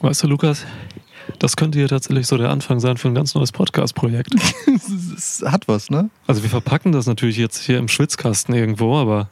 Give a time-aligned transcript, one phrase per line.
[0.00, 0.64] Weißt du, Lukas,
[1.38, 4.34] das könnte hier tatsächlich so der Anfang sein für ein ganz neues Podcast-Projekt.
[5.16, 6.08] Es hat was, ne?
[6.26, 9.28] Also wir verpacken das natürlich jetzt hier im Schwitzkasten irgendwo, aber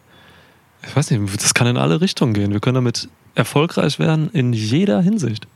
[0.86, 2.52] ich weiß nicht, das kann in alle Richtungen gehen.
[2.52, 5.48] Wir können damit erfolgreich werden in jeder Hinsicht.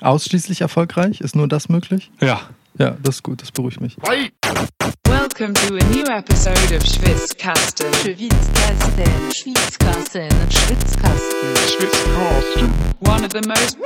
[0.00, 1.20] Ausschließlich erfolgreich?
[1.20, 2.12] Ist nur das möglich?
[2.20, 2.42] Ja.
[2.76, 3.96] Ja, das ist gut, das beruhigt mich.
[4.02, 7.94] Welcome to a new episode of Schwitzkasten.
[7.94, 11.54] Schwitzkasten, Schwitzkasten, Schwitzkasten.
[12.98, 13.78] One of the most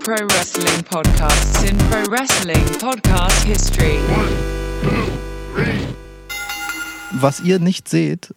[0.00, 3.98] pro wrestling podcasts in pro wrestling podcast history.
[7.12, 8.34] Was ihr nicht seht,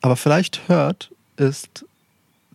[0.00, 1.84] aber vielleicht hört, ist,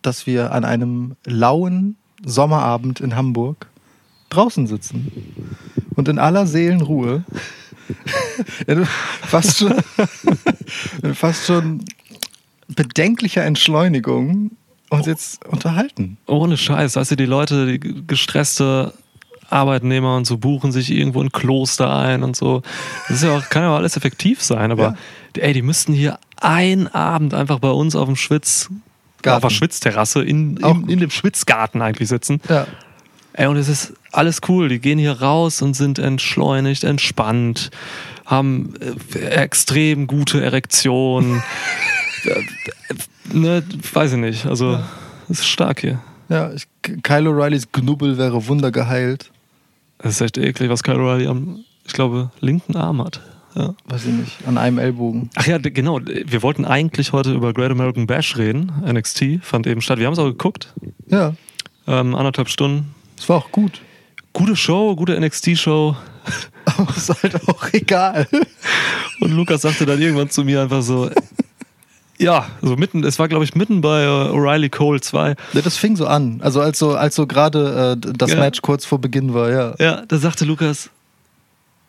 [0.02, 3.68] dass wir an einem lauen Sommerabend in Hamburg
[4.30, 5.12] draußen sitzen
[5.96, 7.24] und in aller Seelenruhe
[8.68, 9.74] in fast schon,
[11.04, 11.86] in fast schon
[12.68, 14.52] bedenklicher Entschleunigung
[14.90, 16.18] uns jetzt unterhalten.
[16.28, 18.94] Ohne Scheiß, weißt du, die Leute, die gestresste
[19.50, 22.62] Arbeitnehmer und so buchen sich irgendwo ein Kloster ein und so.
[23.08, 24.98] Das ist ja auch, kann ja auch alles effektiv sein, aber
[25.38, 28.70] ey, die müssten hier einen Abend einfach bei uns auf dem Schwitz,
[29.22, 29.38] Garten.
[29.38, 32.42] auf der Schwitzterrasse in, in, in dem Schwitzgarten eigentlich sitzen.
[32.50, 32.68] Ja.
[33.38, 34.68] Ey, und es ist alles cool.
[34.68, 37.70] Die gehen hier raus und sind entschleunigt, entspannt,
[38.26, 38.74] haben
[39.14, 41.42] äh, extrem gute Erektion.
[42.26, 42.42] Äh,
[43.32, 43.64] ne,
[43.94, 44.48] weiß ich nicht.
[44.48, 44.80] Also,
[45.30, 46.00] es ist stark hier.
[46.30, 46.68] Ja, ich,
[47.04, 49.32] Kyle O'Reillys Knubbel wäre wundergeheilt.
[50.00, 53.22] Es ist echt eklig, was Kyle O'Reilly am, ich glaube, linken Arm hat.
[53.56, 53.76] Ja.
[53.86, 55.30] Weiß ich nicht, an einem Ellbogen.
[55.36, 56.02] Ach ja, genau.
[56.04, 58.72] Wir wollten eigentlich heute über Great American Bash reden.
[58.84, 60.00] NXT fand eben statt.
[60.00, 60.74] Wir haben es auch geguckt.
[61.08, 61.34] Ja,
[61.88, 62.96] Ähm, anderthalb Stunden.
[63.18, 63.82] Es war auch gut.
[64.34, 65.96] Gute Show, gute NXT-Show.
[66.66, 68.28] Aber ist halt auch egal.
[69.20, 71.10] Und Lukas sagte dann irgendwann zu mir einfach so,
[72.20, 75.36] ja, so mitten, es war glaube ich mitten bei äh, O'Reilly Cole 2.
[75.54, 76.40] Ja, das fing so an.
[76.44, 78.40] Also als so, als so gerade äh, das Ja.
[78.40, 79.76] Match kurz vor Beginn war, ja.
[79.80, 80.90] Ja, da sagte Lukas,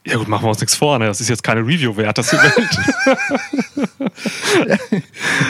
[0.06, 1.06] ja gut, machen wir uns nichts vor, ne?
[1.06, 2.78] das ist jetzt keine Review wert, das Event.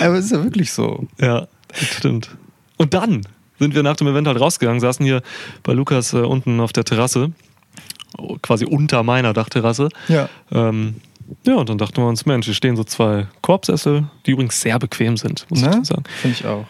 [0.00, 1.06] Aber es ist ja wirklich so.
[1.20, 2.30] ja, das stimmt.
[2.76, 3.22] Und dann
[3.58, 5.22] sind wir nach dem Event halt rausgegangen, saßen hier
[5.62, 7.32] bei Lukas äh, unten auf der Terrasse,
[8.18, 9.88] oh, quasi unter meiner Dachterrasse.
[10.08, 10.28] Ja.
[10.52, 10.96] Ähm,
[11.44, 14.78] ja, und dann dachten wir uns, Mensch, hier stehen so zwei Korbsessel, die übrigens sehr
[14.78, 15.84] bequem sind, muss ich Ne?
[15.84, 16.04] sagen.
[16.20, 16.66] Finde ich auch.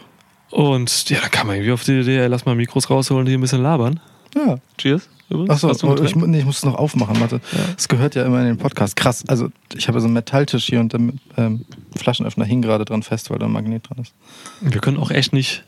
[0.50, 3.34] Und ja, da kam man irgendwie auf die Idee, ey, lass mal Mikros rausholen, die
[3.34, 4.00] ein bisschen labern.
[4.34, 4.56] Ja.
[4.78, 5.08] Cheers.
[5.48, 7.40] Achso, ein ich, nee, ich muss es noch aufmachen, warte.
[7.74, 8.96] Das gehört ja immer in den Podcast.
[8.96, 9.24] Krass.
[9.28, 11.00] Also ich habe so einen Metalltisch hier und der
[11.36, 14.14] ähm, Flaschenöffner hing gerade dran fest, weil da ein Magnet dran ist.
[14.62, 15.64] Wir können auch echt nicht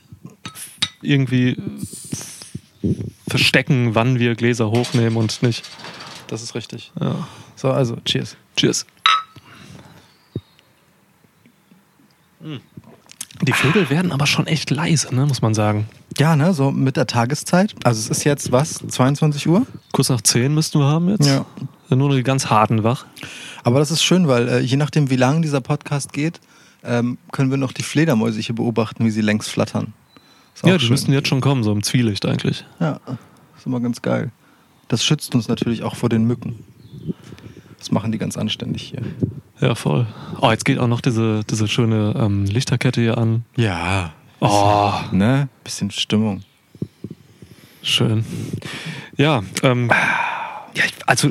[1.02, 1.56] irgendwie
[3.28, 5.64] verstecken, wann wir Gläser hochnehmen und nicht.
[6.26, 6.92] Das ist richtig.
[7.00, 7.28] Ja.
[7.56, 8.36] So, also, cheers.
[8.56, 8.86] Cheers.
[13.42, 15.86] Die Vögel werden aber schon echt leise, ne, muss man sagen.
[16.18, 17.74] Ja, ne, so mit der Tageszeit.
[17.84, 19.66] Also es ist jetzt was, 22 Uhr?
[19.92, 21.26] Kurz nach 10 müssten wir haben jetzt.
[21.26, 21.46] Ja.
[21.88, 23.06] Sind nur noch die ganz harten wach.
[23.64, 26.40] Aber das ist schön, weil äh, je nachdem, wie lang dieser Podcast geht,
[26.84, 29.92] ähm, können wir noch die Fledermäuse hier beobachten, wie sie längs flattern.
[30.64, 30.90] Ja, die schön.
[30.90, 32.64] müssten jetzt schon kommen, so im Zwielicht eigentlich.
[32.80, 33.00] Ja,
[33.56, 34.30] ist immer ganz geil.
[34.88, 36.64] Das schützt uns natürlich auch vor den Mücken.
[37.78, 39.00] Das machen die ganz anständig hier.
[39.60, 40.06] Ja, voll.
[40.40, 43.44] Oh, jetzt geht auch noch diese, diese schöne ähm, Lichterkette hier an.
[43.56, 44.12] Ja.
[44.40, 45.48] Oh, Ne?
[45.64, 46.42] Bisschen Stimmung.
[47.82, 48.24] schön.
[49.16, 49.90] Ja, ähm,
[50.74, 51.30] ja, ich- also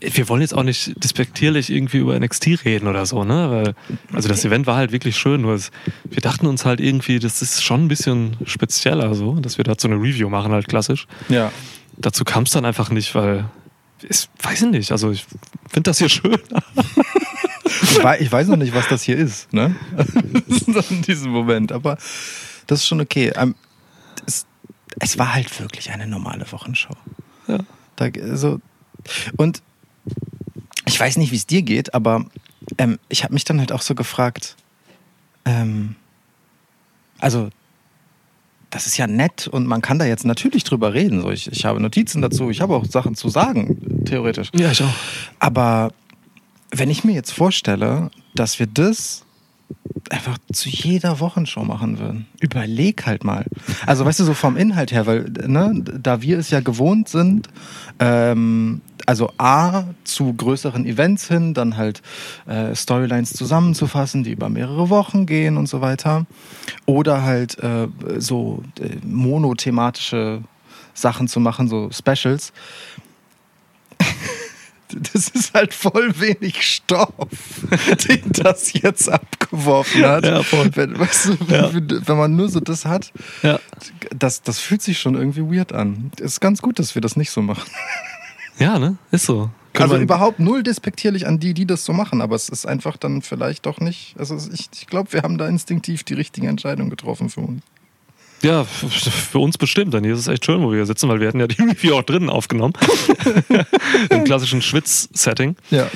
[0.00, 3.50] wir wollen jetzt auch nicht despektierlich irgendwie über NXT reden oder so, ne?
[3.50, 3.74] Weil,
[4.14, 5.70] also das Event war halt wirklich schön, nur es,
[6.04, 9.88] wir dachten uns halt irgendwie, das ist schon ein bisschen spezieller so, dass wir dazu
[9.88, 11.06] eine Review machen, halt klassisch.
[11.28, 11.52] Ja.
[11.98, 13.44] Dazu kam es dann einfach nicht, weil
[14.08, 15.26] ich weiß ich nicht, also ich
[15.68, 16.38] finde das hier schön.
[17.82, 19.74] Ich, wei- ich weiß noch nicht, was das hier ist, ne?
[20.90, 21.72] In diesem Moment.
[21.72, 21.98] Aber
[22.66, 23.32] das ist schon okay.
[23.36, 23.54] Ähm,
[24.26, 24.46] es,
[24.98, 26.94] es war halt wirklich eine normale Wochenshow.
[27.48, 27.58] Ja.
[27.96, 28.60] Da, so,
[29.36, 29.62] und
[30.86, 32.24] ich weiß nicht, wie es dir geht, aber
[32.78, 34.56] ähm, ich habe mich dann halt auch so gefragt,
[35.44, 35.96] ähm,
[37.18, 37.50] also
[38.70, 41.22] das ist ja nett und man kann da jetzt natürlich drüber reden.
[41.22, 44.50] So, ich, ich habe Notizen dazu, ich habe auch Sachen zu sagen, theoretisch.
[44.54, 44.94] Ja, ich auch.
[45.40, 45.92] Aber
[46.70, 49.24] wenn ich mir jetzt vorstelle, dass wir das
[50.10, 53.44] einfach zu jeder Wochenshow machen würden, überleg halt mal.
[53.86, 57.48] Also weißt du, so vom Inhalt her, weil ne, da wir es ja gewohnt sind,
[57.98, 62.02] ähm, also A, zu größeren Events hin, dann halt
[62.46, 66.26] äh, Storylines zusammenzufassen, die über mehrere Wochen gehen und so weiter.
[66.86, 67.88] Oder halt äh,
[68.18, 70.42] so äh, monothematische
[70.94, 72.52] Sachen zu machen, so Specials.
[75.12, 77.12] Das ist halt voll wenig Stoff,
[78.08, 80.24] den das jetzt abgeworfen hat.
[80.24, 80.42] Ja.
[80.74, 81.72] Wenn, weißt du, Ja.
[81.72, 83.60] wenn, wenn man nur so das hat, Ja.
[84.14, 86.10] das, das fühlt sich schon irgendwie weird an.
[86.18, 87.70] Es ist ganz gut, dass wir das nicht so machen.
[88.58, 88.96] Ja, ne?
[89.10, 89.50] Ist so.
[89.72, 92.96] Könnte Also überhaupt null despektierlich an die, die das so machen, aber es ist einfach
[92.96, 94.16] dann vielleicht doch nicht.
[94.18, 97.62] Also ich, ich glaube, wir haben da instinktiv die richtige Entscheidung getroffen für uns.
[98.42, 99.92] Ja, für uns bestimmt.
[99.92, 101.60] Dann hier ist es echt schön, wo wir hier sitzen, weil wir hatten ja die
[101.62, 102.72] Review auch drinnen aufgenommen.
[104.10, 105.56] Im klassischen Schwitz-Setting.
[105.70, 105.86] Ja.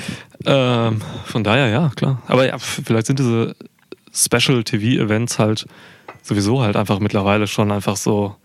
[0.45, 2.21] Ähm, von daher, ja, klar.
[2.27, 3.55] Aber ja, vielleicht sind diese
[4.13, 5.65] Special-TV-Events halt
[6.21, 8.35] sowieso halt einfach mittlerweile schon einfach so,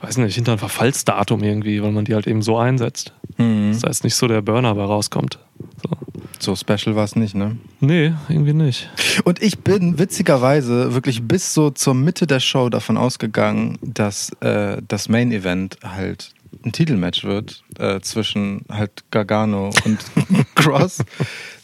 [0.00, 3.12] weiß nicht, hinter ein Verfallsdatum irgendwie, weil man die halt eben so einsetzt.
[3.36, 5.38] Das heißt nicht so der Burner bei rauskommt.
[5.82, 5.96] So.
[6.38, 7.58] So special war es nicht, ne?
[7.80, 8.88] Nee, irgendwie nicht.
[9.24, 14.80] Und ich bin witzigerweise wirklich bis so zur Mitte der Show davon ausgegangen, dass äh,
[14.88, 16.32] das Main Event halt
[16.64, 19.98] ein Titelmatch wird äh, zwischen halt Gargano und
[20.54, 21.04] Cross,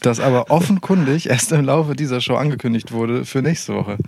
[0.00, 3.98] das aber offenkundig erst im Laufe dieser Show angekündigt wurde für nächste Woche.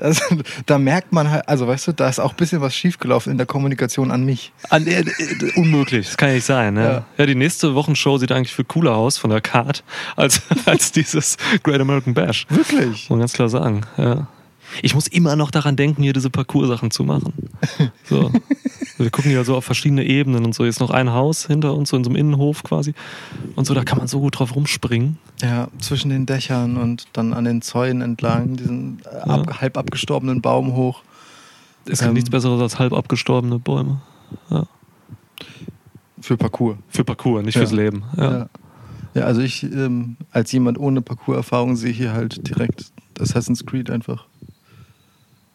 [0.00, 0.20] Das,
[0.66, 3.38] da merkt man halt, also weißt du, da ist auch ein bisschen was schiefgelaufen in
[3.38, 4.52] der Kommunikation an mich.
[4.70, 6.74] An, äh, äh, unmöglich, das kann ja nicht sein.
[6.74, 6.82] Ne?
[6.82, 7.04] Ja.
[7.16, 7.26] Ja.
[7.26, 9.84] die nächste Wochenshow sieht eigentlich viel cooler aus von der Card
[10.16, 12.46] als, als dieses Great American Bash.
[12.48, 12.88] Wirklich?
[12.88, 13.82] Muss man ganz klar sagen.
[13.96, 14.26] Ja.
[14.82, 17.32] Ich muss immer noch daran denken, hier diese Parcours-Sachen zu machen.
[18.04, 18.30] So.
[18.98, 20.64] Wir gucken ja so auf verschiedene Ebenen und so.
[20.64, 22.94] Jetzt noch ein Haus hinter uns, so in so einem Innenhof quasi.
[23.54, 25.18] Und so, da kann man so gut drauf rumspringen.
[25.42, 30.40] Ja, zwischen den Dächern und dann an den Zäunen entlang, diesen äh, ab, halb abgestorbenen
[30.42, 31.02] Baum hoch.
[31.84, 32.14] Es gibt Ähm.
[32.14, 34.00] nichts Besseres als halb abgestorbene Bäume.
[34.50, 34.64] Ja.
[36.20, 36.76] Für Parcours.
[36.88, 37.60] Für Parcours, nicht Ja.
[37.60, 38.02] fürs Leben.
[38.16, 38.30] Ja.
[38.38, 38.48] Ja.
[39.14, 42.86] ja, also ich ähm, als jemand ohne Parcours-Erfahrung sehe hier halt direkt
[43.20, 44.26] Assassin's Creed einfach.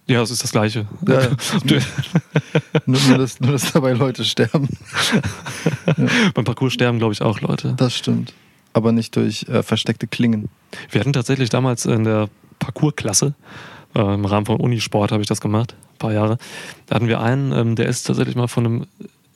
[0.07, 0.85] Ja, es ist das Gleiche.
[1.07, 1.29] Ja, ja.
[2.85, 4.67] nur, nur, dass, nur, dass dabei Leute sterben.
[6.33, 7.73] Beim Parcours sterben, glaube ich, auch Leute.
[7.77, 8.33] Das stimmt.
[8.73, 10.49] Aber nicht durch äh, versteckte Klingen.
[10.89, 12.29] Wir hatten tatsächlich damals in der
[12.59, 13.33] Parcours-Klasse,
[13.95, 16.37] äh, im Rahmen von Unisport habe ich das gemacht, ein paar Jahre.
[16.87, 18.87] Da hatten wir einen, ähm, der ist tatsächlich mal von einem,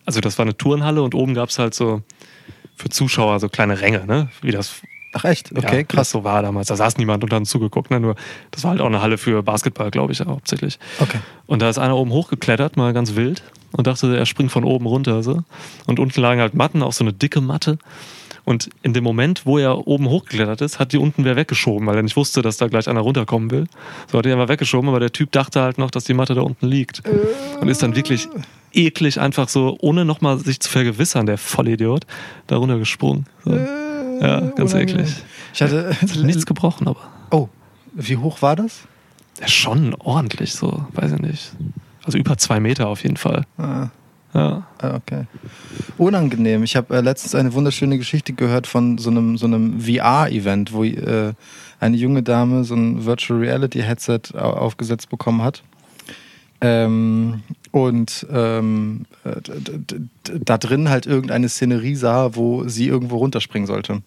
[0.06, 2.02] also das war eine Turnhalle und oben gab es halt so
[2.76, 4.30] für Zuschauer so kleine Ränge, ne?
[4.42, 4.82] Wie das,
[5.18, 5.52] Ach echt?
[5.52, 6.10] ja, Okay, das krass.
[6.12, 6.68] so war damals.
[6.68, 8.00] Da saß niemand und hat uns zugeguckt, ne?
[8.00, 8.16] Nur
[8.52, 10.78] das war halt auch eine Halle für Basketball, glaube ich, hauptsächlich.
[11.00, 11.18] Okay.
[11.48, 13.42] Und da ist einer oben hochgeklettert, mal ganz wild,
[13.72, 15.24] und dachte, er springt von oben runter.
[15.24, 15.44] So.
[15.88, 17.80] Und unten lagen halt Matten, auch so eine dicke Matte.
[18.46, 21.98] Und in dem Moment, wo er oben hochgeklettert ist, hat die unten wer weggeschoben, weil
[21.98, 23.66] er nicht wusste, dass da gleich einer runterkommen will.
[24.10, 26.42] So hat er mal weggeschoben, aber der Typ dachte halt noch, dass die Matte da
[26.42, 27.02] unten liegt.
[27.60, 28.30] Und ist dann wirklich
[28.74, 32.06] eklig einfach so, ohne nochmal sich zu vergewissern, der Vollidiot,
[32.48, 33.26] da runtergesprungen.
[33.44, 33.52] So.
[34.22, 35.06] Ja, ganz unangenehm.
[35.06, 35.24] eklig.
[35.54, 37.00] Ich hatte Nichts gebrochen, aber.
[37.32, 37.48] Oh,
[37.94, 38.82] wie hoch war das?
[39.40, 41.52] Ja, schon ordentlich so, weiß ich nicht.
[42.04, 43.44] Also über zwei Meter auf jeden Fall.
[43.58, 43.88] Ah,
[44.34, 44.68] Ja.
[44.80, 45.26] ah, okay.
[45.98, 46.64] Unangenehm.
[46.64, 50.84] Ich habe äh, letztens eine wunderschöne Geschichte gehört von so einem, so einem VR-Event, wo
[50.84, 51.34] äh,
[51.80, 55.64] eine junge Dame so ein Virtual Reality Headset au- aufgesetzt bekommen hat.
[56.62, 59.36] Ähm, und ähm, äh,
[60.24, 64.02] da drin halt irgendeine Szenerie sah, wo sie irgendwo runterspringen sollte.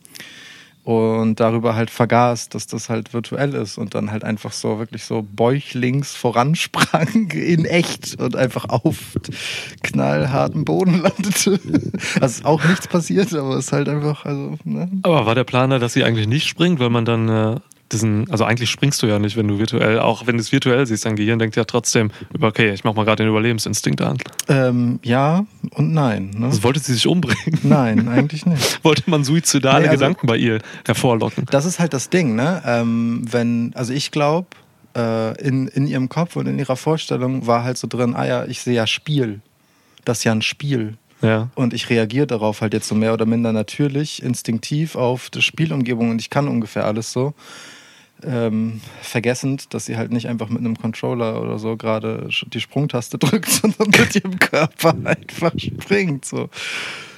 [0.82, 5.04] Und darüber halt vergaß, dass das halt virtuell ist und dann halt einfach so wirklich
[5.04, 8.96] so bäuchlings voransprang in echt und einfach auf
[9.82, 11.60] knallharten Boden landete.
[12.20, 14.90] Also ist auch nichts passiert, aber es ist halt einfach, also, ne?
[15.02, 17.60] Aber war der Plan da, dass sie eigentlich nicht springt, weil man dann äh,
[17.92, 20.86] diesen, also eigentlich springst du ja nicht, wenn du virtuell, auch wenn du es virtuell
[20.86, 22.10] siehst, dein Gehirn denkt ja trotzdem,
[22.40, 24.18] okay, ich mach mal gerade den Überlebensinstinkt an.
[24.48, 26.30] Ähm, ja und nein.
[26.36, 26.46] Ne?
[26.46, 27.58] Also wollte sie sich umbringen?
[27.62, 28.82] Nein, eigentlich nicht.
[28.84, 31.46] Wollte man suizidale Nee, also- Gedanken bei ihr hervorlocken?
[31.50, 32.62] Das ist halt das Ding, ne?
[32.64, 34.46] Ähm, wenn, also ich glaube,
[34.96, 38.44] äh, in, in ihrem Kopf und in ihrer Vorstellung war halt so drin, ah ja,
[38.44, 39.40] ich sehe ja Spiel.
[40.04, 40.96] Das ist ja ein Spiel.
[41.22, 41.50] Ja.
[41.54, 46.10] Und ich reagiere darauf halt jetzt so mehr oder minder natürlich, instinktiv auf die Spielumgebung
[46.10, 47.34] und ich kann ungefähr alles so.
[48.24, 53.18] Ähm, vergessend, dass sie halt nicht einfach mit einem Controller oder so gerade die Sprungtaste
[53.18, 56.24] drückt, sondern mit ihrem Körper einfach springt.
[56.24, 56.48] So.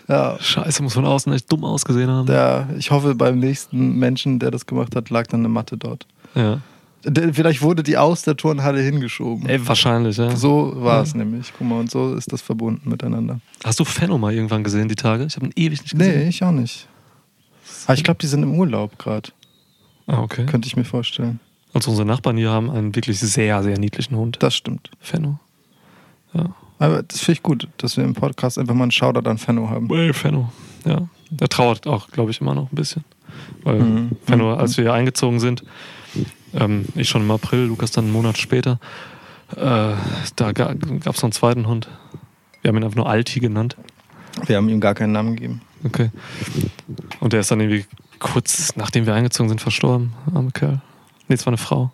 [0.08, 2.26] Ja, Scheiße, muss von außen echt dumm ausgesehen haben.
[2.26, 6.06] der, ich hoffe, beim nächsten Menschen, der das gemacht hat, lag dann eine Matte dort.
[6.34, 6.60] Ja.
[7.32, 9.48] Vielleicht wurde die aus der Turnhalle hingeschoben.
[9.48, 10.36] Ey, wahrscheinlich, ja.
[10.36, 11.52] So war es nämlich.
[11.58, 13.40] Guck mal, und so ist das verbunden miteinander.
[13.64, 15.24] Hast du Fenno mal irgendwann gesehen, die Tage?
[15.24, 16.20] Ich habe ihn ewig nicht gesehen.
[16.20, 16.86] Nee, ich auch nicht.
[17.86, 19.30] Aber ich glaube, die sind im Urlaub gerade.
[20.12, 20.44] Ah, okay.
[20.46, 21.40] Könnte ich mir vorstellen.
[21.72, 24.36] Also unsere Nachbarn hier haben einen wirklich sehr, sehr niedlichen Hund.
[24.40, 24.90] Das stimmt.
[25.00, 25.38] Fenno.
[26.34, 26.54] Ja.
[26.78, 29.70] Aber das finde ich gut, dass wir im Podcast einfach mal einen Shoutout an Fenno
[29.70, 29.88] haben.
[29.88, 30.52] Hey, Fenno.
[30.84, 31.08] Ja.
[31.30, 33.04] Der trauert auch, glaube ich, immer noch ein bisschen.
[33.62, 34.10] Weil Mhm.
[34.26, 35.64] Fenno, als wir hier eingezogen sind,
[36.52, 38.78] ähm, ich schon im April, Lukas dann einen Monat später,
[39.56, 39.94] äh,
[40.36, 41.88] da gab es noch einen zweiten Hund.
[42.60, 43.76] Wir haben ihn einfach nur Alti genannt.
[44.46, 45.62] Wir haben ihm gar keinen Namen gegeben.
[45.84, 46.10] Okay.
[47.20, 47.86] Und der ist dann irgendwie
[48.22, 50.14] kurz nachdem wir eingezogen sind verstorben.
[50.34, 50.80] Arme Kerl.
[51.28, 51.92] Nee, es war eine Frau.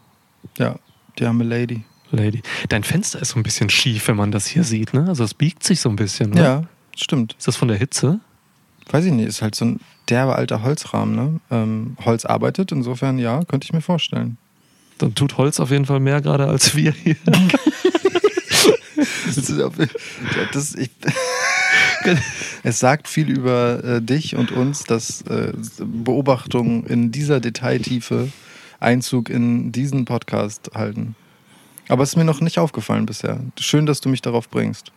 [0.58, 0.76] Ja,
[1.18, 1.84] die arme Lady.
[2.10, 2.42] Lady.
[2.68, 5.06] Dein Fenster ist so ein bisschen schief, wenn man das hier sieht, ne?
[5.08, 6.30] Also es biegt sich so ein bisschen.
[6.30, 6.40] Ne?
[6.40, 6.62] Ja,
[6.96, 7.34] stimmt.
[7.38, 8.20] Ist das von der Hitze?
[8.90, 11.40] Weiß ich nicht, ist halt so ein derbe alter Holzrahmen, ne?
[11.50, 14.38] Ähm, Holz arbeitet, insofern ja, könnte ich mir vorstellen.
[14.98, 17.16] Dann tut Holz auf jeden Fall mehr gerade als wir hier.
[19.26, 19.62] Das ist
[20.52, 20.90] das, ich,
[22.62, 28.30] es sagt viel über äh, dich und uns, dass äh, Beobachtungen in dieser Detailtiefe
[28.80, 31.16] Einzug in diesen Podcast halten.
[31.88, 33.40] Aber es ist mir noch nicht aufgefallen bisher.
[33.58, 34.92] Schön, dass du mich darauf bringst.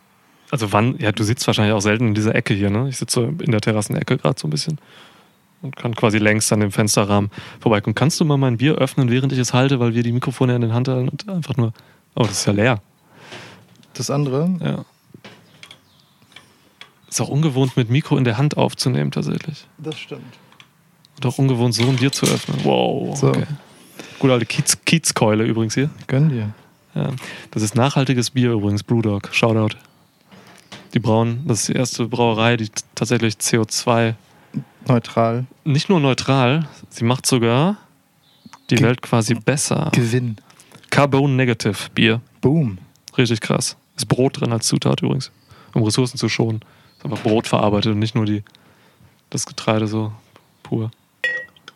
[0.50, 2.88] Also wann, ja, du sitzt wahrscheinlich auch selten in dieser Ecke hier, ne?
[2.88, 4.78] Ich sitze so in der Terrassenecke gerade so ein bisschen
[5.62, 7.30] und kann quasi längst an dem Fensterrahmen
[7.60, 7.94] vorbeikommen.
[7.94, 10.60] Kannst du mal mein Bier öffnen, während ich es halte, weil wir die Mikrofone in
[10.60, 11.72] den Hand halten und einfach nur.
[12.14, 12.82] Oh, das ist ja leer.
[13.94, 14.84] Das andere, Ja.
[17.12, 19.66] Ist auch ungewohnt, mit Mikro in der Hand aufzunehmen, tatsächlich.
[19.78, 20.22] das stimmt.
[21.16, 22.58] Und auch ungewohnt, so ein Bier zu öffnen.
[22.64, 23.16] Wow.
[23.18, 23.28] So.
[23.28, 23.44] Okay.
[24.18, 25.90] Gute alte Kiez, Kiezkeule übrigens hier.
[26.06, 26.54] Gönn dir.
[26.94, 27.10] Ja.
[27.50, 29.28] Das ist nachhaltiges Bier übrigens, Brewdog.
[29.32, 29.76] Shoutout.
[30.94, 34.14] Die brauen, das ist die erste Brauerei, die tatsächlich CO2
[34.88, 35.44] Neutral.
[35.64, 37.76] nicht nur neutral, sie macht sogar
[38.70, 39.90] die Ge- Welt quasi besser.
[39.94, 40.36] Gewinn.
[40.90, 42.20] Carbon Negative Bier.
[42.40, 42.78] Boom.
[43.16, 43.76] Richtig krass.
[43.96, 45.30] Ist Brot drin als Zutat übrigens,
[45.74, 46.60] um Ressourcen zu schonen.
[47.02, 48.44] Ist einfach Brot verarbeitet und nicht nur die,
[49.30, 50.12] das Getreide so
[50.62, 50.92] pur.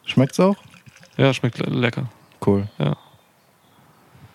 [0.05, 0.55] Schmeckt's auch?
[1.17, 2.09] Ja, schmeckt le lecker.
[2.47, 2.69] Cool.
[2.79, 2.97] Ja.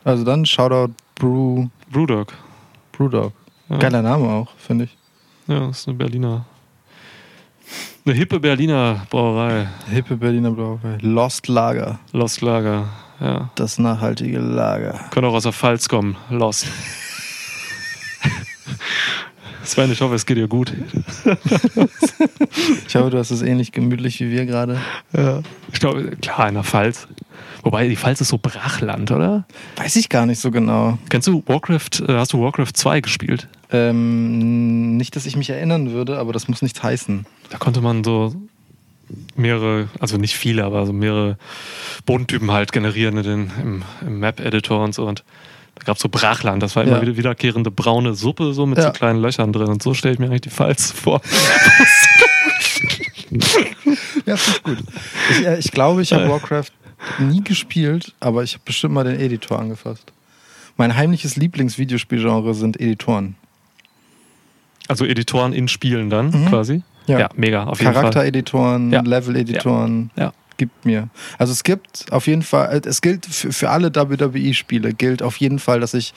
[0.03, 2.33] Also dann Shoutout Brew, Brewdog.
[2.91, 3.31] Brewdog.
[3.69, 3.77] Ja.
[3.77, 4.97] Geiler Name auch, finde ich.
[5.47, 6.45] Ja, ist eine Berliner.
[8.05, 9.69] Eine hippe Berliner Brauerei.
[9.89, 10.97] Hippe Berliner Brauerei.
[10.99, 11.99] Lost Lager.
[12.11, 12.89] Lost Lager.
[13.21, 13.49] Ja.
[13.55, 14.99] Das nachhaltige Lager.
[15.11, 16.17] Können auch aus der Pfalz kommen.
[16.29, 16.67] Lost.
[19.63, 20.73] Sven, ich hoffe, es geht dir gut.
[22.87, 24.77] Ich hoffe, du hast es ähnlich gemütlich wie wir gerade.
[25.15, 25.41] Ja.
[25.71, 27.07] Ich glaube, klar, in der Pfalz.
[27.63, 29.45] Wobei, die Pfalz ist so Brachland, oder?
[29.77, 30.97] Weiß ich gar nicht so genau.
[31.09, 33.47] Kennst du Warcraft, äh, hast du Warcraft 2 gespielt?
[33.71, 37.25] Ähm, nicht, dass ich mich erinnern würde, aber das muss nichts heißen.
[37.49, 38.35] Da konnte man so
[39.35, 41.37] mehrere, also nicht viele, aber so mehrere
[42.05, 45.05] Bodentypen halt generieren in den, im, im Map-Editor und so.
[45.05, 45.23] Und
[45.85, 47.01] gab so Brachland, das war immer Ja.
[47.01, 48.85] wieder wiederkehrende braune Suppe, so mit Ja.
[48.85, 49.67] so kleinen Löchern drin.
[49.67, 51.21] Und so stelle ich mir eigentlich die Pfalz vor.
[54.25, 54.77] Ja, finde ich gut.
[55.31, 56.29] Ich, äh, ich glaube, ich habe.
[56.29, 56.71] Warcraft
[57.19, 60.11] nie gespielt, aber ich habe bestimmt mal den Editor angefasst.
[60.77, 63.35] Mein heimliches Lieblingsvideospielgenre sind Editoren.
[64.87, 66.75] Also Editoren in Spielen dann quasi.
[66.75, 66.83] Mhm.
[67.07, 67.29] Ja.
[67.35, 68.03] mega, auf jeden Fall.
[68.03, 69.01] Charaktereditoren, Ja.
[69.01, 70.11] Level-Editoren.
[70.15, 70.33] Ja.
[70.61, 71.09] Gibt mir.
[71.39, 75.37] Also es gibt auf jeden Fall, äh, es gilt für, für alle WWE-Spiele, gilt auf
[75.37, 76.13] jeden Fall, dass ich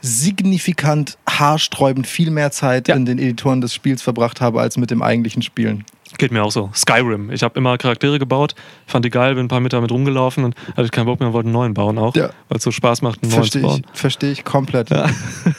[0.00, 2.94] signifikant haarsträubend viel mehr Zeit Ja.
[2.94, 5.84] in den Editoren des Spiels verbracht habe, als mit dem eigentlichen Spielen.
[6.16, 6.70] Geht mir auch so.
[6.74, 7.32] Skyrim.
[7.32, 8.54] Ich habe immer Charaktere gebaut,
[8.86, 11.46] fand die geil, bin ein paar Meter mit rumgelaufen und hatte keinen Bock mehr, wollte
[11.46, 12.30] einen neuen bauen auch, Ja.
[12.48, 13.86] weil es so Spaß macht, einen neuen zu Verstehe bauen.
[13.92, 14.90] ich, verstehe ich komplett.
[14.90, 15.10] Ja.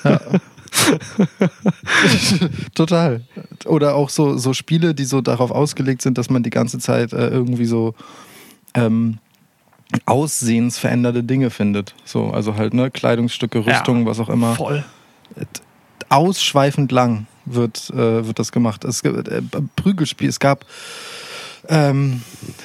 [2.75, 3.21] Total.
[3.65, 7.13] Oder auch so, so Spiele, die so darauf ausgelegt sind, dass man die ganze Zeit
[7.13, 7.95] äh, irgendwie so
[8.73, 9.19] ähm,
[10.05, 11.93] aussehensveränderte Dinge findet.
[12.05, 14.55] So, also halt, ne, Kleidungsstücke, Rüstung, was auch immer.
[14.55, 14.83] Voll.
[16.09, 18.83] Ausschweifend lang wird, äh, wird das gemacht.
[18.83, 19.41] Es gibt äh,
[19.75, 20.65] Prügelspiel, es gab
[21.69, 22.21] ähm,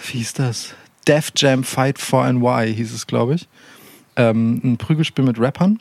[0.06, 0.74] wie hieß das?
[1.06, 3.48] Def Jam Fight for NY hieß es, glaube ich.
[4.16, 5.80] Ähm, ein Prügelspiel mit Rappern.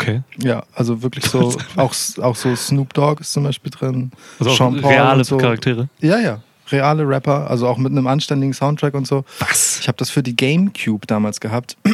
[0.00, 0.22] Okay.
[0.38, 4.12] Ja, also wirklich so, auch, auch so Snoop Dogg ist zum Beispiel drin.
[4.38, 5.36] Also auch Sean Paul reale so.
[5.38, 5.88] Charaktere.
[6.00, 6.40] Ja, ja.
[6.70, 9.24] Reale Rapper, also auch mit einem anständigen Soundtrack und so.
[9.40, 9.80] Was?
[9.80, 11.76] Ich habe das für die GameCube damals gehabt.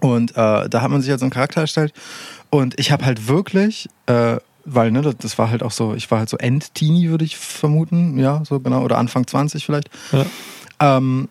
[0.00, 1.92] Und äh, da hat man sich halt so einen Charakter erstellt.
[2.50, 6.10] Und ich habe halt wirklich, äh, weil ne, das, das war halt auch so, ich
[6.10, 9.90] war halt so End-Teenie, würde ich vermuten, ja, so genau, oder Anfang 20 vielleicht.
[10.10, 10.26] Ja.
[10.80, 11.28] Ähm,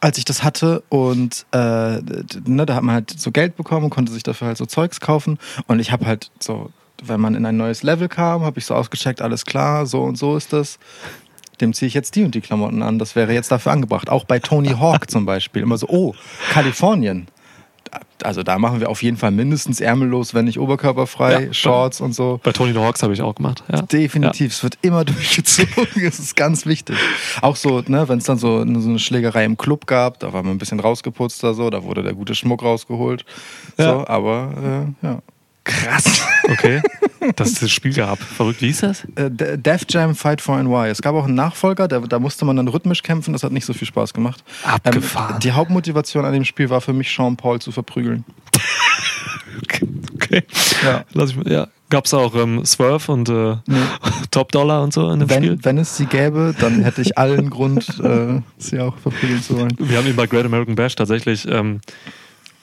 [0.00, 1.58] als ich das hatte und äh,
[2.46, 5.00] ne, da hat man halt so Geld bekommen und konnte sich dafür halt so Zeugs
[5.00, 5.38] kaufen.
[5.66, 6.70] Und ich habe halt so,
[7.02, 10.16] wenn man in ein neues Level kam, habe ich so ausgecheckt, alles klar, so und
[10.16, 10.78] so ist das.
[11.60, 13.00] Dem ziehe ich jetzt die und die Klamotten an.
[13.00, 14.10] Das wäre jetzt dafür angebracht.
[14.10, 15.62] Auch bei Tony Hawk zum Beispiel.
[15.62, 16.14] Immer so, oh,
[16.50, 17.26] Kalifornien.
[18.24, 22.14] Also da machen wir auf jeden Fall mindestens ärmellos, wenn nicht oberkörperfrei, Ja, Shorts und
[22.14, 22.40] so.
[22.42, 23.62] Bei Tony the Hawks habe ich auch gemacht.
[23.70, 23.82] Ja.
[23.82, 26.02] Definitiv, es wird immer durchgezogen.
[26.02, 26.96] Es ist ganz wichtig.
[27.42, 30.32] Auch so, ne, wenn es dann so, eine- so eine Schlägerei im Club gab, da
[30.32, 33.24] war man ein bisschen rausgeputzt oder so, da wurde der gute Schmuck rausgeholt.
[33.76, 34.08] So, Ja.
[34.08, 35.18] aber äh, ja.
[35.68, 36.22] Krass.
[36.50, 36.80] Okay.
[37.36, 38.18] Dass es das Spiel gab.
[38.18, 38.62] Verrückt.
[38.62, 39.04] Wie hieß das?
[39.16, 40.88] Äh, De- Def Jam Fight for NY.
[40.88, 43.66] Es gab auch einen Nachfolger, da, da musste man dann rhythmisch kämpfen, das hat nicht
[43.66, 44.42] so viel Spaß gemacht.
[44.64, 45.34] Abgefahren.
[45.34, 48.24] Ähm, die Hauptmotivation an dem Spiel war für mich, Sean Paul zu verprügeln.
[49.62, 49.88] Okay.
[50.14, 50.42] okay.
[50.82, 51.04] Ja.
[51.12, 51.52] Lass ich mal.
[51.52, 51.68] Ja.
[51.90, 53.56] Gab es auch ähm, Swerve und äh,
[54.30, 55.50] Top Dollar und so in dem Spiel?
[55.50, 59.58] Wenn, wenn es sie gäbe, dann hätte ich allen Grund, äh, sie auch verprügeln zu
[59.58, 59.74] wollen.
[59.78, 61.80] Wir haben ihn bei Great American Bash tatsächlich ähm,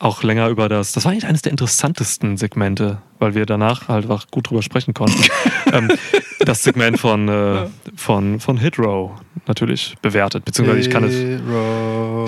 [0.06, 0.92] auch länger über das.
[0.92, 4.94] Das war eigentlich eines der interessantesten Segmente, weil wir danach halt auch gut drüber sprechen
[4.94, 5.22] konnten.
[5.74, 5.92] ähm,
[6.40, 9.12] das Segment von, äh, von, von Hit Row
[9.48, 10.46] natürlich bewertet.
[10.46, 11.16] Beziehungsweise ich kann es.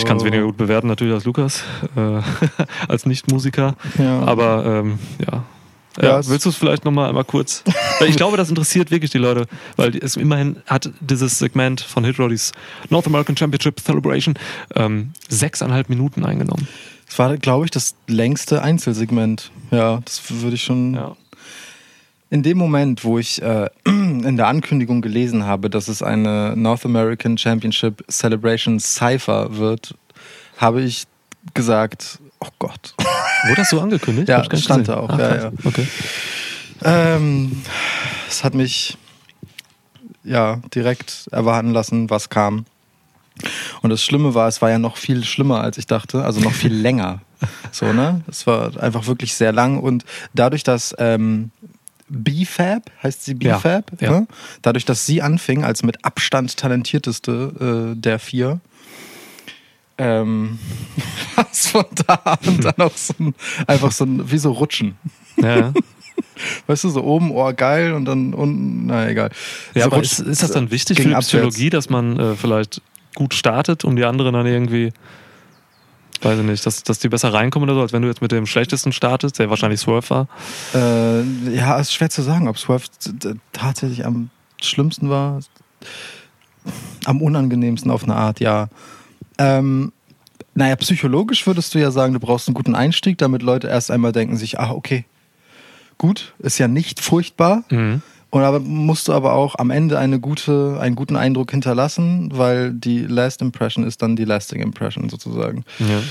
[0.02, 1.64] Ich kann es weniger gut bewerten natürlich als Lukas,
[1.96, 2.22] äh,
[2.88, 3.76] als Nicht-Musiker.
[4.00, 4.24] Ja.
[4.24, 5.44] Aber ähm, ja.
[6.00, 7.64] Ja, Ja, willst du es vielleicht nochmal einmal kurz?
[8.00, 12.06] Weil ich glaube, das interessiert wirklich die Leute, weil es immerhin hat dieses Segment von
[12.06, 12.52] Hitro, dieses
[12.90, 14.36] North American Championship Celebration,
[14.76, 16.68] ähm, sechseinhalb Minuten eingenommen.
[17.08, 19.52] Das war, glaube ich, das längste Einzelsegment.
[19.72, 20.94] Ja, das würde ich schon.
[20.94, 21.16] Ja.
[22.30, 26.86] In dem Moment, wo ich äh, in der Ankündigung gelesen habe, dass es eine North
[26.86, 29.96] American Championship Celebration Cypher wird,
[30.58, 31.06] habe ich
[31.54, 32.94] gesagt, oh Gott.
[33.44, 34.28] Wurde das so angekündigt?
[34.28, 35.52] Ja, stand da auch, Ah, ja, ja.
[35.64, 35.88] Okay.
[36.84, 37.62] Ähm,
[38.28, 38.98] es hat mich
[40.24, 42.66] ja direkt erwarten lassen, was kam.
[43.82, 46.54] Und das Schlimme war, es war ja noch viel schlimmer, als ich dachte, also noch
[46.54, 47.22] viel länger.
[47.72, 48.22] So, ne?
[48.28, 51.52] Es war einfach wirklich sehr lang und dadurch, dass ähm,
[52.10, 54.12] BFAB, heißt sie Ja, BFAB, ja.
[54.12, 54.28] Ne?
[54.62, 58.60] dadurch, dass sie anfing als mit Abstand talentierteste äh, der vier,
[59.98, 60.60] ähm,
[61.36, 64.96] was von da an dann auch so ein, einfach so ein, wie so Rutschen.
[65.38, 65.74] Ja, ja.
[66.66, 69.30] Weißt du, so oben, oh geil, und dann unten, na egal.
[69.74, 71.28] ja so aber ist, ist das dann wichtig für die abwärts.
[71.28, 72.82] Psychologie, dass man äh, vielleicht
[73.18, 74.94] gut startet, um die anderen dann irgendwie,
[76.22, 78.32] weiß ich nicht, dass, dass die besser reinkommen oder so, als wenn du jetzt mit
[78.32, 80.28] dem schlechtesten startest, der wahrscheinlich Swerve war?
[80.76, 82.86] Äh, ja, ist schwer zu sagen, ob Swerve
[83.54, 84.30] tatsächlich am
[84.62, 85.40] schlimmsten war.
[87.06, 88.70] Am unangenehmsten auf eine Art, ja.
[89.40, 89.92] Ähm,
[90.54, 94.12] naja, psychologisch würdest du ja sagen, du brauchst einen guten Einstieg, damit Leute erst einmal
[94.12, 95.06] denken sich, ah, okay,
[95.98, 97.64] gut, ist ja nicht furchtbar.
[97.72, 98.04] Mhm.
[98.30, 102.74] Und aber musst du aber auch am Ende eine gute, einen guten Eindruck hinterlassen, weil
[102.74, 105.64] die Last Impression ist dann die Lasting Impression sozusagen.
[105.80, 106.02] Ja.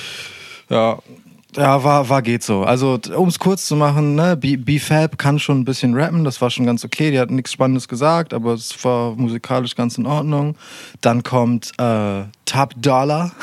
[0.68, 0.98] Ja,
[1.56, 2.64] ja, war, war geht so.
[2.64, 6.50] Also, um es kurz zu machen, ne, B-Fab kann schon ein bisschen rappen, das war
[6.50, 7.10] schon ganz okay.
[7.10, 10.56] Die hat nichts Spannendes gesagt, aber es war musikalisch ganz in Ordnung.
[11.00, 13.32] Dann kommt äh, Top Dollar.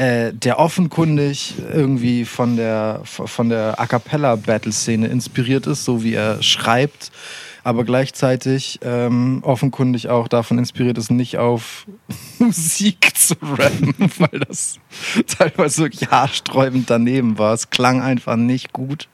[0.00, 6.40] Äh, der offenkundig irgendwie von der, von der A Cappella-Battle-Szene inspiriert ist, so wie er
[6.40, 7.10] schreibt,
[7.68, 11.86] aber gleichzeitig ähm, offenkundig auch davon inspiriert ist, nicht auf
[12.38, 14.78] Musik zu rappen, weil das
[15.26, 17.52] teilweise wirklich haarsträubend daneben war.
[17.52, 19.10] Es klang einfach nicht gut.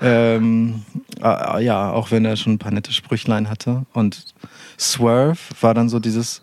[0.00, 0.82] Ähm,
[1.22, 3.84] äh, ja, auch wenn er schon ein paar nette Sprüchlein hatte.
[3.92, 4.32] Und
[4.78, 6.40] Swerve war dann so dieses,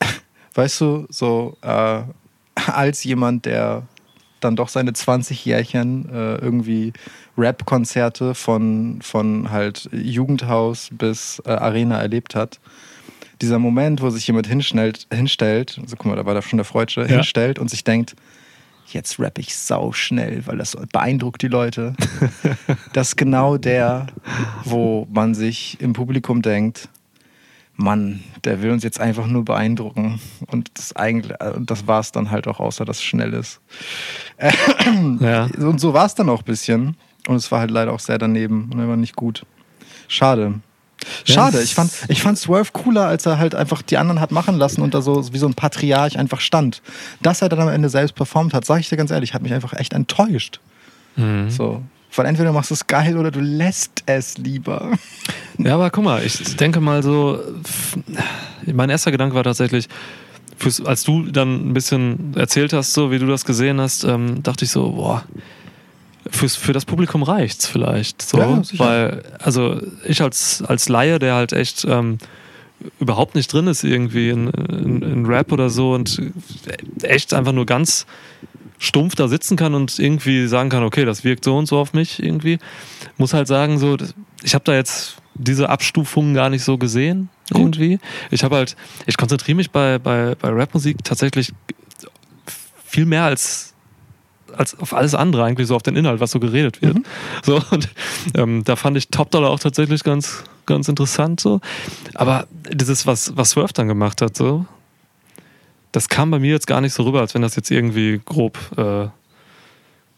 [0.54, 2.02] weißt du, so äh,
[2.66, 3.84] als jemand, der
[4.44, 6.92] dann doch seine 20 Jährchen äh, irgendwie
[7.36, 12.60] Rap-Konzerte von, von halt Jugendhaus bis äh, Arena erlebt hat.
[13.42, 16.64] Dieser Moment, wo sich jemand hinstellt, hinstellt, also guck mal, da war da schon der
[16.64, 18.14] Freudsche, hinstellt und sich denkt,
[18.86, 21.94] jetzt rapp ich sau schnell, weil das beeindruckt die Leute.
[22.92, 24.06] das ist genau der,
[24.64, 26.88] wo man sich im Publikum denkt,
[27.76, 30.20] Mann, der will uns jetzt einfach nur beeindrucken.
[30.46, 33.60] Und das eigentlich, äh, das war es dann halt auch, außer dass es schnell ist.
[35.20, 35.44] Ja.
[35.58, 36.96] Und so war es dann auch ein bisschen.
[37.26, 39.46] Und es war halt leider auch sehr daneben und er war nicht gut.
[40.08, 40.60] Schade.
[41.24, 44.56] Schade, ich fand, ich fand Swerve cooler, als er halt einfach die anderen hat machen
[44.56, 46.82] lassen und da so wie so ein Patriarch einfach stand.
[47.22, 49.52] Dass er dann am Ende selbst performt hat, sag ich dir ganz ehrlich, hat mich
[49.52, 50.60] einfach echt enttäuscht.
[51.16, 51.50] Mhm.
[51.50, 51.82] So.
[52.16, 54.92] Weil entweder machst du es geil oder du lässt es lieber.
[55.58, 57.40] Ja, aber guck mal, ich denke mal so,
[58.66, 59.88] mein erster Gedanke war tatsächlich,
[60.56, 64.42] fürs, als du dann ein bisschen erzählt hast, so wie du das gesehen hast, ähm,
[64.42, 65.24] dachte ich so, boah,
[66.30, 68.22] fürs, für das Publikum reicht's vielleicht.
[68.22, 72.18] So, Ja, weil, also ich als, als Laie, der halt echt ähm,
[73.00, 76.20] überhaupt nicht drin ist irgendwie in, in, in Rap oder so und
[77.02, 78.06] echt einfach nur ganz
[78.78, 81.92] stumpf da sitzen kann und irgendwie sagen kann, okay, das wirkt so und so auf
[81.92, 82.58] mich irgendwie,
[83.16, 83.96] muss halt sagen, so,
[84.42, 87.98] ich habe da jetzt diese Abstufungen gar nicht so gesehen irgendwie.
[88.30, 91.52] Ich habe halt, ich konzentriere mich bei, bei, bei Rapmusik tatsächlich
[92.84, 93.74] viel mehr als
[94.56, 96.98] als auf alles andere eigentlich, so auf den Inhalt, was so geredet wird.
[97.42, 97.88] So, und
[98.36, 101.60] ähm, da fand ich Top Dollar auch tatsächlich ganz, ganz interessant so.
[102.14, 104.64] Aber dieses, was, was Swerve dann gemacht hat, so,
[105.94, 108.58] das kam bei mir jetzt gar nicht so rüber, als wenn das jetzt irgendwie grob,
[108.76, 109.04] äh,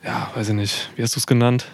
[0.06, 1.66] ja, weiß ich nicht, wie hast du es genannt?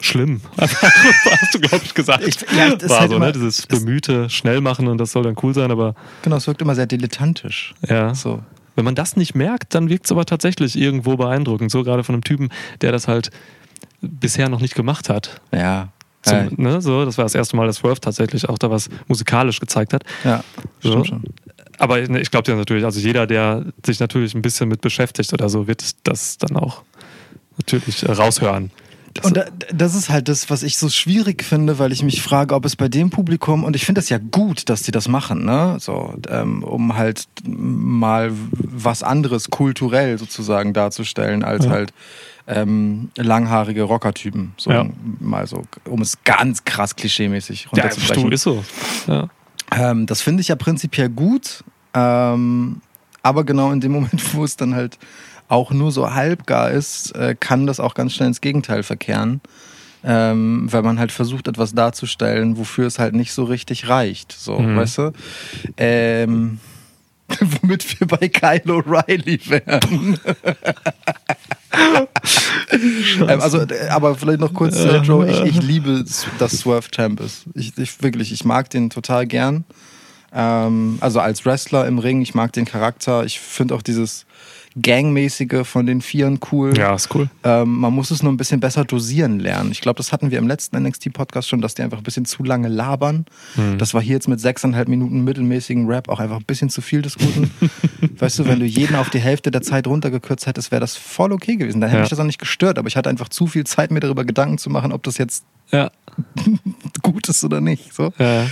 [0.00, 0.40] Schlimm.
[0.60, 2.22] hast du, glaube ich, gesagt.
[2.26, 3.32] Ich- ja, das War halt so, immer- ne?
[3.32, 6.74] Dieses bemühte Schnell machen und das soll dann cool sein, aber Genau, es wirkt immer
[6.74, 7.74] sehr dilettantisch.
[7.88, 8.14] ja.
[8.14, 8.42] So.
[8.76, 11.72] Wenn man das nicht merkt, dann wirkt es aber tatsächlich irgendwo beeindruckend.
[11.72, 12.48] So gerade von einem Typen,
[12.80, 13.32] der das halt
[14.00, 15.40] bisher noch nicht gemacht hat.
[15.52, 15.88] Ja.
[16.22, 18.88] Zum, ja, ne, so, das war das erste Mal, dass Swerve tatsächlich auch da was
[19.08, 20.04] musikalisch gezeigt hat.
[20.22, 20.44] ja,
[20.80, 20.90] So.
[20.90, 21.22] stimmt schon.
[21.78, 25.32] Aber ne, ich glaube dir natürlich, also jeder, der sich natürlich ein bisschen mit beschäftigt
[25.32, 26.82] oder so, wird das dann auch
[27.56, 28.70] natürlich raushören.
[29.14, 32.22] Das, Und da, das ist halt das, was ich so schwierig finde, weil ich mich
[32.22, 35.08] frage, ob es bei dem Publikum, und ich finde das ja gut, dass die das
[35.08, 35.76] machen, ne?
[35.80, 41.70] So, ähm, um halt mal was anderes kulturell sozusagen darzustellen, als Ja.
[41.70, 41.92] halt
[42.46, 44.54] ähm, langhaarige Rockertypen.
[44.56, 44.86] So Ja.
[45.20, 48.24] mal so, um es ganz krass klischeemäßig ja, runterzubrechen.
[48.24, 48.64] du ist so.
[49.06, 49.28] Ja.
[49.72, 51.62] Ähm, das finde ich ja prinzipiell gut,
[51.94, 52.80] ähm,
[53.22, 54.98] aber genau in dem Moment, wo es dann halt
[55.48, 59.40] auch nur so halbgar ist, äh, kann das auch ganz schnell ins Gegenteil verkehren,
[60.04, 64.32] ähm, weil man halt versucht, etwas darzustellen, wofür es halt nicht so richtig reicht.
[64.32, 64.76] So, Mhm.
[64.76, 65.12] weißt du?
[65.76, 66.60] Ähm,
[67.62, 70.18] womit wir bei Kyle O'Reilly wären.
[71.72, 76.04] ähm, also, äh, aber vielleicht noch kurz, äh, Joe, ich, ich liebe,
[76.38, 77.44] dass Swerve Champ ist.
[77.54, 79.64] Ich, ich wirklich, ich mag den total gern.
[80.32, 83.24] Ähm, also als Wrestler im Ring, ich mag den Charakter.
[83.24, 84.26] Ich finde auch dieses
[84.82, 86.76] Gangmäßige von den Vieren cool.
[86.76, 87.28] ja, ist cool.
[87.44, 89.70] Ähm, man muss es nur ein bisschen besser dosieren lernen.
[89.72, 92.42] Ich glaube, das hatten wir im letzten NXT-Podcast schon, dass die einfach ein bisschen zu
[92.44, 93.26] lange labern.
[93.54, 93.78] Hm.
[93.78, 97.02] Das war hier jetzt mit sechseinhalb Minuten mittelmäßigen Rap auch einfach ein bisschen zu viel
[97.02, 97.50] des Guten.
[98.18, 101.32] weißt du, wenn du jeden auf die Hälfte der Zeit runtergekürzt hättest, wäre das voll
[101.32, 101.80] okay gewesen.
[101.80, 102.02] Dann hätte Ja.
[102.02, 104.58] mich das auch nicht gestört, aber ich hatte einfach zu viel Zeit, mir darüber Gedanken
[104.58, 105.90] zu machen, ob das jetzt Ja.
[107.02, 107.92] gut ist oder nicht.
[107.94, 108.12] So.
[108.18, 108.46] ja.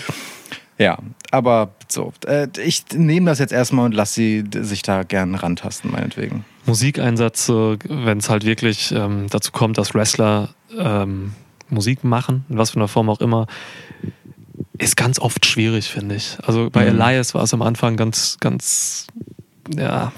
[0.79, 0.99] Ja,
[1.31, 2.13] aber so.
[2.27, 6.45] Äh, ich nehme das jetzt erstmal und lasse sie sich da gern rantasten, meinetwegen.
[6.67, 11.33] Musikeinsatz, wenn es halt wirklich ähm, dazu kommt, dass Wrestler ähm,
[11.69, 13.47] Musik machen, in was für einer Form auch immer,
[14.79, 16.39] ist ganz oft schwierig, finde ich.
[16.43, 17.01] Also bei Mhm.
[17.01, 19.07] Elias war es am Anfang ganz, ganz,
[19.75, 20.13] ja,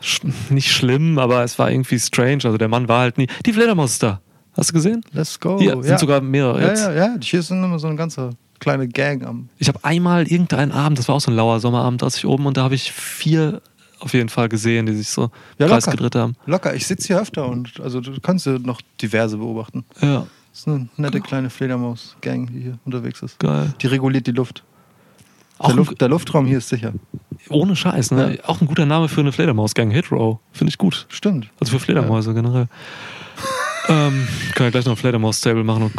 [0.00, 2.44] sch nicht schlimm, aber es war irgendwie strange.
[2.44, 3.26] Also der Mann war halt nie.
[3.46, 4.20] Die Fledermaus ist da.
[4.56, 5.02] Hast du gesehen?
[5.12, 5.58] Let's go.
[5.58, 5.82] Hier ja.
[5.82, 6.82] sind sogar mehrere ja, jetzt.
[6.82, 7.16] ja, ja.
[7.20, 9.48] Hier ist immer so eine ganze kleine Gang am.
[9.58, 12.46] Ich habe einmal irgendeinen Abend, das war auch so ein lauer Sommerabend, als ich oben
[12.46, 13.60] und da habe ich vier
[14.00, 16.34] auf jeden Fall gesehen, die sich so Ja, Kreis gedreht haben.
[16.46, 19.84] Locker, ich sitze hier öfter und also du kannst ja noch diverse beobachten.
[20.00, 23.38] Ja, Das ist eine nette kleine Fledermaus-Gang, die hier unterwegs ist.
[23.38, 23.74] geil.
[23.80, 24.62] Die reguliert die Luft.
[25.66, 26.94] Der, Luft, der Luftraum hier ist sicher.
[27.50, 28.38] ohne Scheiß, ne?
[28.46, 29.90] Auch ein guter Name für eine Fledermaus-Gang.
[29.90, 30.38] Hitrow.
[30.52, 31.04] Finde ich gut.
[31.10, 31.50] Stimmt.
[31.60, 32.68] Also für Fledermäuse generell.
[33.88, 35.82] ähm, können wir gleich noch ein Fledermaus-Stable machen.
[35.82, 35.92] Und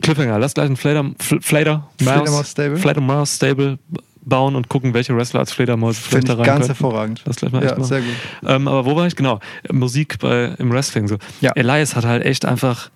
[0.00, 2.76] Cliffhanger, lass gleich ein Fleder, Fl- Fleder, Fledermaus-Stable?
[2.76, 3.78] Fledermaus-Stable
[4.22, 6.66] bauen und gucken, welche Wrestler als Fledermäuse vielleicht da rein ganz können.
[6.68, 7.22] hervorragend.
[7.24, 7.88] Das gleich mal echt Ja, machen.
[7.88, 8.14] sehr gut.
[8.46, 9.16] Ähm, aber wo war ich?
[9.16, 9.40] Genau.
[9.72, 11.08] Musik bei, im Wrestling.
[11.08, 11.16] So.
[11.40, 11.52] Ja.
[11.52, 12.90] Elias hat halt echt einfach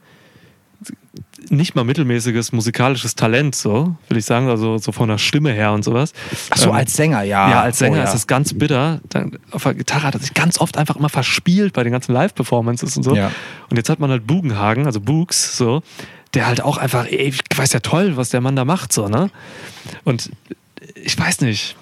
[1.50, 5.72] nicht mal mittelmäßiges musikalisches Talent, so, will ich sagen, also so von der Stimme her
[5.72, 6.12] und sowas.
[6.50, 7.50] Ach so, Ähm, als Sänger, ja.
[7.50, 8.04] ja, als Sänger Oh, ja.
[8.04, 9.00] ist es ganz bitter.
[9.08, 12.12] Dann, auf der Gitarre hat er sich ganz oft einfach immer verspielt bei den ganzen
[12.12, 13.16] Live-Performances und so.
[13.16, 13.30] Ja.
[13.70, 15.82] Und jetzt hat man halt Bugenhagen, also Boogs, so,
[16.34, 19.08] der halt auch einfach, ey, ich weiß ja toll, was der Mann da macht, so,
[19.08, 19.30] ne?
[20.04, 20.30] Und
[20.94, 21.76] ich weiß nicht.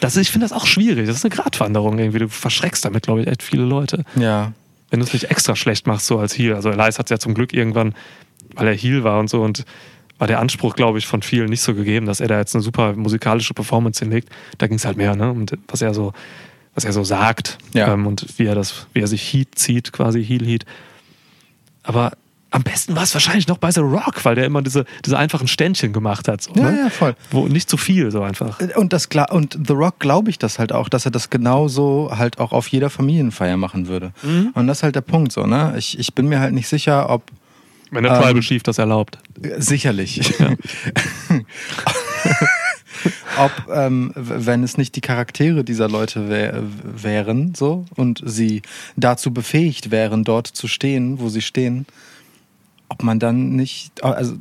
[0.00, 1.06] Das, ich finde das auch schwierig.
[1.06, 2.18] Das ist eine Gratwanderung irgendwie.
[2.20, 4.04] Du verschreckst damit, glaube ich, echt viele Leute.
[4.14, 4.52] Ja.
[4.90, 6.54] Wenn du es nicht extra schlecht machst, so als Heal.
[6.54, 7.94] Also Elias hat es ja zum Glück irgendwann,
[8.54, 9.64] weil er Heal war und so und
[10.18, 12.62] war der Anspruch, glaube ich, von vielen nicht so gegeben, dass er da jetzt eine
[12.62, 14.30] super musikalische Performance hinlegt.
[14.56, 15.30] Da ging es halt mehr, ne?
[15.30, 16.14] Und was er so,
[16.74, 17.92] was er so sagt Ja.
[17.92, 20.64] ähm, und wie er das, wie er sich Heat zieht, quasi Heal Heat.
[21.82, 22.12] Aber
[22.50, 25.48] am besten war es wahrscheinlich noch bei The Rock, weil der immer diese, diese einfachen
[25.48, 26.42] Ständchen gemacht hat.
[26.42, 26.78] So, Ja, ne?
[26.84, 27.14] ja, voll.
[27.30, 28.60] Wo nicht zu viel, so einfach.
[28.76, 32.38] Und, das, und The Rock glaube ich das halt auch, dass er das genauso halt
[32.38, 34.12] auch auf jeder Familienfeier machen würde.
[34.22, 34.50] Mhm.
[34.54, 35.74] Und das ist halt der Punkt so, ne?
[35.76, 37.24] Ich, ich bin mir halt nicht sicher, ob
[37.90, 39.18] Wenn der Ähm, Tribal Chief das erlaubt.
[39.42, 40.32] Äh, Sicherlich.
[43.38, 48.62] Ob, ähm, wenn es nicht die Charaktere dieser Leute wär, wären, so, und sie
[48.96, 51.86] dazu befähigt wären, dort zu stehen, wo sie stehen,
[52.88, 54.36] ob man dann nicht, also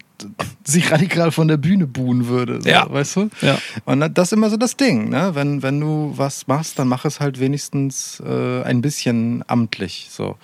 [0.63, 2.89] sich radikal von der Bühne buhen würde, so, Ja.
[2.89, 3.29] weißt du?
[3.41, 3.57] Ja.
[3.85, 5.31] Und das ist immer so das Ding, ne?
[5.33, 10.07] Wenn, wenn du was machst, dann mach es halt wenigstens äh, ein bisschen amtlich.
[10.11, 10.37] So.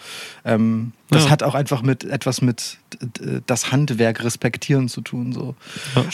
[0.44, 1.30] Ähm, das Ja.
[1.30, 2.78] hat auch einfach mit etwas mit
[3.48, 5.32] das Handwerk respektieren zu tun.
[5.32, 5.56] So.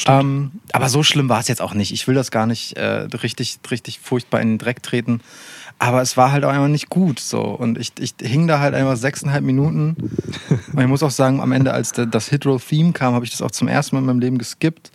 [0.06, 0.20] Ja.
[0.20, 1.92] Ähm, aber so schlimm war es jetzt auch nicht.
[1.92, 5.22] Ich will das gar nicht äh, richtig, richtig furchtbar in den Dreck treten.
[5.80, 7.20] Aber es war halt auch einfach nicht gut.
[7.20, 7.42] So.
[7.42, 9.96] Und ich, ich hing da halt einfach sechseinhalb Minuten.
[10.74, 13.52] Und ich muss auch sagen, am Ende, als das Hit-Roll-Theme kam, habe ich das auch
[13.52, 14.92] zum ersten Mal in meinem Leben geskippt,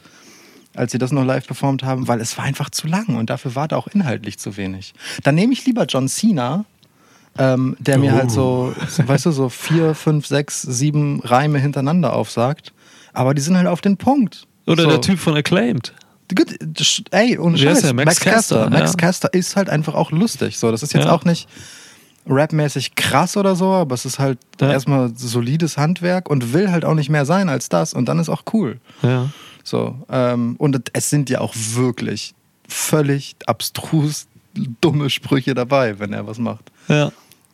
[0.74, 3.54] als sie das noch live performt haben, weil es war einfach zu lang und dafür
[3.54, 4.92] war da auch inhaltlich zu wenig.
[5.22, 6.64] Dann nehme ich lieber John Cena,
[7.38, 8.16] ähm, der mir Oh.
[8.16, 12.72] halt so, so, weißt du, so vier, fünf, sechs, sieben Reime hintereinander aufsagt.
[13.12, 14.46] Aber die sind halt auf den Punkt.
[14.66, 14.88] Oder so.
[14.90, 15.92] der Typ von Acclaimed.
[16.34, 16.56] Gut,
[17.10, 17.82] Ey, ohne Scheiß.
[17.82, 17.94] der?
[17.94, 18.96] Max Caster, Max ja.
[18.96, 20.58] Caster ist halt einfach auch lustig.
[20.58, 21.12] So, das ist jetzt Ja.
[21.12, 21.48] auch nicht.
[22.24, 26.94] rapmäßig krass oder so, aber es ist halt erstmal solides Handwerk und will halt auch
[26.94, 28.78] nicht mehr sein als das und dann ist auch cool.
[29.02, 29.30] Ja.
[29.64, 32.34] So, ähm, und es sind ja auch wirklich
[32.68, 34.28] völlig abstrus
[34.80, 36.70] dumme Sprüche dabei, wenn er was macht.
[36.86, 37.10] Ja.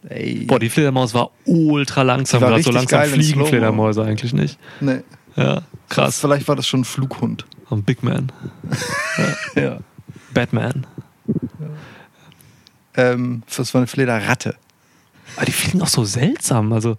[0.09, 0.45] Ey.
[0.47, 2.41] Boah, die Fledermaus war ultra langsam.
[2.41, 3.47] Gerade so langsam fliegen.
[3.47, 4.59] Fledermäuse eigentlich nicht.
[4.81, 5.01] nee.
[5.37, 6.19] Ja, krass.
[6.21, 7.47] Vielleicht war das schon ein Flughund.
[7.71, 8.33] Ein Big Man.
[9.57, 9.79] Ja.
[10.33, 10.87] Batman.
[12.95, 14.55] Ähm, das war eine Flederratte.
[15.37, 16.73] Aber die fliegen auch so seltsam.
[16.73, 16.97] Also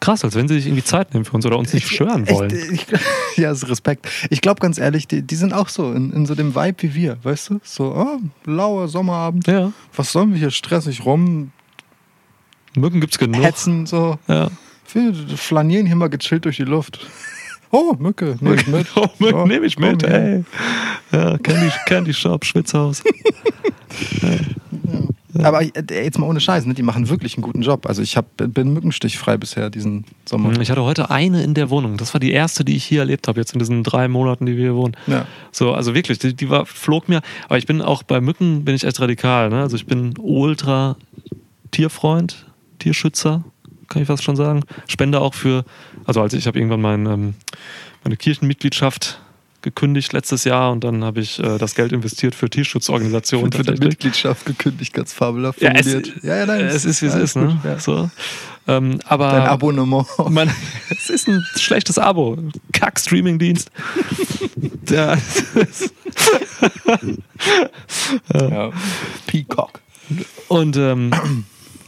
[0.00, 2.50] krass, als wenn sie sich irgendwie Zeit nehmen für uns oder uns nicht stören wollen.
[2.50, 3.00] Echt, ich,
[3.36, 4.08] ja, ist Respekt.
[4.30, 6.94] Ich glaube ganz ehrlich, die, die sind auch so in, in so dem Vibe wie
[6.94, 7.60] wir, weißt du?
[7.62, 9.46] So, oh, lauer Sommerabend.
[9.46, 9.72] Ja.
[9.94, 11.52] Was sollen wir hier stressig rum
[12.74, 13.42] Mücken gibt's genug.
[13.42, 13.86] hetzen?
[13.86, 14.18] So.
[14.28, 14.48] Ja.
[14.92, 17.06] Wir flanieren hier mal gechillt durch die Luft.
[17.70, 18.86] Oh, Mücke, nehm ich mit.
[18.96, 20.44] Oh, Mücken Ja, nehme ich mit, komm ey.
[21.12, 23.02] Ja, Candy, Candy Shop, Schwitzhaus.
[25.42, 26.74] Aber äh, jetzt mal ohne Scheiß, ne?
[26.74, 27.86] die machen wirklich einen guten Job.
[27.86, 30.58] Also ich hab, bin mückenstichfrei bisher diesen Sommer.
[30.60, 31.96] Ich hatte heute eine in der Wohnung.
[31.96, 34.56] Das war die erste, die ich hier erlebt habe, jetzt in diesen drei Monaten, die
[34.56, 34.96] wir hier wohnen.
[35.06, 35.26] Ja.
[35.52, 37.20] So, also wirklich, die, die war, flog mir.
[37.46, 39.50] Aber ich bin auch bei Mücken bin ich echt radikal.
[39.50, 39.60] Ne?
[39.60, 40.96] Also ich bin ultra
[41.70, 42.46] Tierfreund,
[42.78, 43.44] Tierschützer,
[43.90, 44.62] kann ich fast schon sagen.
[44.88, 45.64] Spende auch für,
[46.06, 47.34] also als ich habe irgendwann mein, ähm,
[48.04, 49.20] meine Kirchenmitgliedschaft
[49.62, 53.52] gekündigt letztes Jahr und dann habe ich äh, das Geld investiert für Tierschutzorganisationen.
[53.52, 53.84] Für die.
[53.84, 56.22] Mitgliedschaft gekündigt, ganz fabelhaft Ja, es, formuliert.
[56.24, 57.36] ja, ja, nein, es ist, wie es ist.
[57.36, 57.48] Ne?
[57.48, 57.78] gut, ja.
[57.78, 58.10] So.
[58.66, 60.06] Ähm, aber Dein Abonnement.
[60.30, 60.50] Man,
[60.88, 62.38] es ist ein schlechtes Abo.
[62.72, 63.70] Kack-Streaming-Dienst.
[64.90, 65.16] Ja,
[68.34, 68.70] Ja.
[69.26, 69.80] Peacock.
[70.48, 71.10] und ähm,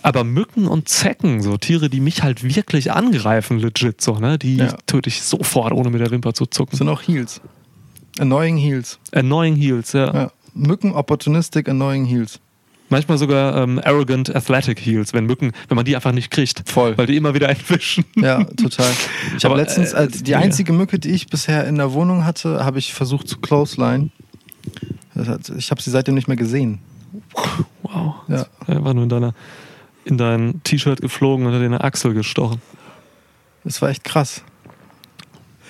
[0.03, 4.39] aber Mücken und Zecken, so Tiere, die mich halt wirklich angreifen, legit so, ne?
[4.39, 4.77] Die Ja.
[4.87, 6.77] töte ich sofort, ohne mit der Wimper zu zucken.
[6.77, 7.41] sind auch Heels.
[8.19, 8.99] Annoying Heels.
[9.13, 10.13] Annoying Heels, ja.
[10.15, 10.33] Ja.
[10.55, 12.41] Mücken, Opportunistic, Annoying Heels.
[12.91, 16.69] Manchmal sogar ähm, arrogant athletic Heels, wenn Mücken, wenn man die einfach nicht kriegt.
[16.69, 16.99] Voll.
[16.99, 18.05] Weil die immer wieder entwischen.
[18.17, 18.91] Ja, total.
[19.39, 22.79] Ich habe letztens, äh, die einzige Mücke, die ich bisher in der Wohnung hatte, habe
[22.79, 24.11] ich versucht zu clothesline.
[25.57, 26.81] Ich habe sie seitdem nicht mehr gesehen.
[27.83, 28.15] Wow.
[28.29, 28.47] Ja.
[28.67, 29.35] Einfach nur in deiner
[30.05, 32.61] in dein T-Shirt geflogen und hat dir eine Achsel gestochen.
[33.65, 34.43] Das war echt krass.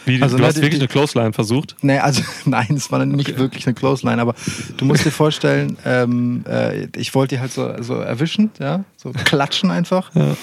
[0.04, 1.76] Wie, Also du hast Leute, wirklich die- eine Clothesline versucht?
[1.82, 3.38] Nee, also nein, es war nicht Okay.
[3.38, 4.34] wirklich eine Clothesline, aber
[4.76, 9.12] du musst dir vorstellen, ähm, äh, ich wollte die halt so, so erwischen, ja, so
[9.12, 10.12] klatschen einfach.
[10.14, 10.36] Ja.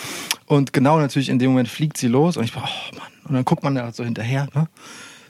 [0.46, 3.08] Und genau natürlich in dem Moment fliegt sie los und ich war, oh Mann.
[3.26, 4.68] Und dann guckt man da so hinterher, ne?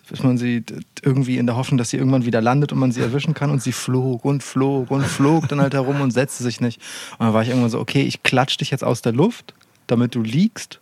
[0.09, 0.63] Bis man sie
[1.03, 3.51] irgendwie in der Hoffnung, dass sie irgendwann wieder landet und man sie erwischen kann.
[3.51, 6.81] Und sie flog und flog und flog dann halt herum und setzte sich nicht.
[7.17, 9.53] Und dann war ich irgendwann so, okay, ich klatsch dich jetzt aus der Luft,
[9.87, 10.79] damit du liegst.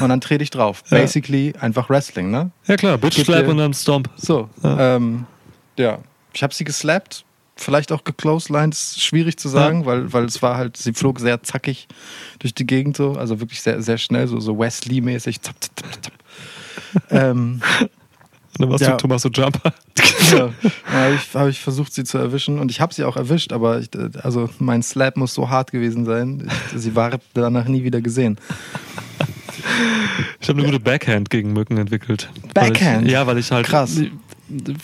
[0.00, 0.82] Und dann dreh dich drauf.
[0.90, 0.98] Ja.
[0.98, 2.50] Basically einfach Wrestling, ne?
[2.66, 4.10] Ja klar, Bitch Slap und dann Stomp.
[4.16, 4.76] So, Ja.
[4.76, 4.96] ja.
[4.96, 5.26] Ähm,
[5.78, 5.98] ja.
[6.34, 7.24] Ich habe sie geslappt,
[7.56, 11.42] vielleicht auch gecloselined, ist schwierig zu sagen, weil, weil es war halt, sie flog sehr
[11.42, 11.88] zackig
[12.38, 15.40] durch die Gegend so, also wirklich sehr, sehr schnell, so, so Wesley-mäßig.
[17.10, 17.60] Ähm,
[18.58, 18.90] Und dann warst Ja.
[18.92, 19.72] du Tommaso Jumper.
[20.32, 20.50] ja,
[20.86, 23.78] habe ich, hab ich versucht, sie zu erwischen und ich habe sie auch erwischt, aber
[23.80, 23.88] ich,
[24.22, 28.38] also mein Slap muss so hart gewesen sein, sie war danach nie wieder gesehen.
[30.40, 32.30] Ich habe eine gute Backhand gegen Mücken entwickelt.
[32.54, 33.00] Backhand?
[33.02, 33.66] Weil ich, ja, weil ich halt.
[33.66, 34.00] Krass.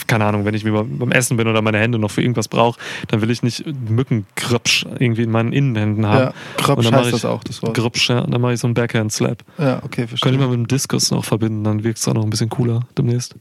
[0.07, 2.79] Keine Ahnung, wenn ich mir beim Essen bin oder meine Hände noch für irgendwas brauche,
[3.09, 6.35] dann will ich nicht Mückengripsch irgendwie in meinen Innenhänden haben.
[6.59, 7.74] Ja, mach heißt ich das auch, das Wort.
[7.74, 8.20] Gripsch, ja.
[8.20, 9.42] Und dann mache ich so einen Backhand-Slap.
[9.59, 10.31] Ja, okay, verstehe.
[10.31, 12.48] Könnte ich mal mit dem Diskus noch verbinden, dann wirkt es auch noch ein bisschen
[12.50, 13.35] cooler demnächst.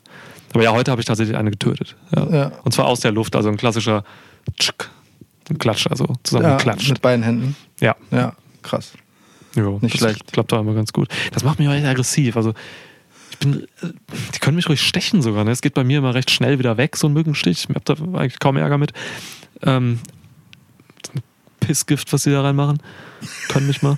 [0.53, 1.95] Aber ja, heute habe ich tatsächlich eine getötet.
[2.15, 2.29] Ja.
[2.29, 2.51] Ja.
[2.63, 4.03] Und zwar aus der Luft, also ein klassischer
[4.59, 4.89] Tschk,
[5.49, 6.89] ein Klatsch, also ja, zusammengeklatscht.
[6.89, 7.55] mit beiden Händen.
[7.79, 7.95] Ja.
[8.11, 8.93] Ja, krass.
[9.55, 10.31] Jo, Nicht das schlecht.
[10.31, 11.09] Klappt da immer ganz gut.
[11.31, 12.37] Das macht mich auch echt aggressiv.
[12.37, 12.53] Also,
[13.43, 13.93] bin, äh,
[14.33, 15.43] die können mich ruhig stechen sogar.
[15.43, 15.51] Ne?
[15.51, 17.67] Es geht bei mir immer recht schnell wieder weg, so ein Mückenstich.
[17.69, 18.93] Ich habe da eigentlich kaum Ärger mit.
[19.61, 19.99] Ähm,
[21.59, 22.79] Pissgift, was sie da reinmachen.
[23.49, 23.97] Können mich mal.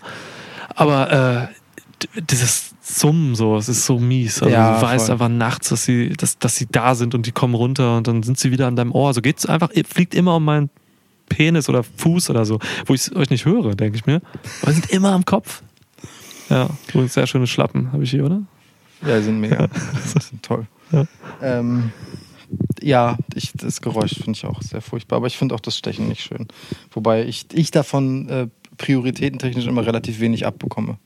[0.75, 4.41] Aber äh, dieses Summen so, es ist so mies.
[4.41, 5.13] Also Ja, du weißt voll.
[5.13, 8.21] einfach nachts, dass sie, dass, dass sie da sind und die kommen runter und dann
[8.23, 9.13] sind sie wieder an deinem Ohr.
[9.13, 10.69] So geht's einfach, fliegt immer um meinen
[11.29, 14.21] Penis oder Fuß oder so, wo ich es euch nicht höre, denke ich mir.
[14.62, 15.63] Aber sie sind immer am Kopf.
[16.49, 18.43] Ja, übrigens sehr schöne Schlappen habe ich hier, oder?
[19.05, 19.67] Ja, die sind mega.
[20.13, 20.67] Das sind toll.
[20.91, 21.05] Ja.
[21.41, 21.91] Ähm,
[22.81, 26.07] ja, ich, das Geräusch finde ich auch sehr furchtbar, aber ich finde auch das Stechen
[26.07, 26.47] nicht schön.
[26.91, 30.97] Wobei ich, ich davon äh, prioritätentechnisch immer relativ wenig abbekomme.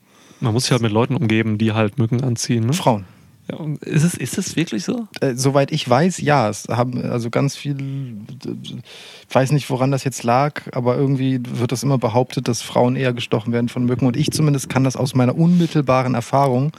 [0.41, 2.65] Man muss sich halt mit Leuten umgeben, die halt Mücken anziehen.
[2.65, 2.73] Ne?
[2.73, 3.05] Frauen.
[3.81, 5.07] Ist, es, ist es wirklich so?
[5.21, 6.49] Äh, soweit ich weiß, ja.
[6.49, 7.77] Es haben also ganz viel,
[9.27, 12.95] ich weiß nicht, woran das jetzt lag, aber irgendwie wird das immer behauptet, dass Frauen
[12.95, 14.05] eher gestochen werden von Mücken.
[14.05, 16.71] Und ich zumindest kann das aus meiner unmittelbaren Erfahrung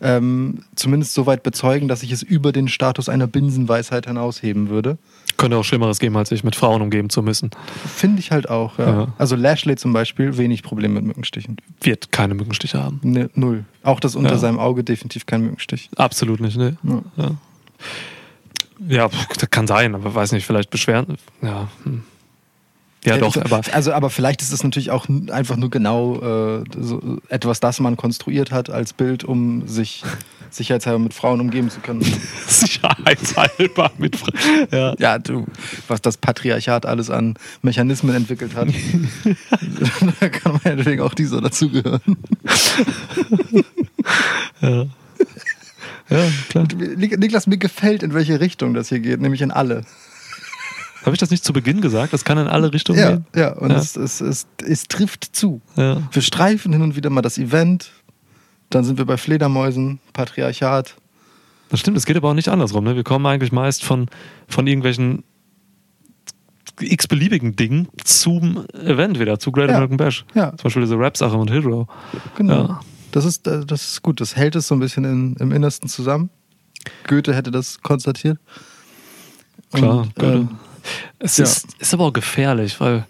[0.00, 4.98] ähm, zumindest so weit bezeugen, dass ich es über den Status einer Binsenweisheit hinausheben würde.
[5.36, 7.50] Könnte auch Schlimmeres geben, als sich mit Frauen umgeben zu müssen.
[7.86, 8.86] Finde ich halt auch, ja.
[9.02, 9.08] Ja.
[9.18, 11.56] Also Lashley zum Beispiel, wenig Probleme mit Mückenstichen.
[11.80, 13.00] Wird keine Mückenstiche haben.
[13.02, 13.64] Ne, null.
[13.82, 14.38] Auch das unter Ja.
[14.38, 15.90] seinem Auge definitiv kein Mückenstich.
[15.96, 16.76] Absolut nicht, ne?
[16.84, 17.02] Ja.
[17.16, 17.30] Ja.
[18.88, 19.08] Ja,
[19.50, 21.16] kann sein, aber weiß nicht, vielleicht beschweren.
[21.42, 22.02] Ja, hm.
[23.04, 27.18] Ja doch, aber Also, aber vielleicht ist es natürlich auch einfach nur genau äh, so
[27.28, 30.02] etwas, das man konstruiert hat als Bild, um sich
[30.50, 32.00] sicherheitshalber mit Frauen umgeben zu können.
[32.46, 34.30] sicherheitshalber mit Fra
[34.70, 34.94] ja.
[34.98, 35.46] Ja, du,
[35.88, 38.68] was das Patriarchat alles an Mechanismen entwickelt hat.
[40.20, 42.00] da kann man natürlich auch dieser dazugehören.
[44.60, 44.86] ja.
[46.10, 46.66] Ja, klar.
[46.96, 49.84] Nik- Niklas, mir gefällt, in welche Richtung das hier geht, nämlich in alle.
[51.04, 52.12] Habe ich das nicht zu Beginn gesagt?
[52.12, 53.26] Das kann in alle Richtungen Ja, gehen.
[53.36, 53.76] ja, und Ja.
[53.76, 55.60] Es, es, es, es trifft zu.
[55.76, 56.02] Ja.
[56.10, 57.90] Wir streifen hin und wieder mal das Event,
[58.70, 60.96] dann sind wir bei Fledermäusen, Patriarchat.
[61.68, 62.84] Das stimmt, es geht aber auch nicht andersrum.
[62.84, 62.96] Ne?
[62.96, 64.06] Wir kommen eigentlich meist von,
[64.48, 65.24] von irgendwelchen
[66.80, 69.76] x-beliebigen Dingen zum Event wieder, zu Great Ja.
[69.76, 70.24] American Bash.
[70.34, 70.50] Ja.
[70.56, 71.86] Zum Beispiel diese Rap-Sache mit Hero.
[72.36, 72.54] Genau.
[72.68, 72.80] Ja.
[73.12, 74.20] Das, ist, äh, das ist gut.
[74.20, 76.30] Das hält es so ein bisschen in, im Innersten zusammen.
[77.06, 78.38] Goethe hätte das konstatiert.
[79.72, 80.32] Klar, Und, Goethe.
[80.34, 80.48] ähm,
[81.18, 81.44] Es Ja.
[81.44, 83.04] ist, ist aber auch gefährlich, weil,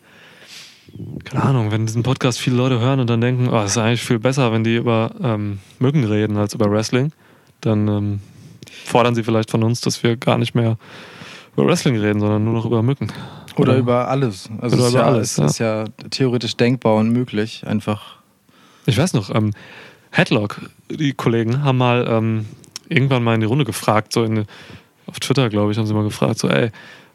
[1.24, 4.02] keine Ahnung, wenn diesen Podcast viele Leute hören und dann denken, oh, es ist eigentlich
[4.04, 7.12] viel besser, wenn die über ähm, Mücken reden als über Wrestling,
[7.60, 8.20] dann ähm,
[8.84, 10.76] fordern sie vielleicht von uns, dass wir gar nicht mehr
[11.56, 13.08] über Wrestling reden, sondern nur noch über Mücken.
[13.56, 14.48] oder über alles.
[14.60, 17.64] Also Oder über ja, alles, es ist ja theoretisch denkbar und möglich.
[17.66, 18.16] Einfach.
[18.87, 19.52] Ich weiß noch, ähm,
[20.10, 20.60] Headlock,
[20.90, 22.46] die Kollegen, haben mal ähm,
[22.88, 24.44] irgendwann mal in die Runde gefragt, so in,
[25.06, 26.70] auf Twitter, glaube ich, haben sie mal gefragt, so, ey,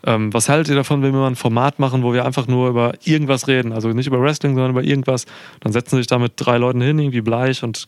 [0.05, 2.69] ähm, was haltet ihr davon, wenn wir mal ein Format machen, wo wir einfach nur
[2.69, 3.73] über irgendwas reden?
[3.73, 5.25] Also nicht über Wrestling, sondern über irgendwas.
[5.59, 7.87] Dann setzen sich da mit drei Leuten hin, irgendwie bleich und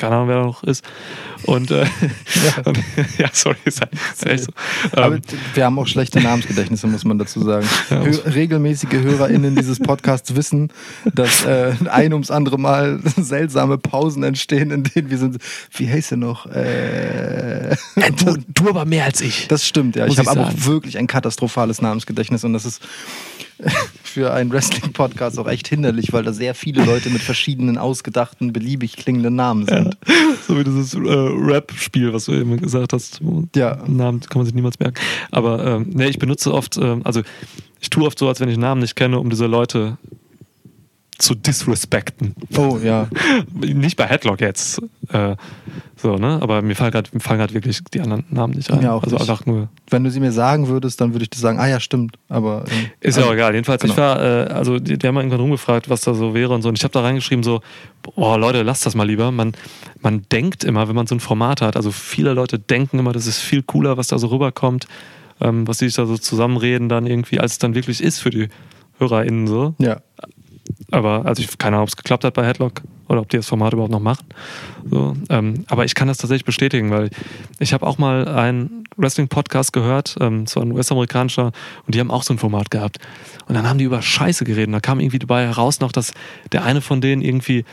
[0.00, 0.84] keine Ahnung, wer da noch ist.
[1.44, 2.62] Und, äh, ja.
[2.64, 2.78] Und,
[3.18, 4.52] ja, sorry, ist halt ist echt so.
[4.92, 5.22] Aber Ähm,
[5.54, 7.66] wir haben auch schlechte Namensgedächtnisse, muss man dazu sagen.
[7.90, 8.00] Ja.
[8.00, 10.72] Regelmäßige HörerInnen dieses Podcasts wissen,
[11.14, 15.38] dass äh, ein ums andere Mal seltsame Pausen entstehen, in denen wir sind.
[15.76, 16.46] Wie heißt er noch?
[16.46, 17.76] Äh,
[18.16, 19.48] du, du aber mehr als ich.
[19.48, 20.06] Das stimmt, ja.
[20.06, 22.82] Muss ich habe aber auch wirklich ein katastrophales Namensgedächtnis und das ist
[24.02, 28.96] für einen Wrestling-Podcast auch echt hinderlich, weil da sehr viele Leute mit verschiedenen ausgedachten, beliebig
[28.96, 29.96] klingenden Namen sind.
[30.46, 33.20] So wie dieses äh, Rap-Spiel, was du eben gesagt hast.
[33.54, 33.78] Ja.
[33.86, 34.98] Namen kann man sich niemals merken.
[35.30, 37.22] Aber ähm, nee, ich benutze oft, ähm, also
[37.78, 39.98] ich tue oft so, als wenn ich Namen nicht kenne, um diese Leute
[41.20, 42.34] zu disrespekten.
[42.56, 43.08] Oh ja.
[43.54, 44.80] Nicht bei Headlock jetzt.
[45.08, 45.36] Äh,
[45.96, 46.38] so, ne?
[46.40, 48.80] Aber mir fallen gerade fallen wirklich die anderen Namen nicht ein.
[48.80, 49.28] Mir auch also nicht.
[49.28, 49.68] einfach nur.
[49.90, 52.16] Wenn du sie mir sagen würdest, dann würde ich dir sagen, ah ja, stimmt.
[52.28, 53.54] Aber ähm, Ist ja also, auch egal.
[53.54, 53.92] Jedenfalls, genau.
[53.92, 56.62] ich war, äh, also die, die haben mal irgendwann rumgefragt, was da so wäre und
[56.62, 56.68] so.
[56.68, 57.60] Und ich habe da reingeschrieben, so,
[58.02, 59.30] boah, Leute, lasst das mal lieber.
[59.30, 59.52] Man,
[60.00, 63.26] man denkt immer, wenn man so ein Format hat, also viele Leute denken immer, das
[63.26, 64.86] ist viel cooler, was da so rüberkommt,
[65.40, 68.30] ähm, was die sich da so zusammenreden dann irgendwie, als es dann wirklich ist für
[68.30, 68.48] die
[68.98, 69.74] HörerInnen so.
[69.78, 70.00] Ja.
[70.90, 73.48] Aber also ich keine Ahnung, ob es geklappt hat bei Headlock oder ob die das
[73.48, 74.26] Format überhaupt noch machen.
[74.88, 77.10] So, ähm, aber ich kann das tatsächlich bestätigen, weil
[77.58, 81.52] ich habe auch mal einen Wrestling-Podcast gehört, ähm, so ein US-amerikanischer,
[81.86, 82.98] und die haben auch so ein Format gehabt.
[83.46, 84.68] Und dann haben die über Scheiße geredet.
[84.68, 86.12] Und da kam irgendwie dabei heraus noch, dass
[86.52, 87.64] der eine von denen irgendwie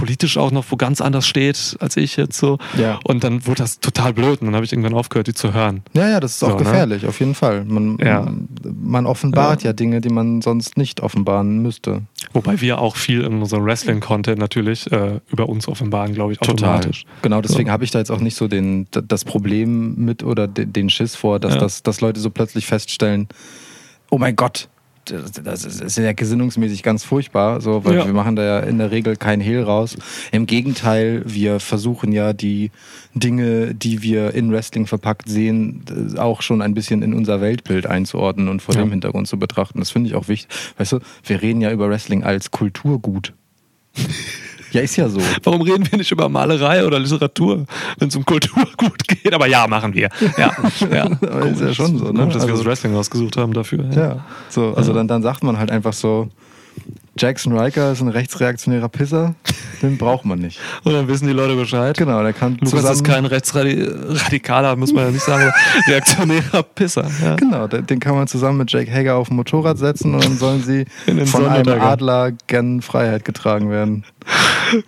[0.00, 2.56] politisch auch noch wo ganz anders steht als ich jetzt so.
[2.78, 2.98] Ja.
[3.04, 5.82] Und dann wurde das total blöd und dann habe ich irgendwann aufgehört, die zu hören.
[5.92, 6.64] Ja, ja, das ist auch So, ne?
[6.64, 7.64] gefährlich, auf jeden Fall.
[7.66, 8.32] Man, Ja.
[8.64, 9.72] man offenbart ja.
[9.74, 12.02] Dinge, die man sonst nicht offenbaren müsste.
[12.32, 17.04] Wobei wir auch viel in unserem Wrestling-Content natürlich äh, über uns offenbaren, glaube ich, automatisch.
[17.22, 17.72] Genau, deswegen So.
[17.72, 21.14] habe ich da jetzt auch nicht so den, das Problem mit oder de- den Schiss
[21.14, 21.60] vor, dass, Ja.
[21.60, 23.28] das, dass Leute so plötzlich feststellen,
[24.10, 24.68] oh mein Gott,
[25.06, 28.06] das, ist ja gesinnungsmäßig ganz furchtbar, so, weil Ja.
[28.06, 29.96] wir machen da ja in der Regel keinen Hehl raus.
[30.30, 32.70] Im Gegenteil, wir versuchen ja die
[33.14, 35.82] Dinge, die wir in Wrestling verpackt sehen,
[36.14, 38.82] äh, auch schon ein bisschen in unser Weltbild einzuordnen und vor Ja.
[38.82, 39.78] dem Hintergrund zu betrachten.
[39.80, 40.48] Das finde ich auch wichtig.
[40.78, 43.32] Weißt du, wir reden ja über Wrestling als Kulturgut.
[44.72, 45.20] ja, ist ja so.
[45.42, 47.64] Warum reden wir nicht über Malerei oder Literatur,
[47.98, 49.32] wenn es um Kulturgut geht?
[49.34, 50.08] Aber ja, machen wir.
[50.36, 50.52] Ja,
[50.92, 51.06] ja.
[51.44, 52.20] Ist ja schon so, ne?
[52.20, 53.84] Komisch, dass wir Also- das Wrestling ausgesucht haben dafür.
[53.94, 54.96] Ja, so, also Ja.
[54.98, 56.28] Dann, dann sagt man halt einfach so,
[57.18, 59.34] Jackson Riker ist ein rechtsreaktionärer Pisser,
[59.82, 60.58] den braucht man nicht.
[60.84, 61.96] Und dann wissen die Leute Bescheid.
[61.96, 65.52] Genau, der kann Lukas zusammen, ist kein rechtsradikaler, muss man ja nicht sagen,
[65.88, 67.06] reaktionärer Pisser.
[67.22, 67.36] Ja.
[67.36, 70.62] Genau, den kann man zusammen mit Jake Hager auf ein Motorrad setzen und dann sollen
[70.62, 71.80] sie In den von einem.
[71.80, 74.04] Adler gen Freiheit getragen werden.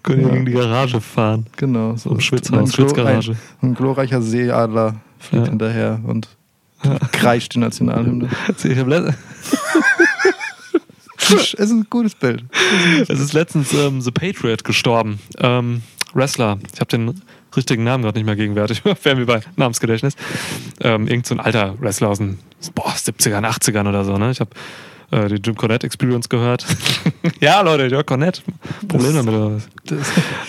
[0.02, 0.28] Können Ja.
[0.28, 1.46] gegen die Garage fahren.
[1.56, 3.32] Genau, so Im Schwitzhaus, Schwitzgarage.
[3.62, 5.50] Ein, ein glorreicher Seeadler fliegt Ja.
[5.50, 6.28] hinterher und
[7.12, 8.28] kreischt die Nationalhymne.
[8.62, 9.14] Ich hab let-
[11.30, 12.44] es ist ein gutes Bild.
[13.08, 15.18] Es ist letztens ähm, The Patriot gestorben.
[15.38, 15.82] Ähm,
[16.14, 16.58] Wrestler.
[16.74, 17.22] Ich habe den
[17.56, 20.14] richtigen Namen gerade nicht mehr gegenwärtig, wären wir bei Namensgedächtnis.
[20.80, 22.38] Ähm, irgend so ein alter Wrestler aus den
[22.74, 24.30] boah, 70ern, 80ern oder so, ne?
[24.30, 24.50] Ich habe
[25.12, 26.66] äh, die Jim Cornette Experience gehört.
[27.40, 28.42] ja, Leute, Jörg Cornette.
[28.88, 29.68] Problem damit oder was?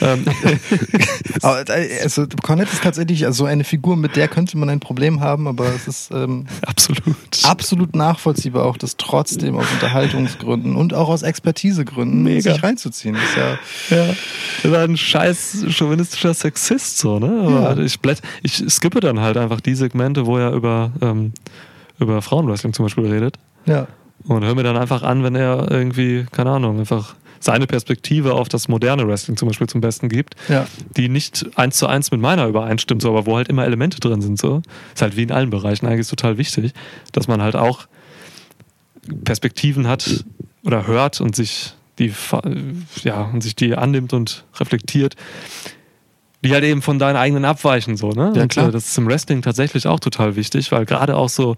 [0.02, 0.26] Ähm,
[1.44, 5.20] äh, also, Cornette ist tatsächlich also so eine Figur, mit der könnte man ein Problem
[5.20, 7.04] haben, aber es ist ähm, absolut.
[7.44, 12.54] absolut nachvollziehbar, auch das trotzdem aus Unterhaltungsgründen und auch aus Expertisegründen Mega.
[12.54, 13.16] sich reinzuziehen.
[13.16, 13.38] Das ist
[13.92, 14.14] ja, Ja,
[14.64, 17.28] das war ein scheiß chauvinistischer Sexist so, ne?
[17.46, 17.84] Aber Ja.
[17.86, 21.34] ich, blätt, ich skippe dann halt einfach die Segmente, wo er über, ähm,
[22.00, 23.38] über Frauenwrestling zum Beispiel redet.
[23.66, 23.88] ja.
[24.26, 28.48] Und höre mir dann einfach an, wenn er irgendwie, keine Ahnung, einfach seine Perspektive auf
[28.48, 30.66] das moderne Wrestling zum Beispiel zum Besten gibt, Ja.
[30.96, 34.22] die nicht eins zu eins mit meiner übereinstimmt, so, aber wo halt immer Elemente drin
[34.22, 34.40] sind.
[34.40, 34.62] So.
[34.94, 36.72] Ist halt wie in allen Bereichen eigentlich total wichtig,
[37.12, 37.88] dass man halt auch
[39.26, 40.24] Perspektiven hat
[40.64, 42.14] oder hört und sich die,
[43.04, 45.16] ja, und sich die annimmt und reflektiert,
[46.44, 47.98] die halt eben von deinen eigenen abweichen.
[47.98, 48.32] So, ne?
[48.36, 48.70] Ja, und, klar.
[48.70, 51.58] äh, Das ist im Wrestling tatsächlich auch total wichtig, weil gerade auch so,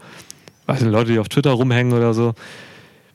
[0.65, 2.33] weiß nicht, Leute, die auf Twitter rumhängen oder so,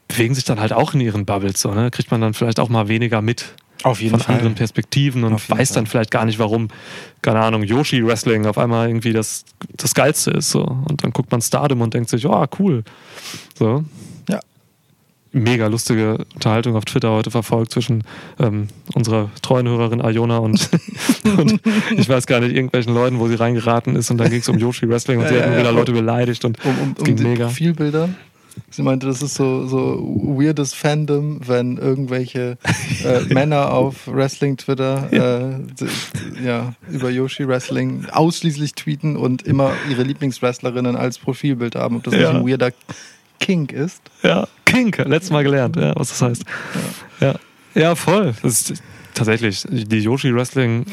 [0.09, 1.61] bewegen sich dann halt auch in ihren Bubbles.
[1.61, 1.91] So, ne?
[1.91, 4.37] Kriegt man dann vielleicht auch mal weniger mit Auf jeden von Fall.
[4.37, 5.75] anderen Perspektiven und weiß Fall.
[5.75, 6.69] dann vielleicht gar nicht, warum,
[7.23, 9.45] keine Ahnung, Yoshi Wrestling auf einmal irgendwie das,
[9.77, 10.51] das Geilste ist.
[10.51, 10.63] So.
[10.63, 12.85] Und dann guckt man Stardom und denkt sich, ja, cool.
[13.59, 13.85] So.
[15.33, 18.03] Mega lustige Unterhaltung auf Twitter heute verfolgt zwischen
[18.41, 20.69] ähm, unserer treuen Hörerin Iona und,
[21.39, 21.61] und
[21.97, 24.59] ich weiß gar nicht, irgendwelchen Leuten, wo sie reingeraten ist und dann ging es um
[24.59, 25.77] Yoshi Wrestling und sie Ja, hat ja, immer wieder ja.
[25.79, 27.45] Leute beleidigt und um, um, es ging um mega.
[27.47, 28.09] Profilbilder.
[28.71, 30.01] Sie meinte, das ist so, so
[30.37, 32.59] weirdes Fandom, wenn irgendwelche
[33.05, 40.97] äh, Männer auf Wrestling-Twitter äh, ja, über Yoshi Wrestling ausschließlich tweeten und immer ihre Lieblingswrestlerinnen
[40.97, 42.33] als Profilbild haben, ob das Ja.
[42.33, 42.73] nicht ein weirder
[43.41, 44.03] Kink ist.
[44.23, 46.45] Ja, Kink, letztes Mal gelernt, ja, was das heißt.
[47.21, 47.35] Ja,
[47.75, 48.35] ja voll.
[48.43, 48.83] Das ist
[49.15, 50.87] tatsächlich, die Yoshi Wrestling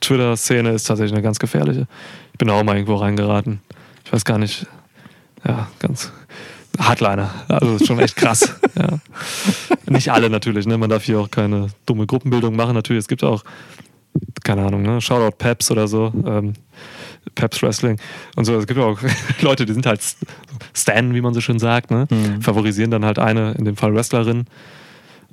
[0.00, 1.88] Twitter-Szene ist tatsächlich eine ganz gefährliche.
[2.32, 3.60] Ich bin da auch mal irgendwo reingeraten.
[4.04, 4.66] Ich weiß gar nicht,
[5.44, 6.12] ja, ganz
[6.78, 7.30] Hardliner.
[7.48, 8.54] Also ist schon echt krass.
[8.78, 8.98] ja.
[9.86, 10.78] Nicht alle natürlich, ne?
[10.78, 12.74] Man darf hier auch keine dumme Gruppenbildung machen.
[12.74, 13.42] Natürlich, es gibt auch,
[14.44, 15.00] keine Ahnung, ne?
[15.00, 16.12] Shoutout Peps oder so.
[16.26, 16.54] Ähm,
[17.34, 17.98] Peps Wrestling
[18.36, 18.54] und so.
[18.56, 18.98] Es gibt auch
[19.40, 20.00] Leute, die sind halt
[20.74, 22.06] Stan, wie man so schön sagt, ne?
[22.10, 22.42] Mhm.
[22.42, 24.46] favorisieren dann halt eine, in dem Fall Wrestlerin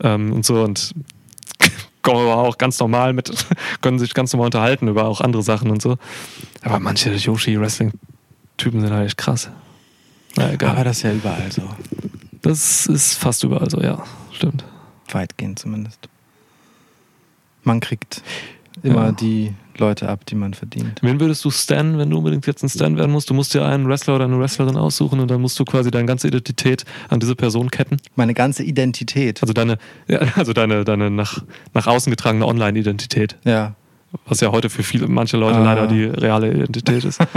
[0.01, 0.93] ähm, und so und
[2.01, 3.31] kommen aber auch ganz normal mit,
[3.81, 5.97] können sich ganz normal unterhalten über auch andere Sachen und so.
[6.61, 9.49] Aber manche Yoshi-Wrestling-Typen sind halt echt krass.
[10.35, 10.71] Na egal.
[10.71, 11.61] Aber das ist ja überall so.
[12.41, 14.03] das ist fast überall so, ja.
[14.31, 14.63] Stimmt.
[15.11, 16.09] Weitgehend zumindest.
[17.63, 18.23] Man kriegt
[18.81, 19.11] immer Ja.
[19.11, 20.99] die Leute ab, die man verdient.
[21.01, 23.29] Wen würdest du Stan, wenn du unbedingt jetzt ein Stan werden musst?
[23.29, 26.05] Du musst dir einen Wrestler oder eine Wrestlerin aussuchen und dann musst du quasi deine
[26.05, 27.97] ganze Identität an diese Person ketten.
[28.15, 29.41] Meine ganze Identität.
[29.41, 31.43] Also deine, ja, also deine, deine nach,
[31.73, 33.37] nach außen getragene Online-Identität.
[33.43, 33.75] Ja.
[34.27, 35.63] Was ja heute für viele, manche Leute Ah.
[35.63, 37.19] leider die reale Identität ist.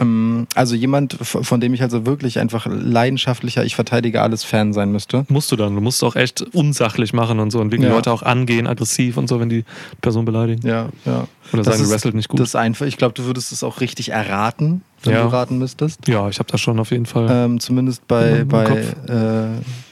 [0.00, 4.92] Ähm, also jemand, von dem ich also wirklich einfach leidenschaftlicher, ich verteidige alles Fan sein
[4.92, 5.24] müsste.
[5.28, 5.74] musst du dann.
[5.74, 7.94] Du musst auch echt unsachlich machen und so und wirklich Ja.
[7.96, 9.64] Leute auch angehen, aggressiv und so, wenn die
[10.02, 10.66] Person beleidigen.
[10.66, 11.26] Ja, ja.
[11.52, 12.38] Oder Das sagen, du ist- wrestelt nicht gut.
[12.40, 12.84] Das ist einfach.
[12.86, 15.22] Ich glaube, du würdest es auch richtig erraten, wenn Ja.
[15.22, 16.06] du raten müsstest.
[16.06, 17.26] ja, ich habe das schon auf jeden Fall.
[17.30, 19.08] Ähm, zumindest bei, bei Kopf.
[19.08, 19.46] äh,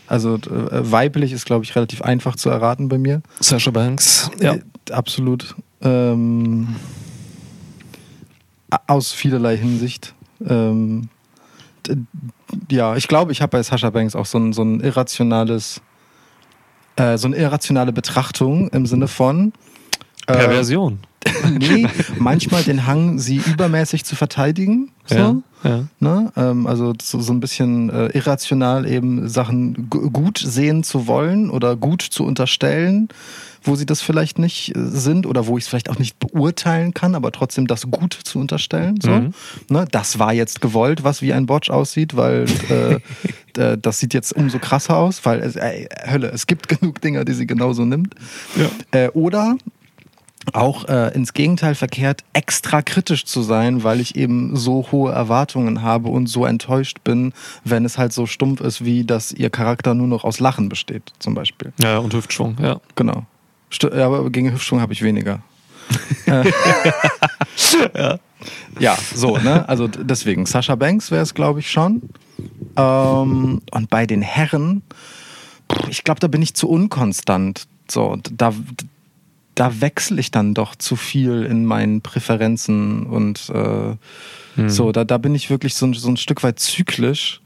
[0.09, 0.39] also äh,
[0.93, 3.23] weiblich ist, glaube ich, relativ einfach zu erraten bei mir.
[3.41, 4.31] Sasha Banks.
[4.41, 4.55] Ja.
[4.57, 4.61] Äh,
[4.93, 5.55] absolut.
[5.83, 6.77] Ähm,
[8.87, 10.15] aus vielerlei Hinsicht.
[10.47, 11.09] Ähm,
[12.71, 15.81] ja, ich glaube, ich habe bei Sasha Banks auch so ein, so ein irrationales,
[16.97, 19.53] äh, so eine irrationale Betrachtung im Sinne von
[20.27, 20.99] äh, Perversion.
[21.59, 21.87] nee,
[22.19, 24.93] manchmal den Hang, sie übermäßig zu verteidigen.
[25.07, 25.17] So.
[25.17, 25.85] Ja, ja.
[26.01, 26.33] Ne?
[26.37, 31.51] Ähm, also so, so ein bisschen äh, irrational eben Sachen gu- gut sehen zu wollen
[31.51, 33.09] oder gut zu unterstellen,
[33.63, 36.95] wo sie das vielleicht nicht äh, sind oder wo ich es vielleicht auch nicht beurteilen
[36.95, 39.01] kann, aber trotzdem das gut zu unterstellen.
[39.03, 39.11] So.
[39.11, 39.35] Mhm.
[39.69, 39.87] Ne?
[39.91, 44.33] Das war jetzt gewollt, was wie ein Botch aussieht, weil äh, äh, das sieht jetzt
[44.35, 48.15] umso krasser aus, weil es, äh, Hölle, es gibt genug Dinger, die sie genauso nimmt.
[48.57, 48.71] Ja.
[48.99, 49.57] Äh, oder
[50.53, 55.83] auch äh, ins Gegenteil verkehrt, extra kritisch zu sein, weil ich eben so hohe Erwartungen
[55.83, 57.33] habe und so enttäuscht bin,
[57.65, 61.13] wenn es halt so stumpf ist, wie dass ihr Charakter nur noch aus Lachen besteht,
[61.19, 61.73] zum Beispiel.
[61.81, 62.81] ja, und Hüftschwung, ja.
[62.95, 63.25] Genau.
[63.73, 65.41] St ja, aber gegen Hüftschwung habe ich weniger.
[67.95, 68.19] Äh,
[68.79, 68.97] ja.
[69.15, 69.67] so, ne?
[69.69, 72.03] Also deswegen, Sasha Banks wäre es, glaube ich, schon.
[72.77, 74.83] Ähm, und bei den Herren,
[75.89, 77.67] ich glaube, da bin ich zu unkonstant.
[77.91, 78.53] So, da,
[79.57, 83.97] da wechsle ich dann doch zu viel in meinen Präferenzen und äh,
[84.55, 84.71] Hm.
[84.71, 87.43] so, da, da bin ich wirklich so ein, so ein Stück weit zyklisch.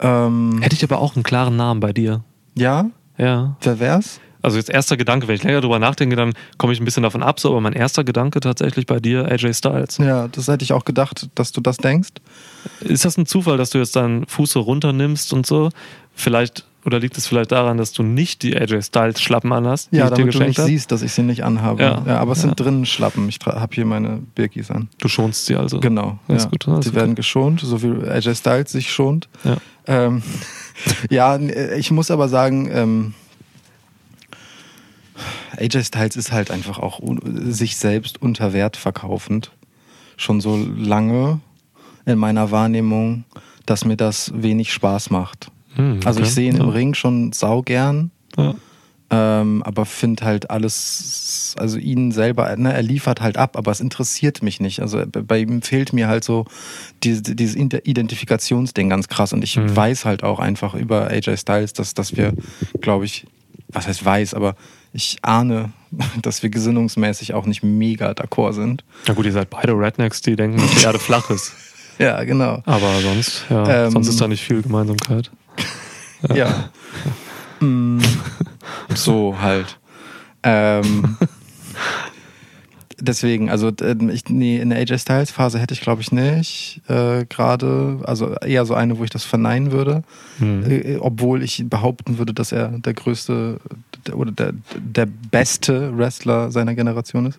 [0.00, 2.22] Ähm, Hätte ich aber auch einen klaren Namen bei dir.
[2.54, 3.56] ja, Ja.
[3.62, 4.20] wer wär's?
[4.42, 7.22] Also jetzt erster Gedanke, wenn ich länger drüber nachdenke, dann komme ich ein bisschen davon
[7.22, 9.96] ab, so, aber mein erster Gedanke tatsächlich bei dir, AJ Styles.
[9.98, 12.10] Ja, das hätte ich auch gedacht, dass du das denkst.
[12.80, 15.70] Ist das ein Zufall, dass du jetzt deinen Fuß so runternimmst und so?
[16.14, 19.96] Vielleicht, oder liegt es vielleicht daran, dass du nicht die AJ Styles Schlappen anhast, die
[19.96, 20.68] Ja, ich dir damit du nicht habe?
[20.68, 21.82] siehst, dass ich sie nicht anhabe.
[21.82, 22.02] Ja.
[22.06, 22.54] Ja, aber es sind Ja.
[22.64, 23.28] drinnen Schlappen.
[23.28, 24.88] Ich habe hier meine Birkis an.
[24.98, 25.80] Du schonst sie also.
[25.80, 26.18] Genau.
[26.28, 26.36] Ja.
[26.44, 26.94] gut, Sie gut.
[26.94, 29.28] werden geschont, so wie AJ Styles sich schont.
[29.44, 29.56] Ja.
[29.88, 30.22] Ähm,
[31.10, 33.14] ja, n- ich muss aber sagen, ähm,
[35.58, 37.00] AJ Styles ist halt einfach auch
[37.34, 39.50] sich selbst unter Wert verkaufend.
[40.18, 41.40] Schon so lange
[42.04, 43.24] in meiner Wahrnehmung,
[43.64, 45.48] dass mir das wenig Spaß macht.
[45.76, 46.28] Hm, Also okay.
[46.28, 46.72] ich sehe ihn im Ja.
[46.72, 48.54] Ring schon saugern, Ja.
[49.10, 53.80] ähm, aber finde halt alles, also ihn selber, ne, er liefert halt ab, aber es
[53.80, 54.80] interessiert mich nicht.
[54.80, 56.44] Also bei- ihm fehlt mir halt so
[57.04, 59.76] diese, dieses Ide- Identifikationsding ganz krass und ich Mhm.
[59.76, 62.32] weiß halt auch einfach über AJ Styles, dass, dass wir,
[62.80, 63.26] glaube ich,
[63.68, 64.56] was heißt weiß, aber
[64.92, 65.72] ich ahne,
[66.22, 68.82] dass wir gesinnungsmäßig auch nicht mega d'accord sind.
[69.06, 71.52] Na gut, ihr seid beide Rednecks, die denken, dass die Erde flach ist.
[71.98, 72.60] Ja, genau.
[72.66, 75.30] Aber sonst, ja, Ähm, sonst ist da nicht viel Gemeinsamkeit.
[76.34, 76.70] Ja.
[77.60, 78.00] Mm,
[78.94, 79.78] so halt.
[80.42, 81.16] Ähm,
[83.00, 86.80] deswegen, also ähm, ich, nee, in der AJ Styles Phase hätte ich glaube ich nicht
[86.88, 90.02] äh, gerade, also eher so eine, wo ich das verneinen würde,
[90.38, 90.64] Hm.
[90.70, 93.58] äh, obwohl ich behaupten würde, dass er der größte
[94.06, 97.38] der, oder der, der beste Wrestler seiner Generation ist.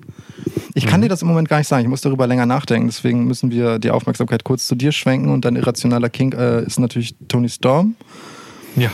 [0.74, 1.04] Ich kann Mhm.
[1.04, 3.80] dir das im Moment gar nicht sagen, ich muss darüber länger nachdenken, deswegen müssen wir
[3.80, 7.96] die Aufmerksamkeit kurz zu dir schwenken und dein irrationaler King äh, ist natürlich Tony Storm.
[8.78, 8.90] Ja.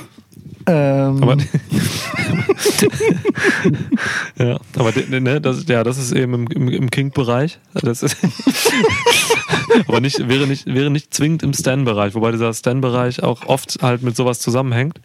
[0.66, 1.36] Ähm, Aber,
[4.38, 7.60] ja, aber ne, das, ja, das ist eben im, im, im Kink-Bereich.
[9.88, 14.04] Aber nicht, wäre, nicht, wäre nicht zwingend im Stan-Bereich, wobei dieser Stan-Bereich auch oft halt
[14.04, 15.02] mit sowas zusammenhängt.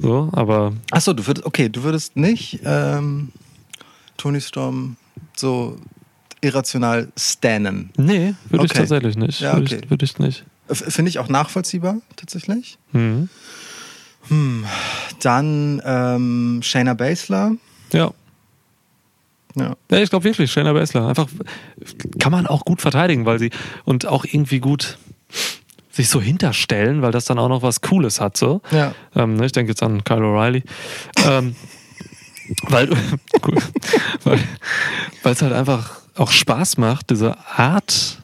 [0.00, 3.32] So, aber Achso, du würdest, okay, du würdest nicht ähm,
[4.18, 4.96] Tony Storm
[5.34, 5.76] so
[6.42, 7.90] irrational stannen.
[7.96, 8.80] nee, würde ich Okay.
[8.80, 9.40] tatsächlich nicht.
[9.40, 9.80] Ja, Würde okay.
[9.84, 10.44] ich, würde ich nicht.
[10.68, 12.76] Finde ich auch nachvollziehbar, tatsächlich.
[12.92, 13.28] Mhm.
[15.20, 17.52] Dann ähm, Shayna Baszler.
[17.92, 18.10] Ja.
[19.54, 19.74] Ja.
[19.90, 21.08] Ja, ich glaube wirklich, Shayna Baszler.
[21.08, 21.28] Einfach
[22.18, 23.50] kann man auch gut verteidigen, weil sie
[23.84, 24.98] und auch irgendwie gut
[25.90, 28.36] sich so hinterstellen, weil das dann auch noch was Cooles hat.
[28.36, 28.60] So.
[28.70, 28.94] Ja.
[29.14, 30.62] Ähm, ne, ich denke jetzt an Kyle O'Reilly.
[31.24, 31.56] ähm,
[32.68, 32.90] weil
[33.46, 33.56] cool.
[34.24, 34.38] weil
[35.22, 38.22] weil es halt einfach auch Spaß macht, diese Art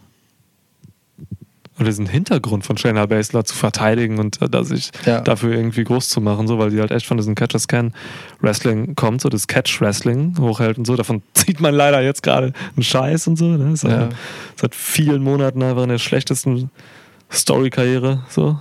[1.82, 5.20] oder diesen Hintergrund von Shayna Baszler zu verteidigen und äh, da sich Ja.
[5.20, 9.28] dafür irgendwie groß zu machen, so, weil die halt echt von diesem Catch-as-Can-Wrestling kommt, so
[9.28, 10.96] das Catch-Wrestling hochhält und so.
[10.96, 13.44] Davon zieht man leider jetzt gerade einen Scheiß und so.
[13.46, 13.72] Ne?
[13.72, 13.90] Ist Ja.
[13.90, 14.08] ja.
[14.56, 16.70] Seit vielen Monaten einfach in der schlechtesten
[17.30, 18.22] Story-Karriere.
[18.28, 18.58] So.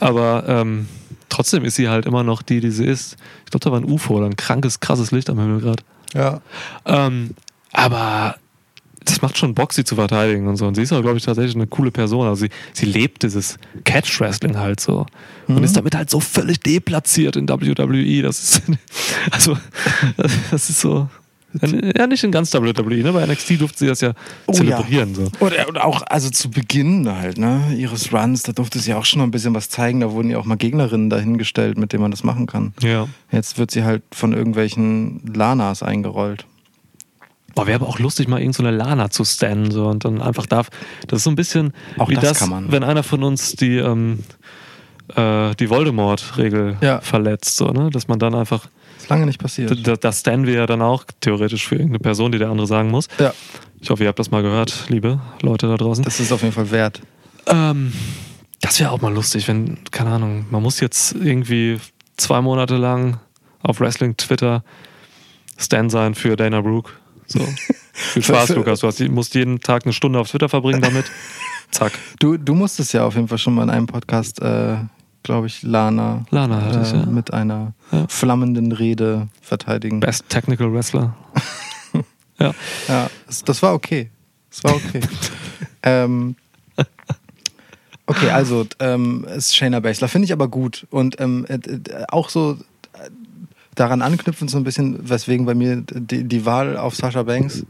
[0.00, 0.86] Aber ähm,
[1.28, 3.16] trotzdem ist sie halt immer noch die, die sie ist.
[3.44, 5.82] Ich glaube, da war ein UFO oder ein krankes, krasses Licht am Himmel gerade.
[6.14, 6.40] Ja.
[6.84, 7.30] Ähm,
[7.72, 8.36] aber
[9.06, 10.66] das macht schon Bock, sie zu verteidigen und so.
[10.66, 12.26] Und sie ist auch, glaube ich, tatsächlich eine coole Person.
[12.26, 15.06] Also sie, sie lebt dieses Catch-Wrestling halt so.
[15.48, 18.22] Und ist damit halt so völlig deplatziert in WWE.
[18.22, 18.62] Das ist,
[19.30, 19.56] also,
[20.50, 21.08] das ist so.
[21.96, 23.12] Ja, nicht in ganz WWE, ne?
[23.12, 24.12] Bei NXT durfte sie das ja
[24.46, 25.14] Oh, zelebrieren.
[25.14, 25.30] So.
[25.40, 29.20] Oder, oder auch, also zu Beginn halt, ne, ihres Runs, da durfte sie auch schon
[29.20, 30.00] noch ein bisschen was zeigen.
[30.00, 32.74] Da wurden ja auch mal Gegnerinnen dahingestellt, mit denen man das machen kann.
[32.82, 33.08] Ja.
[33.32, 36.44] Jetzt wird sie halt von irgendwelchen Lanas eingerollt.
[37.56, 40.22] Boah, wäre aber auch lustig, mal irgend so eine Lana zu stannen so, und dann
[40.22, 40.68] einfach darf.
[41.08, 44.20] Das ist so ein bisschen Auch wie das das, wenn einer von uns die, ähm,
[45.16, 47.00] äh, die Voldemort-Regel Ja.
[47.00, 47.90] verletzt, so, ne?
[47.90, 48.66] Dass man dann einfach.
[48.98, 49.86] Ist lange nicht passiert.
[49.86, 52.90] Da, das stannen wir ja dann auch theoretisch für irgendeine Person, die der andere sagen
[52.90, 53.08] muss.
[53.18, 53.32] Ja,
[53.80, 56.04] Ich hoffe, ihr habt das mal gehört, liebe Leute da draußen.
[56.04, 57.00] das ist auf jeden Fall wert.
[57.46, 57.92] Ähm,
[58.60, 61.78] das wäre auch mal lustig, wenn, keine Ahnung, man muss jetzt irgendwie
[62.16, 63.18] zwei Monate lang
[63.62, 64.62] auf Wrestling-Twitter
[65.58, 66.90] Stan sein für Dana Brooke.
[67.26, 67.40] So.
[67.92, 68.80] Viel Spaß, Lukas.
[68.80, 71.06] Du hast, musst jeden Tag eine Stunde auf Twitter verbringen damit.
[71.70, 71.92] Zack.
[72.18, 74.76] Du, du musstest ja auf jeden Fall schon mal in einem Podcast, äh,
[75.22, 77.06] glaube ich, Lana, Lana hatte ich, äh, ja.
[77.06, 78.06] mit einer Ja.
[78.08, 80.00] flammenden Rede verteidigen.
[80.00, 81.16] Best Technical Wrestler.
[82.38, 82.54] ja.
[82.86, 83.10] Ja,
[83.44, 84.10] das, war okay.
[84.50, 85.00] Das war okay.
[85.82, 86.36] ähm,
[88.06, 90.08] okay, also ähm, ist Shayna Baszler.
[90.08, 90.86] Finde ich aber gut.
[90.90, 92.56] Und ähm, äh, äh, auch so äh,
[93.76, 97.64] daran anknüpfend so ein bisschen, weswegen bei mir die, die Wahl auf Sasha Banks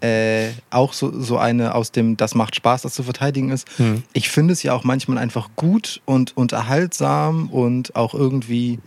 [0.00, 3.66] äh, auch so, so eine aus dem Das macht Spaß, das zu verteidigen ist.
[3.78, 4.02] Hm.
[4.12, 8.78] Ich finde es ja auch manchmal einfach gut und unterhaltsam und auch irgendwie,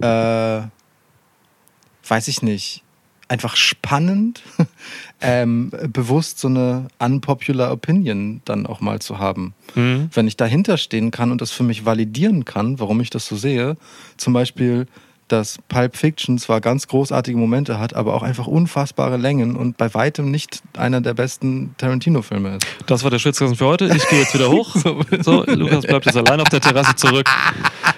[0.00, 0.62] äh,
[2.08, 2.82] weiß ich nicht,
[3.28, 4.42] einfach spannend,
[5.20, 9.54] ähm, bewusst so eine unpopular Opinion dann auch mal zu haben.
[9.76, 10.10] Mhm.
[10.12, 13.36] Wenn ich dahinter stehen kann und das für mich validieren kann, warum ich das so
[13.36, 13.76] sehe,
[14.16, 14.88] zum Beispiel
[15.32, 19.92] dass Pulp Fiction zwar ganz großartige Momente hat, aber auch einfach unfassbare Längen und bei
[19.94, 22.66] weitem nicht einer der besten Tarantino-Filme ist.
[22.86, 23.86] Das war der Schwitzkasten für heute.
[23.86, 24.74] Ich gehe jetzt wieder hoch.
[25.22, 27.28] So, Lukas bleibt jetzt allein auf der Terrasse zurück.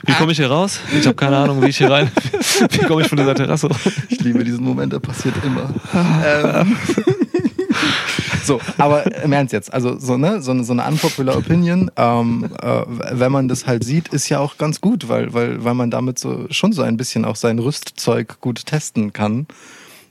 [0.04, 0.80] Wie komme ich hier raus?
[0.98, 2.10] Ich habe keine Ahnung, wie ich hier rein.
[2.70, 3.68] Wie komme ich von dieser Terrasse?
[4.08, 5.72] Ich liebe diesen Moment, der passiert immer.
[5.94, 6.76] ähm.
[8.52, 12.50] So, aber im Ernst jetzt, also so, ne, so, eine, so eine unpopular Opinion, ähm,
[12.60, 12.82] äh,
[13.12, 16.18] wenn man das halt sieht, ist ja auch ganz gut, weil, weil, weil man damit
[16.18, 19.46] so schon so ein bisschen auch sein Rüstzeug gut testen kann,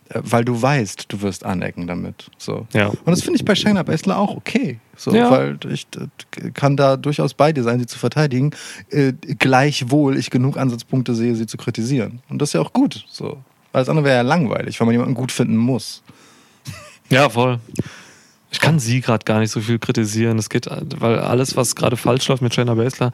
[0.09, 2.31] äh, weil du weißt, du wirst anecken damit.
[2.39, 2.65] So.
[2.73, 2.87] Ja.
[2.87, 4.79] Und das finde ich bei Shayna Baszler auch okay.
[4.95, 5.29] So, Ja.
[5.29, 8.51] Weil ich äh, kann da durchaus bei dir sein, sie zu verteidigen,
[8.89, 12.21] äh, gleichwohl ich genug Ansatzpunkte sehe, sie zu kritisieren.
[12.27, 13.05] Und das ist ja auch gut.
[13.07, 13.37] So.
[13.71, 16.01] Alles andere wäre ja langweilig, weil man jemanden gut finden muss.
[17.11, 17.59] Ja, voll.
[18.51, 20.37] Ich kann sie gerade gar nicht so viel kritisieren.
[20.37, 20.67] Es geht,
[20.99, 23.11] weil alles, was gerade falsch läuft mit Shayna Baszler,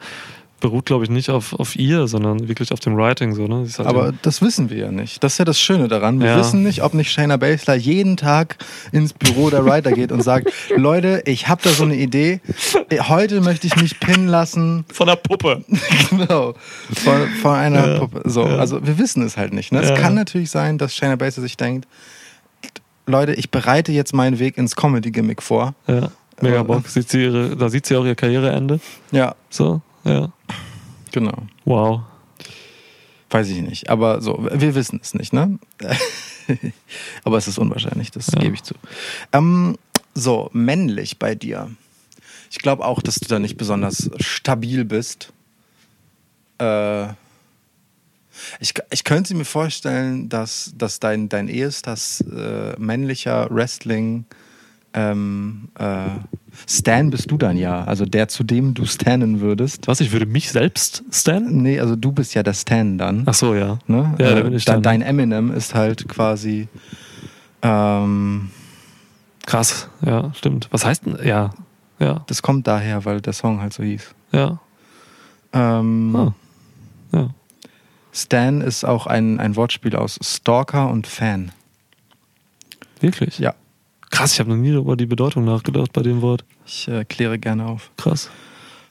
[0.60, 3.32] beruht, glaube ich, nicht auf, auf ihr, sondern wirklich auf dem Writing.
[3.32, 3.64] So, ne?
[3.78, 5.22] Halt Aber das wissen wir ja nicht.
[5.22, 6.18] Das ist ja das Schöne daran.
[6.20, 6.38] Wir Ja.
[6.40, 8.56] wissen nicht, ob nicht Shayna Baszler jeden Tag
[8.90, 12.40] ins Büro der Writer geht und sagt, Leute, ich habe da so eine Idee.
[13.06, 14.84] Heute möchte ich mich pinnen lassen.
[14.92, 15.64] von der Puppe.
[16.10, 16.54] genau.
[16.92, 17.98] Von, von einer Ja.
[18.00, 18.22] Puppe.
[18.28, 18.56] So, Ja.
[18.56, 19.70] also wir wissen es halt nicht.
[19.70, 19.80] Ne?
[19.84, 19.90] Ja.
[19.94, 21.86] Es kann natürlich sein, dass Shayna Baszler sich denkt,
[23.08, 25.74] Leute, ich bereite jetzt meinen Weg ins Comedy-Gimmick vor.
[25.86, 26.86] Ja, mega Bock.
[26.88, 28.80] Sieht sie ihre, da sieht sie auch ihr Karriereende.
[29.10, 30.30] Ja, So, ja.
[31.12, 31.42] genau.
[31.64, 32.02] Wow.
[33.30, 33.90] Weiß ich nicht.
[33.90, 35.58] Aber so, wir wissen es nicht, ne?
[37.24, 38.40] Aber es ist unwahrscheinlich, das Ja.
[38.40, 38.74] gebe ich zu.
[39.32, 39.76] Ähm,
[40.14, 41.70] so, männlich bei dir.
[42.50, 45.32] Ich glaube auch, dass du da nicht besonders stabil bist.
[46.58, 47.08] Äh,
[48.60, 54.24] ich, ich könnte mir vorstellen, dass, dass dein, dein ehestes äh, männlicher Wrestling
[54.94, 56.08] ähm, äh,
[56.66, 57.84] Stan bist du dann ja.
[57.84, 59.86] Also der, zu dem du stannen würdest.
[59.86, 61.62] Was, ich würde mich selbst stannen?
[61.62, 63.22] Nee, also du bist ja der Stan dann.
[63.26, 63.78] Ach so, ja.
[63.86, 64.14] Ne?
[64.18, 64.82] Ja, da Äh, bin ich dann.
[64.82, 66.68] Dein Eminem ist halt quasi.
[67.62, 68.50] Ähm,
[69.46, 70.68] Krass, ja, stimmt.
[70.72, 71.50] Was heißt denn, ja,
[71.98, 74.14] ja, das kommt daher, weil der Song halt so hieß.
[74.32, 74.60] ja,
[75.52, 76.34] Ähm, Ah.
[77.12, 77.30] ja.
[78.12, 81.52] Stan ist auch ein, ein Wortspiel aus Stalker und Fan.
[83.00, 83.38] Wirklich?
[83.38, 83.54] Ja,
[84.10, 86.44] Krass, ich habe noch nie über die Bedeutung nachgedacht bei dem Wort.
[86.66, 87.90] ich äh, kläre gerne auf.
[87.96, 88.30] Krass.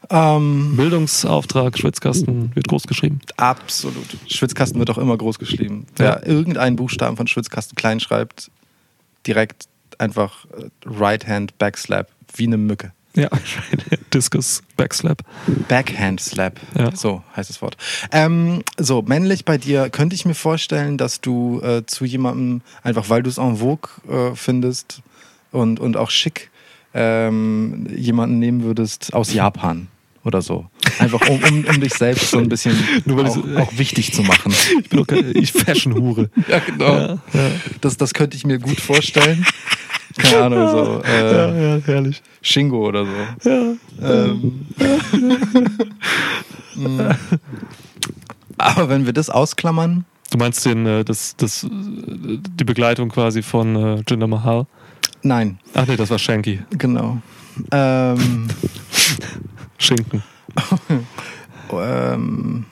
[0.10, 3.20] Ähm, Bildungsauftrag, Schwitzkasten, wird groß geschrieben.
[3.36, 4.06] absolut.
[4.28, 5.86] Schwitzkasten wird auch immer groß geschrieben.
[5.96, 8.52] Wer irgendeinen Buchstaben von Schwitzkasten klein schreibt,
[9.26, 12.94] direkt einfach äh, Right Hand Backslap, wie eine Mücke.
[13.18, 13.30] Ja,
[14.14, 15.24] Discus, Backslap.
[15.68, 16.60] Backhand Slap.
[16.78, 16.96] Ja.
[16.96, 17.76] So heißt das Wort.
[18.12, 23.10] Ähm, so, männlich bei dir, könnte ich mir vorstellen, dass du äh, zu jemandem, einfach
[23.10, 25.02] weil du es en vogue äh, findest
[25.52, 26.52] und, und auch schick,
[26.94, 29.88] ähm, jemanden nehmen würdest aus Japan
[30.24, 30.68] oder so.
[31.00, 32.76] Einfach um, um, um dich selbst so ein bisschen
[33.10, 34.54] auch, auch wichtig zu machen.
[34.80, 36.30] Ich bin doch keine, ich Fashion-Hure.
[36.48, 36.86] Ja, genau.
[36.86, 37.52] Ja, ja,
[37.82, 39.46] Das, das könnte ich mir gut vorstellen.
[40.18, 42.22] Keine Ahnung, so ja, äh, ja, herrlich.
[42.42, 43.50] Shingo oder so.
[43.50, 43.74] Ja.
[44.02, 44.66] Ähm.
[46.76, 47.00] Mm.
[48.58, 53.42] Aber wenn wir das ausklammern, Du meinst den, äh, das, das, äh, die Begleitung quasi
[53.42, 54.66] von äh, Jinder Mahal?
[55.24, 56.60] nein, Ach nee, das war Shanky.
[56.72, 57.18] genau.
[57.72, 58.48] Ähm,
[59.78, 60.24] Schinken.
[61.72, 62.66] ähm,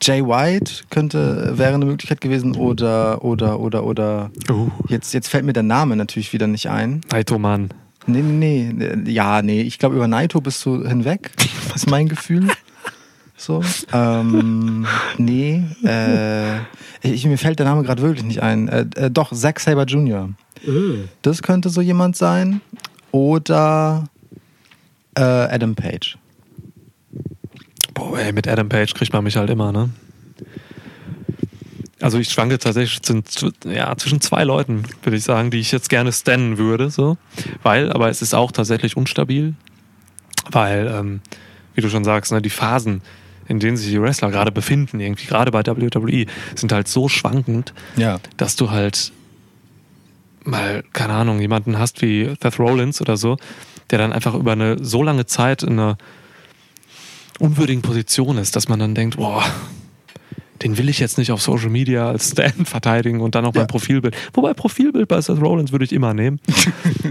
[0.00, 4.70] Jay White könnte, wäre eine Möglichkeit gewesen oder, oder, oder, oder, Uh.
[4.88, 7.00] jetzt, jetzt fällt mir der Name natürlich wieder nicht ein.
[7.10, 7.70] Naito Mann.
[8.06, 11.30] Nee, nee, nee, ja, nee, ich glaube, über Naito bist du hinweg,
[11.74, 12.48] ist mein Gefühl.
[13.36, 13.62] So,
[13.92, 14.86] ähm,
[15.18, 16.58] nee, äh,
[17.02, 18.68] ich, mir fällt der Name gerade wirklich nicht ein.
[18.68, 20.30] Äh, äh, doch, Zack Saber Jr.
[21.22, 22.60] Das könnte so jemand sein.
[23.10, 24.04] Oder
[25.14, 26.16] äh, Adam Page.
[27.94, 29.90] Boah, ey, mit Adam Page kriegt man mich halt immer, ne?
[32.00, 33.24] Also ich schwanke tatsächlich zwischen,
[33.64, 37.16] ja, zwischen zwei Leuten, würde ich sagen, die ich jetzt gerne stannen würde, so.
[37.62, 39.54] Weil, aber es ist auch tatsächlich unstabil,
[40.50, 41.20] weil, ähm,
[41.74, 43.00] wie du schon sagst, ne, die Phasen,
[43.46, 47.72] in denen sich die Wrestler gerade befinden, irgendwie gerade bei WWE, sind halt so schwankend,
[47.96, 48.20] Ja.
[48.36, 49.12] dass du halt
[50.44, 53.38] mal, keine Ahnung, jemanden hast wie Seth Rollins oder so,
[53.90, 55.96] der dann einfach über eine so lange Zeit in einer
[57.38, 59.44] unwürdigen Position ist, dass man dann denkt, boah,
[60.62, 63.62] den will ich jetzt nicht auf Social Media als Stand verteidigen und dann auch Ja.
[63.62, 64.16] mein Profilbild.
[64.32, 66.40] Wobei Profilbild bei Seth Rollins würde ich immer nehmen.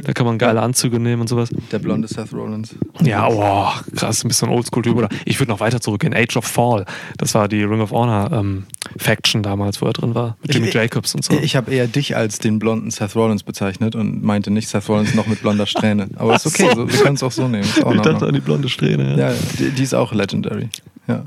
[0.04, 1.50] da kann man geile Anzüge nehmen und sowas.
[1.72, 2.76] Der blonde Seth Rollins.
[3.04, 4.96] Ja, oh, krass, ein bisschen Oldschool-Typ.
[4.96, 6.14] Oder ich würde noch weiter zurückgehen.
[6.16, 6.86] Age of Fall.
[7.18, 8.64] Das war die Ring of Honor ähm,
[8.98, 10.38] Faction damals, wo er drin war.
[10.42, 11.34] Mit Jimmy Ich- Jacobs und so.
[11.34, 15.14] Ich habe eher dich als den blonden Seth Rollins bezeichnet und meinte nicht Seth Rollins
[15.16, 16.08] noch mit blonder Strähne.
[16.16, 16.92] Aber ist okay, so, so.
[16.92, 17.64] wir können es auch so nehmen.
[17.84, 18.30] Auch ich dachte Ordnung.
[18.30, 19.18] an die blonde Strähne.
[19.18, 19.30] Ja.
[19.32, 20.70] Ja, die, die ist auch legendary.
[21.08, 21.26] Ja.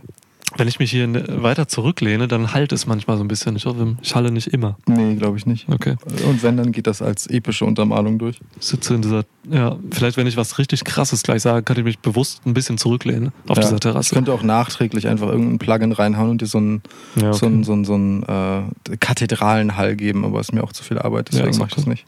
[0.57, 3.57] Wenn ich mich hier ne- weiter zurücklehne, dann halt es manchmal so ein bisschen.
[3.57, 4.77] Ich hoffe, ich halle nicht immer.
[4.87, 5.67] Nee, glaube ich nicht.
[5.69, 5.97] Okay.
[6.27, 8.41] Und wenn, dann geht das als epische Untermalung durch.
[8.61, 11.85] Ich sitze in dieser, ja, vielleicht wenn ich was richtig krasses gleich sage, kann ich
[11.85, 13.63] mich bewusst ein bisschen zurücklehnen auf Ja.
[13.65, 14.15] dieser Ich Terrasse.
[14.15, 16.83] könnte auch nachträglich einfach irgendein Plugin reinhauen und dir so einen,
[17.17, 17.47] Ja, so okay.
[17.47, 21.29] einen, so einen, so einen äh, Kathedralenhall geben, aber ist mir auch zu viel Arbeit,
[21.31, 22.07] Ja, deswegen ist mache ich das nicht.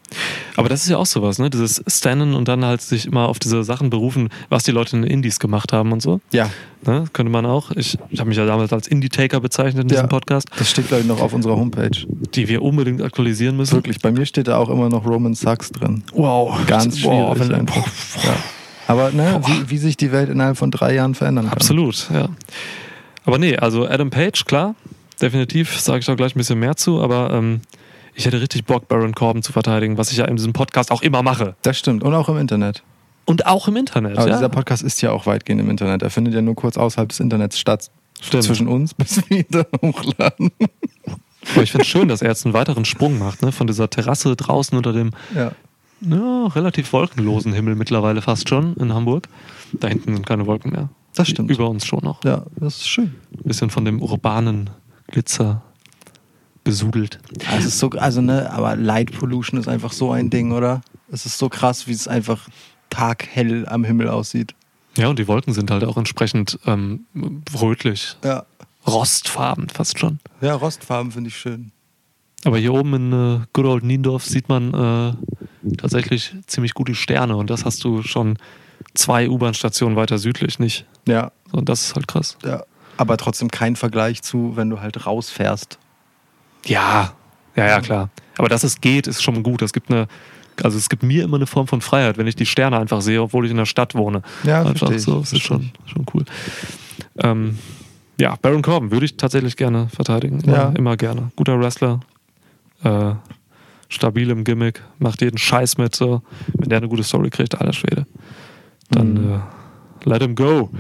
[0.56, 1.50] Aber das ist ja auch sowas, ne?
[1.50, 5.02] Dieses Stannen und dann halt sich immer auf diese Sachen berufen, was die Leute in
[5.02, 6.20] den Indies gemacht haben und so.
[6.32, 6.50] Ja,
[6.86, 7.04] Ne?
[7.12, 7.70] Könnte man auch.
[7.72, 9.96] Ich, ich habe mich ja damals als Indie-Taker bezeichnet in Ja.
[9.96, 11.90] diesem Podcast, das steht, glaube ich, noch auf unserer Homepage.
[12.34, 13.74] die wir unbedingt aktualisieren müssen.
[13.74, 16.04] Wirklich, bei mir steht da auch immer noch Roman Sucks drin.
[16.12, 16.56] Wow.
[16.66, 17.40] Ganz schwierig.
[17.40, 17.86] wenn- einfach.
[18.24, 18.34] Ja.
[18.86, 21.54] Aber ne, wie, wie sich die Welt innerhalb von drei Jahren verändern kann.
[21.54, 22.28] Absolut, ja.
[23.24, 24.74] Aber nee, also Adam Page, klar,
[25.20, 27.60] definitiv, sage ich auch gleich ein bisschen mehr zu, aber ähm,
[28.14, 31.02] ich hätte richtig Bock, Baron Corbin zu verteidigen, was ich ja in diesem Podcast auch
[31.02, 31.54] immer mache.
[31.62, 32.02] Das stimmt.
[32.02, 32.82] Und auch im Internet.
[33.28, 34.36] Und auch im Internet, Aber ja.
[34.36, 36.00] dieser Podcast ist ja auch weitgehend im Internet.
[36.00, 37.90] Er findet ja nur kurz außerhalb des Internets statt.
[38.22, 38.44] Stimmt.
[38.44, 40.50] Zwischen uns, bis wir ihn da hochladen.
[41.52, 43.52] Aber ich finde es schön, dass er jetzt einen weiteren Sprung macht, ne?
[43.52, 45.52] von dieser Terrasse draußen unter dem Ja.
[46.00, 49.28] ja, relativ wolkenlosen Himmel mittlerweile fast schon in Hamburg.
[49.74, 50.88] Da hinten sind keine Wolken mehr.
[51.14, 51.50] Das stimmt.
[51.50, 52.24] Über uns schon noch.
[52.24, 53.14] Ja, das ist schön.
[53.32, 54.70] Ein bisschen von dem urbanen
[55.08, 55.60] Glitzer
[56.64, 57.18] besudelt.
[57.44, 60.80] Also, es ist so, also ne, aber Light Pollution ist einfach so ein Ding, oder?
[61.12, 62.48] Es ist so krass, wie es einfach
[62.90, 64.54] taghell am Himmel aussieht.
[64.96, 67.04] Ja, und die Wolken sind halt auch entsprechend ähm,
[67.60, 68.44] rötlich, Ja.
[68.86, 70.18] rostfarben fast schon.
[70.40, 71.72] Ja, Rostfarben finde ich schön.
[72.44, 76.94] Aber hier oben in äh, Good Old Niendorf sieht man äh, tatsächlich ziemlich gut die
[76.94, 78.38] Sterne und das hast du schon
[78.94, 80.84] zwei U-Bahn-Stationen weiter südlich nicht.
[81.06, 82.36] Ja, Und das ist halt krass.
[82.44, 82.64] ja.
[82.96, 85.78] Aber trotzdem kein Vergleich zu, wenn du halt rausfährst.
[86.66, 87.12] Ja,
[87.54, 88.10] ja, ja, klar.
[88.36, 89.62] Aber dass es geht, ist schon gut.
[89.62, 90.08] Es gibt eine,
[90.64, 93.20] also es gibt mir immer eine Form von Freiheit, wenn ich die Sterne einfach sehe,
[93.22, 94.22] obwohl ich in der Stadt wohne.
[94.44, 96.24] Ja, einfach verstehe so, das ist schon, schon cool.
[97.18, 97.58] Ähm,
[98.20, 100.40] ja, Baron Corbin würde ich tatsächlich gerne verteidigen.
[100.40, 100.68] Immer, Ja.
[100.70, 101.30] immer gerne.
[101.36, 102.00] Guter Wrestler,
[102.82, 103.12] äh,
[103.88, 105.94] stabil im Gimmick, macht jeden Scheiß mit.
[105.94, 106.22] So.
[106.54, 108.06] Wenn der eine gute Story kriegt, alter Schwede,
[108.90, 109.32] dann Mhm.
[109.34, 110.70] äh, let him go.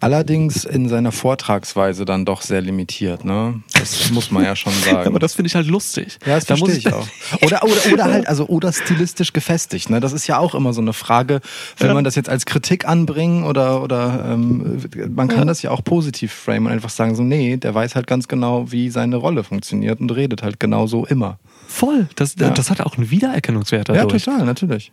[0.00, 3.62] Allerdings in seiner Vortragsweise dann doch sehr limitiert, ne?
[3.78, 5.06] Das muss man ja schon sagen.
[5.06, 6.18] Aber das finde ich halt lustig.
[6.26, 7.06] Ja, das Da verstehe ich auch.
[7.42, 9.90] Oder, oder, oder halt, also, oder stilistisch gefestigt.
[9.90, 10.00] Ne?
[10.00, 11.40] Das ist ja auch immer so eine Frage,
[11.78, 11.94] will Ja.
[11.94, 14.80] man das jetzt als Kritik anbringen oder, oder ähm,
[15.14, 15.44] man kann Ja.
[15.46, 18.70] das ja auch positiv framen und einfach sagen, so, nee, der weiß halt ganz genau,
[18.72, 21.38] wie seine Rolle funktioniert und redet halt genauso immer.
[21.68, 22.08] Voll.
[22.16, 22.50] Das, Ja.
[22.50, 24.24] das hat auch einen Wiedererkennungswert Ja, dadurch.
[24.24, 24.92] total, natürlich.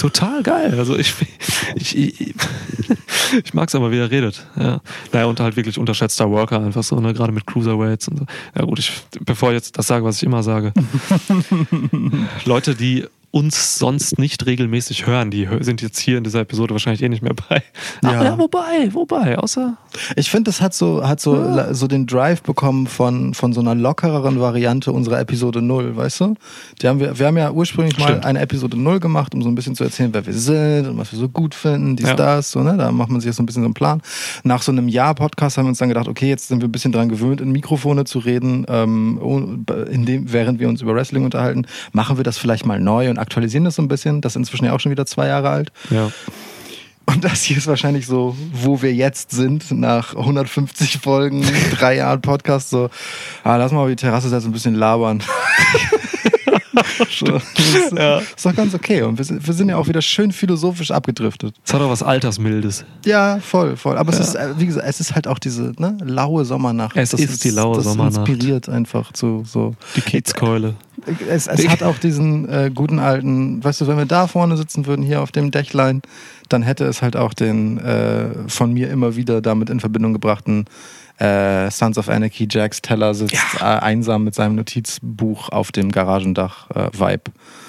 [0.00, 0.74] Total geil.
[0.78, 1.14] Also ich,
[1.74, 2.34] ich, ich,
[3.44, 4.46] ich mag es aber, wie er redet.
[4.58, 4.80] Ja.
[5.12, 7.12] Naja, und halt wirklich unterschätzter Worker einfach so, ne?
[7.12, 8.26] gerade mit Cruiserweights und so.
[8.56, 8.92] Ja gut, ich,
[9.26, 10.72] bevor ich jetzt das sage, was ich immer sage.
[12.46, 17.00] Leute, die uns sonst nicht regelmäßig hören, die sind jetzt hier in dieser Episode wahrscheinlich
[17.02, 17.62] eh nicht mehr bei.
[18.02, 18.10] Ja.
[18.10, 19.76] Aber ja, wobei, wobei, außer
[20.16, 23.60] Ich finde, das hat so, hat so, la- so den Drive bekommen von, von so
[23.60, 26.34] einer lockereren Variante unserer Episode 0, weißt du?
[26.82, 28.24] Die haben wir, wir haben ja ursprünglich mal Stimmt.
[28.26, 31.12] eine Episode 0 gemacht, um so ein bisschen zu erzählen, wer wir sind und was
[31.12, 32.14] wir so gut finden, dies, Ja.
[32.16, 32.76] das, so, ne?
[32.76, 34.02] Da macht man sich jetzt so ein bisschen so einen Plan.
[34.42, 36.72] Nach so einem Jahr Podcast haben wir uns dann gedacht, okay, jetzt sind wir ein
[36.72, 40.94] bisschen dran gewöhnt, in Mikrofone zu reden, ähm, und in dem, während wir uns über
[40.96, 44.20] Wrestling unterhalten, machen wir das vielleicht mal neu und aktualisieren das so ein bisschen.
[44.20, 45.72] Das ist inzwischen ja auch schon wieder zwei Jahre alt.
[45.90, 46.10] ja.
[47.06, 52.20] Und das hier ist wahrscheinlich so, wo wir jetzt sind, nach 150 Folgen, drei Jahren
[52.20, 52.88] Podcast, so,
[53.42, 55.20] ah, lass mal auf die Terrasse setzen, ein bisschen labern.
[57.10, 57.42] so, das
[57.74, 58.18] ist, Ja.
[58.18, 59.02] ist doch ganz okay.
[59.02, 61.54] Und wir sind, wir sind ja auch wieder schön philosophisch abgedriftet.
[61.64, 62.84] Es hat auch was Altersmildes.
[63.04, 63.96] Ja, voll, voll.
[63.98, 64.18] Aber Ja.
[64.20, 66.96] es ist, äh, wie gesagt, es ist halt auch diese ne, laue Sommernacht.
[66.96, 68.28] Es ist die laue das Sommernacht.
[68.28, 69.74] inspiriert einfach zu so.
[69.96, 70.74] Die Kiezkeule.
[71.30, 74.84] Es, es hat auch diesen äh, guten alten, weißt du, wenn wir da vorne sitzen
[74.84, 76.02] würden, hier auf dem Dächlein,
[76.50, 80.66] dann hätte es halt auch den äh, von mir immer wieder damit in Verbindung gebrachten
[81.20, 86.68] äh, Sons of Anarchy, Jax Teller sitzt äh, einsam mit seinem Notizbuch auf dem Garagendach
[86.70, 87.18] äh.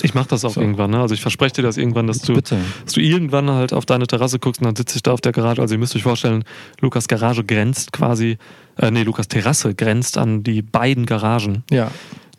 [0.03, 0.61] Ich mach das auch So.
[0.61, 1.01] irgendwann, ne?
[1.01, 2.57] Also ich verspreche dir das irgendwann, dass du, Bitte.
[2.85, 5.31] dass du irgendwann halt auf deine Terrasse guckst und dann sitze ich da auf der
[5.33, 5.61] Garage.
[5.61, 6.43] Also ihr müsst euch vorstellen,
[6.79, 8.37] Lukas Garage grenzt quasi,
[8.77, 11.91] äh, nee, Lukas Terrasse grenzt an die beiden Garagen, Ja.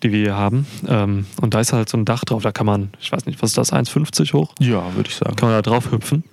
[0.03, 0.67] die wir hier haben.
[0.89, 3.43] Ähm, und da ist halt so ein Dach drauf, da kann man, ich weiß nicht,
[3.43, 4.55] was ist das, 1,50 hoch?
[4.61, 5.37] Ja, würde ich sagen.
[5.37, 6.25] Kann man da drauf hüpfen.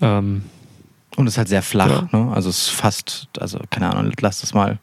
[0.00, 0.42] Ähm,
[1.16, 2.18] Und es ist halt sehr flach, Ja.
[2.18, 2.32] ne?
[2.34, 4.78] Also es ist fast, also keine Ahnung, lass das mal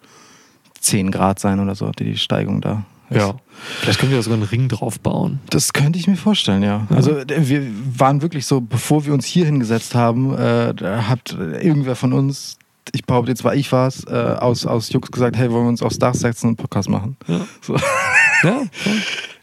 [0.79, 2.83] 10 Grad sein oder so, die, die Steigung da.
[3.09, 3.17] ist.
[3.17, 3.33] ja.
[3.81, 5.39] Vielleicht können wir da sogar einen Ring drauf bauen.
[5.49, 6.87] Das könnte ich mir vorstellen, ja.
[6.89, 7.63] Also äh, wir
[7.97, 12.57] waren wirklich so, bevor wir uns hier hingesetzt haben, äh, da hat irgendwer von uns,
[12.93, 15.83] ich behaupte jetzt war ich was, äh, aus, aus Jux gesagt, hey, wollen wir uns
[15.83, 17.17] aufs Dach setzen und einen Podcast machen.
[17.27, 17.41] Ja.
[17.61, 17.75] So.
[18.43, 18.61] Ja.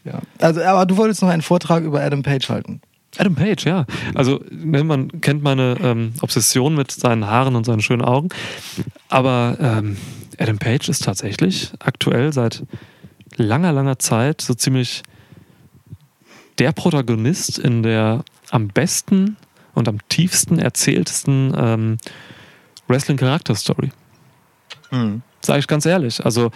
[0.05, 0.19] Ja.
[0.39, 2.79] Also, aber du wolltest noch einen Vortrag über Adam Page halten.
[3.17, 3.85] Adam Page, ja.
[4.13, 8.29] Also ne, man kennt meine ähm, Obsession mit seinen Haaren und seinen schönen Augen.
[9.09, 9.97] Aber ähm,
[10.37, 12.63] Adam Page ist tatsächlich aktuell seit
[13.35, 15.03] langer, langer Zeit so ziemlich
[16.59, 19.37] der Protagonist in der am besten
[19.73, 21.97] und am tiefsten erzähltesten ähm,
[22.87, 23.91] Wrestling-Charakter-Story.
[24.91, 25.21] Mhm.
[25.41, 26.25] Sage ich ganz ehrlich.
[26.25, 26.51] Also,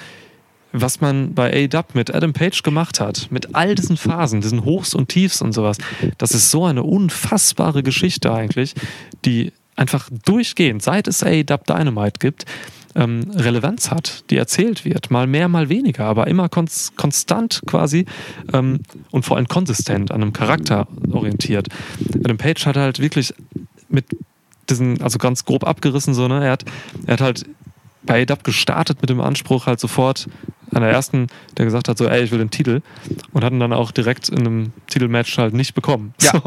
[0.74, 4.95] was man bei AEW mit Adam Page gemacht hat, mit all diesen Phasen, diesen Hochs
[4.95, 5.78] und Tiefs und sowas,
[6.17, 8.74] das ist so eine unfassbare Geschichte eigentlich,
[9.24, 12.45] die einfach durchgehend, seit es AEW Dynamite gibt,
[12.95, 15.11] ähm, Relevanz hat, die erzählt wird.
[15.11, 18.05] Mal mehr, mal weniger, aber immer konst konstant quasi
[18.51, 18.80] ähm,
[19.11, 21.67] und vor allem konsistent an einem Charakter orientiert.
[22.24, 23.34] Adam Page hat halt wirklich
[23.89, 24.05] mit
[24.69, 26.45] diesen, also ganz grob abgerissen, so, ne?
[26.45, 26.65] Er hat,
[27.05, 27.45] er hat halt
[28.03, 30.28] bei AEW gestartet mit dem Anspruch, halt sofort
[30.74, 32.82] an der ersten, der gesagt hat, so, ey, ich will den Titel
[33.32, 36.13] und hatten dann auch direkt in einem Titelmatch halt nicht bekommen.
[36.21, 36.32] Ja.
[36.32, 36.41] So,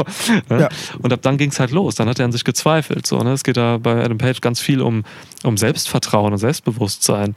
[0.55, 0.63] ne?
[0.63, 0.69] Ja.
[1.01, 1.95] Und ab dann ging es halt los.
[1.95, 3.07] Dann hat er an sich gezweifelt.
[3.07, 3.33] So, ne?
[3.33, 5.05] Es geht da bei Adam Page ganz viel um,
[5.45, 7.35] um Selbstvertrauen und Selbstbewusstsein.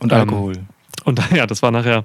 [0.00, 0.54] Und Ähm, Alkohol.
[1.04, 2.04] Und ja, das war nachher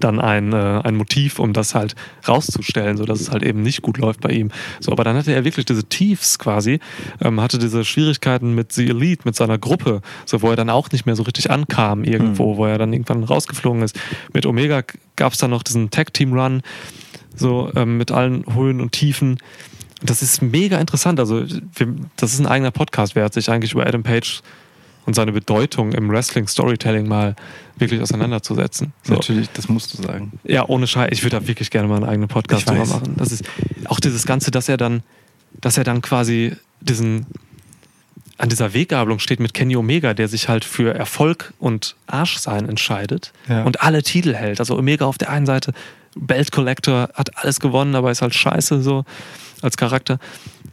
[0.00, 1.94] dann ein, äh, ein Motiv, um das halt
[2.26, 4.50] rauszustellen, sodass es halt eben nicht gut läuft bei ihm.
[4.80, 6.80] So, aber dann hatte er wirklich diese Tiefs quasi,
[7.20, 10.90] ähm, hatte diese Schwierigkeiten mit The Elite, mit seiner Gruppe, so wo er dann auch
[10.90, 13.98] nicht mehr so richtig ankam irgendwo, wo er dann irgendwann rausgeflogen ist.
[14.32, 14.82] Mit Omega
[15.16, 16.62] gab es dann noch diesen Tag-Team-Run,
[17.34, 19.38] so ähm, mit allen Höhen und Tiefen.
[20.02, 21.18] Das ist mega interessant.
[21.18, 24.42] Also, wir, das ist ein eigener Podcast wert, sich eigentlich über Adam Page
[25.08, 27.34] und seine Bedeutung im Wrestling-Storytelling mal
[27.78, 28.92] wirklich auseinanderzusetzen.
[29.04, 29.14] So.
[29.14, 30.38] Natürlich, das musst du sagen.
[30.44, 31.08] Ja, ohne Scheiß.
[31.12, 33.14] Ich würde da wirklich gerne mal einen eigenen Podcast drüber machen.
[33.16, 33.42] Das ist
[33.86, 35.02] auch dieses Ganze, dass er dann,
[35.62, 37.24] dass er dann quasi diesen
[38.36, 43.32] an dieser Weggabelung steht mit Kenny Omega, der sich halt für Erfolg und Arschsein entscheidet
[43.48, 43.64] Ja.
[43.64, 44.60] und alle Titel hält.
[44.60, 45.72] Also Omega auf der einen Seite,
[46.16, 49.06] Belt Collector hat alles gewonnen, aber ist halt scheiße so
[49.62, 50.18] als Charakter.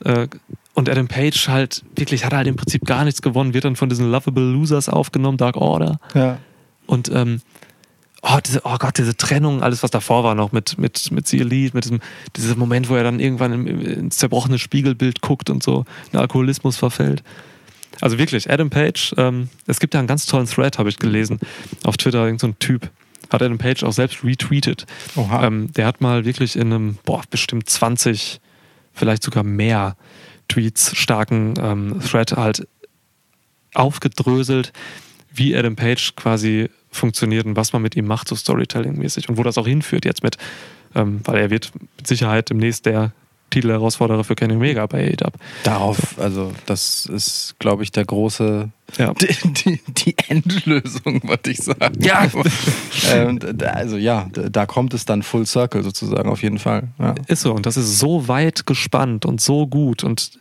[0.03, 0.27] Äh,
[0.75, 3.89] Und Adam Page halt wirklich hat halt im Prinzip gar nichts gewonnen, wird dann von
[3.89, 5.99] diesen Lovable Losers aufgenommen, Dark Order.
[6.13, 6.37] Ja.
[6.85, 7.41] Und ähm,
[8.21, 11.39] oh, diese, oh Gott, diese Trennung, alles was davor war noch mit, mit, mit The
[11.39, 12.01] Elite, mit diesem
[12.35, 16.19] dieser Moment, wo er dann irgendwann im, im, ins zerbrochene Spiegelbild guckt und so in
[16.19, 17.23] Alkoholismus verfällt.
[18.01, 21.39] Also wirklich, Adam Page, ähm, es gibt ja einen ganz tollen Thread, habe ich gelesen,
[21.85, 22.89] auf Twitter, irgend so ein Typ,
[23.31, 24.85] hat Adam Page auch selbst retweetet.
[25.15, 28.41] Ähm, der hat mal wirklich in einem, boah, bestimmt 20,
[28.93, 29.95] vielleicht sogar mehr
[30.47, 32.67] Tweets starken ähm, Thread halt
[33.73, 34.71] aufgedröselt,
[35.33, 39.29] wie Adam Page quasi funktioniert und was man mit ihm macht, so Storytelling-mäßig.
[39.29, 40.37] Und wo das auch hinführt jetzt mit,
[40.95, 43.11] ähm, weil er wird mit Sicherheit demnächst der
[43.51, 45.31] Titelherausforderer für Kenny Omega bei AEW.
[45.63, 49.13] Darauf, also das ist, glaube ich, der große, Ja.
[49.21, 52.01] die, die, die Endlösung, würde ich sagen.
[52.01, 52.27] Ja.
[53.13, 56.89] ähm, also ja, da- kommt es dann full circle sozusagen, auf jeden Fall.
[56.99, 57.15] Ja.
[57.27, 60.31] Ist so und das ist so weit gespannt und so gut und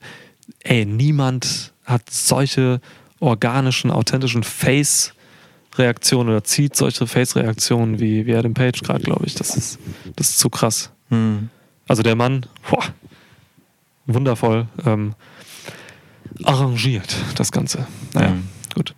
[0.61, 2.80] ey, niemand hat solche
[3.20, 9.34] organischen, authentischen Face-Reaktionen oder zieht solche Face-Reaktionen wie, wie Adam Page gerade, glaube ich.
[9.34, 9.78] Das ist,
[10.16, 10.90] das ist zu krass.
[11.11, 11.48] Hm.
[11.89, 12.82] Also der Mann, boah,
[14.07, 15.14] wundervoll ähm,
[16.45, 17.87] arrangiert, das Ganze.
[18.12, 18.49] Naja, Mhm.
[18.74, 18.95] gut.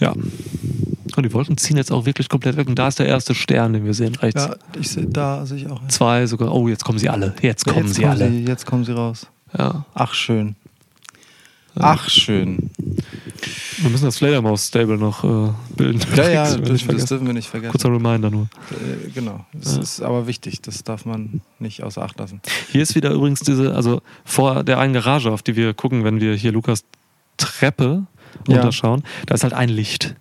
[0.00, 0.12] Ja.
[0.12, 2.68] Und die Wolken ziehen jetzt auch wirklich komplett weg.
[2.68, 4.42] Und da ist der erste Stern, den wir sehen, rechts.
[4.44, 5.80] Ja, ich sehe, da sehe ich auch.
[5.88, 6.52] Zwei sogar.
[6.54, 7.34] Oh, jetzt kommen sie alle.
[7.40, 8.30] Jetzt kommen jetzt sie kommen alle.
[8.30, 9.26] Sie, jetzt kommen sie raus.
[9.56, 9.86] Ja.
[9.94, 10.56] Ach, schön.
[11.78, 12.70] Ach, schön.
[13.78, 16.00] Wir müssen das Fledermaus-Stable noch äh, bilden.
[16.16, 17.72] Ja, ja, Das das, dürfen wir nicht vergessen.
[17.72, 18.48] Kurzer Reminder nur.
[18.70, 19.44] Äh, genau.
[19.52, 19.82] Das Ja.
[19.82, 20.62] ist aber wichtig.
[20.62, 22.40] Das darf man nicht außer Acht lassen.
[22.72, 26.20] Hier ist wieder übrigens diese, also vor der einen Garage, auf die wir gucken, wenn
[26.20, 26.84] wir hier Lukas
[27.36, 28.06] Treppe
[28.48, 28.54] Ja.
[28.56, 30.14] runterschauen, da ist halt ein Licht.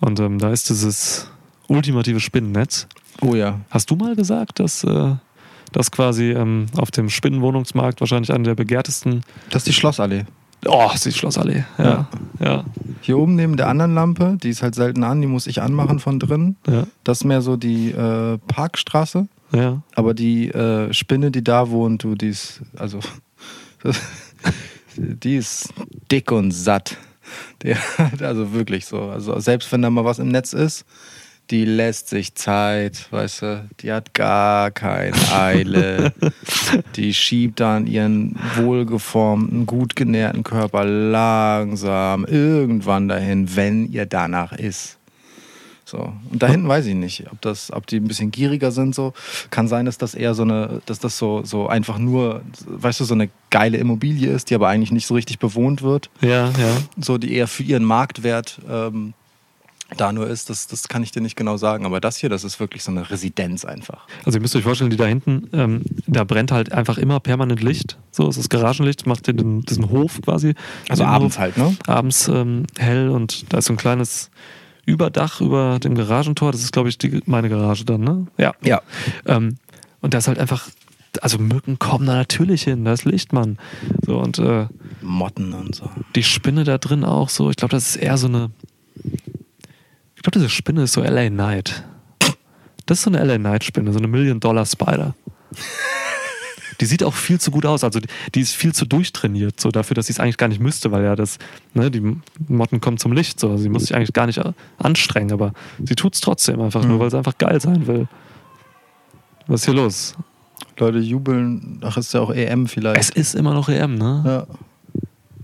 [0.00, 1.28] Und ähm, da ist dieses
[1.66, 2.86] ultimative Spinnennetz.
[3.20, 3.60] Oh ja.
[3.70, 5.14] Hast du mal gesagt, dass äh,
[5.72, 9.22] das quasi ähm, auf dem Spinnenwohnungsmarkt wahrscheinlich eine der begehrtesten.
[9.50, 10.24] Das ist die Schlossallee.
[10.66, 11.64] Oh, ist die Schlossallee.
[11.78, 12.08] Ja.
[12.40, 12.64] Ja.
[13.00, 15.98] Hier oben neben der anderen Lampe, die ist halt selten an, die muss ich anmachen
[15.98, 16.56] von drinnen.
[16.66, 16.86] Ja.
[17.04, 19.28] Das ist mehr so die äh, Parkstraße.
[19.52, 19.82] Ja.
[19.94, 23.00] Aber die äh, Spinne, die da wohnt, du, die ist, also,
[24.96, 25.72] die ist
[26.10, 26.96] dick und satt.
[27.62, 27.74] Die,
[28.20, 29.00] also wirklich so.
[29.02, 30.84] Also selbst wenn da mal was im Netz ist,
[31.50, 36.12] die lässt sich Zeit, weißt du, die hat gar keine Eile.
[36.96, 44.98] die schiebt dann ihren wohlgeformten, gut genährten Körper langsam irgendwann dahin, wenn ihr danach ist.
[45.84, 46.12] So.
[46.30, 49.12] Und da hinten weiß ich nicht, ob das, ob die ein bisschen gieriger sind, so.
[49.50, 53.04] Kann sein, dass das eher so eine, dass das so, so einfach nur, weißt du,
[53.04, 56.08] so eine geile Immobilie ist, die aber eigentlich nicht so richtig bewohnt wird.
[56.22, 56.76] Ja, ja.
[56.98, 59.12] So, die eher für ihren Marktwert ähm,
[59.96, 61.86] da nur ist, das, das kann ich dir nicht genau sagen.
[61.86, 64.06] Aber das hier, das ist wirklich so eine Residenz einfach.
[64.24, 67.62] Also ihr müsst euch vorstellen, die da hinten, ähm, da brennt halt einfach immer permanent
[67.62, 67.98] Licht.
[68.10, 70.54] So ist das Garagenlicht, macht den, diesen Hof quasi.
[70.88, 71.76] Also abends Hof halt, ne?
[71.86, 74.30] Abends ähm, hell und da ist so ein kleines
[74.86, 76.52] Überdach über dem Garagentor.
[76.52, 78.26] Das ist, glaube ich, die, meine Garage dann, ne?
[78.38, 78.54] Ja.
[78.62, 78.82] Ja.
[79.26, 79.56] Ähm,
[80.00, 80.68] und da ist halt einfach,
[81.20, 83.58] also Mücken kommen da natürlich hin, da ist Licht, Mann.
[84.04, 84.66] So und äh,
[85.00, 85.90] Motten und so.
[86.14, 87.50] die Spinne da drin auch so.
[87.50, 88.50] Ich glaube, das ist eher so eine.
[90.24, 91.84] Ich glaube, diese Spinne ist so LA Knight.
[92.86, 95.14] Das ist so eine LA Knight-Spinne, so eine Million-Dollar-Spider.
[96.80, 97.84] Die sieht auch viel zu gut aus.
[97.84, 98.00] Also
[98.34, 101.04] die, ist viel zu durchtrainiert, so dafür, dass sie es eigentlich gar nicht müsste, weil
[101.04, 101.36] ja das,
[101.74, 102.16] ne, die
[102.48, 103.38] Motten kommen zum Licht.
[103.38, 103.58] So.
[103.58, 105.52] Sie muss sich eigentlich gar nicht äh, anstrengen, aber
[105.84, 107.00] sie tut es trotzdem einfach nur, Mhm.
[107.00, 108.08] weil sie einfach geil sein will.
[109.46, 110.14] Was ist hier los?
[110.78, 112.98] Leute jubeln, ach, ist ja auch EM vielleicht.
[112.98, 114.22] Es ist immer noch EM, ne?
[114.24, 114.46] ja.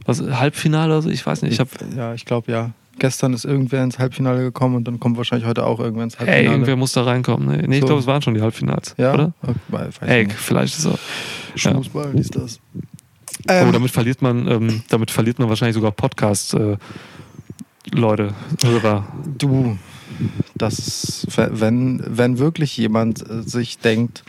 [0.07, 1.11] Was, Halbfinale oder so?
[1.11, 1.53] Ich weiß nicht.
[1.53, 2.70] Ich habe ja, ich glaube ja.
[2.99, 6.26] Gestern ist irgendwer ins Halbfinale gekommen und dann kommt wahrscheinlich heute auch irgendwer ins Ey,
[6.26, 6.51] Halbfinale.
[6.55, 7.49] irgendwer muss da reinkommen.
[7.49, 7.86] Nee, nee ich So.
[7.86, 9.14] glaube, es waren schon die Halbfinals, ja?
[9.14, 9.32] oder?
[9.43, 10.36] Okay, Ey, nicht.
[10.36, 10.99] vielleicht ist es
[11.64, 11.68] so.
[11.70, 11.80] Ja.
[12.12, 12.61] Dies, das.
[12.76, 12.80] oh,
[13.49, 16.76] Ähm, damit verliert man, ähm, damit verliert man wahrscheinlich sogar Podcast äh,
[17.93, 19.07] Leute, Hörer.
[19.38, 19.78] Du,
[20.57, 24.24] das, wenn, wenn wirklich jemand äh, sich denkt,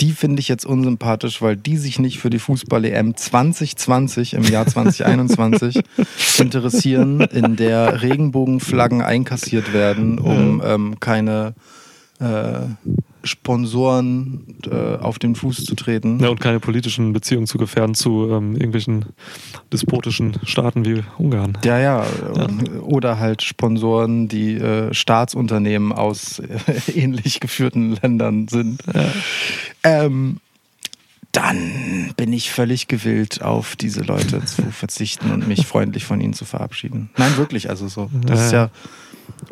[0.00, 4.66] die finde ich jetzt unsympathisch, weil die sich nicht für die Fußball-EM 2020 im Jahr
[4.66, 5.80] 2021
[6.38, 11.54] interessieren, in der Regenbogenflaggen einkassiert werden, um ähm, keine
[12.20, 12.60] äh,
[13.24, 16.18] Sponsoren äh, auf den Fuß zu treten.
[16.20, 19.06] Ja, und keine politischen Beziehungen zu gefährden zu ähm, irgendwelchen
[19.72, 21.58] despotischen Staaten wie Ungarn.
[21.64, 22.06] Ja, ja.
[22.82, 26.58] Oder halt Sponsoren, die äh, Staatsunternehmen aus äh,
[26.94, 28.82] ähnlich geführten Ländern sind.
[29.82, 30.40] Ähm,
[31.32, 36.32] dann bin ich völlig gewillt, auf diese Leute zu verzichten und mich freundlich von ihnen
[36.32, 37.10] zu verabschieden.
[37.16, 38.10] Nein, wirklich, also so.
[38.24, 38.70] Das ist ja,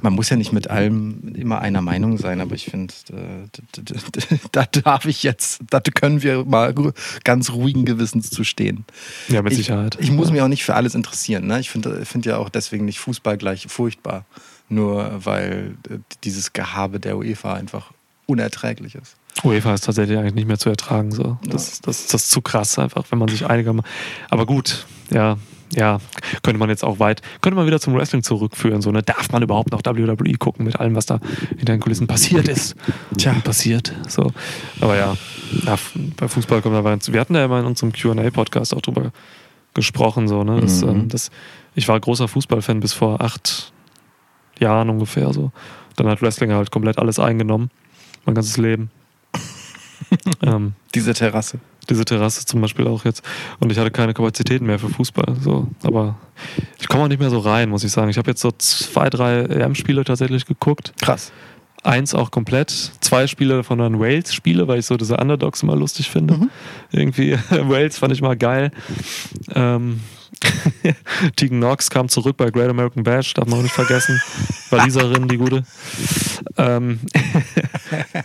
[0.01, 3.83] man muss ja nicht mit allem immer einer Meinung sein, aber ich finde, äh,
[4.53, 6.74] da darf ich jetzt, da können wir mal
[7.24, 8.85] ganz ruhigen Gewissens zu stehen.
[9.29, 9.97] Ja, mit Ich, Sicherheit.
[10.01, 11.47] ich muss mich auch nicht für alles interessieren.
[11.47, 11.61] Ne?
[11.61, 14.24] Ich finde find ja auch deswegen nicht Fußball gleich furchtbar.
[14.68, 17.93] Nur weil äh, dieses Gehabe der UEFA einfach
[18.27, 19.16] unerträglich ist.
[19.45, 21.12] UEFA ist tatsächlich eigentlich nicht mehr zu ertragen.
[21.12, 21.39] So.
[21.45, 23.89] Das, das, das ist zu krass einfach, wenn man sich einigermaßen.
[24.29, 25.37] Aber gut, ja,
[25.75, 25.99] ja,
[26.43, 28.83] könnte man jetzt auch weit, könnte man wieder zum Wrestling zurückführen.
[28.83, 29.03] So, ne?
[29.03, 31.19] Darf man überhaupt noch WWE gucken mit allem, was da
[31.57, 32.77] hinter den Kulissen passiert ist?
[33.19, 33.35] Tja.
[33.45, 33.93] Passiert.
[34.09, 34.33] So.
[34.81, 35.17] Aber ja,
[35.67, 37.12] f- bei Fußball kommt da weiter.
[37.12, 39.11] Wir hatten ja immer in unserem QA-Podcast auch drüber
[39.75, 40.29] gesprochen.
[40.29, 40.61] So, ne?
[40.61, 40.89] das, Mhm.
[40.89, 41.31] ähm, das,
[41.75, 43.73] ich war großer Fußballfan bis vor acht
[44.61, 45.33] Jahren ungefähr.
[45.33, 45.51] So.
[45.97, 47.71] Dann hat Wrestling halt komplett alles eingenommen.
[48.25, 48.91] Mein ganzes Leben.
[50.43, 51.59] ähm, Diese Terrasse.
[51.89, 53.22] Diese Terrasse zum Beispiel auch jetzt.
[53.61, 55.37] Und ich hatte keine Kapazitäten mehr für Fußball.
[55.41, 55.68] So.
[55.82, 56.16] Aber
[56.78, 58.11] ich komme auch nicht mehr so rein, muss ich sagen.
[58.11, 60.93] Ich habe jetzt so zwei, drei EM-Spiele tatsächlich geguckt.
[61.01, 61.32] Krass.
[61.82, 62.70] Eins auch komplett.
[63.01, 66.49] Zwei Spiele davon dann Wales-Spiele, weil ich so diese Underdogs immer lustig finde.
[66.91, 68.72] Irgendwie, Wales fand ich mal geil.
[69.55, 70.01] Ähm,
[71.36, 74.20] Tegan Knox kam zurück bei Great American Bash, darf man auch nicht vergessen.
[74.70, 75.62] Waliserin, die gute.
[76.57, 77.01] Ähm,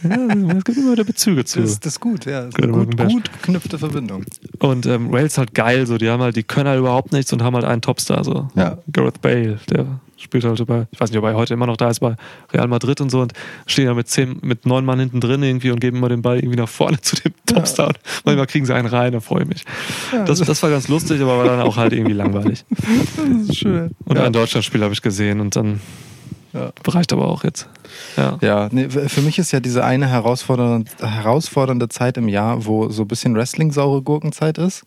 [0.04, 1.62] ja, es gibt immer wieder Bezüge zu.
[1.62, 2.46] Das, das ist gut, ja.
[2.46, 4.26] Das ist Gut, eine gut geknüpfte Verbindung.
[4.60, 7.44] Und ähm, Wales halt geil, so die haben halt, die können halt überhaupt nichts und
[7.44, 8.50] haben halt einen Topstar, so.
[8.56, 8.78] Ja.
[8.92, 9.86] Gareth Bale, der
[10.22, 12.16] spielt halt bei, ich weiß nicht, ob er heute immer noch da ist, bei
[12.54, 13.34] Real Madrid und so und
[13.66, 16.38] stehen ja mit zehn, mit neun Mann hinten drin irgendwie und geben immer den Ball
[16.40, 17.88] irgendwie nach vorne zu dem Topstar.
[17.90, 19.66] Und manchmal kriegen sie einen rein, da freue ich mich.
[20.26, 22.66] Das, das war ganz lustig, aber war dann auch halt irgendwie langweilig.
[23.18, 23.92] Das ist schön.
[24.06, 24.24] Und ja.
[24.24, 25.80] ein Deutschlandspiel habe ich gesehen und dann
[26.54, 26.72] Ja.
[26.88, 27.68] reicht aber auch jetzt.
[28.18, 28.38] Ja.
[28.42, 33.04] Ja, nee, für mich ist ja diese eine herausfordernde, herausfordernde Zeit im Jahr, wo so
[33.04, 34.84] ein bisschen Wrestling-saure Gurkenzeit ist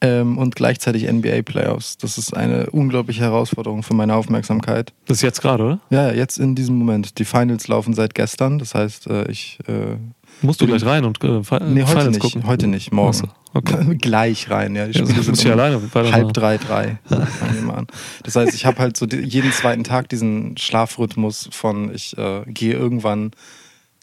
[0.00, 1.96] ähm, und gleichzeitig NBA-Playoffs.
[1.98, 4.92] Das ist eine unglaubliche Herausforderung für meine Aufmerksamkeit.
[5.06, 5.80] Das ist jetzt gerade, oder?
[5.90, 7.18] Ja, jetzt in diesem Moment.
[7.18, 9.58] Die Finals laufen seit gestern, das heißt, äh, ich.
[9.66, 9.96] Äh,
[10.42, 12.20] Musst du gleich rein und äh, Fi- nee, heute Finals nicht.
[12.20, 12.46] gucken?
[12.46, 13.30] Heute nicht, morgen.
[13.54, 13.96] Okay.
[14.02, 14.86] Gleich rein, ja.
[14.86, 15.80] Die Ja, Spiele sind um alleine
[16.12, 16.98] halb drei, drei.
[18.22, 22.74] Das heißt, ich habe halt so jeden zweiten Tag diesen Schlafrhythmus von, ich äh, gehe
[22.74, 23.30] irgendwann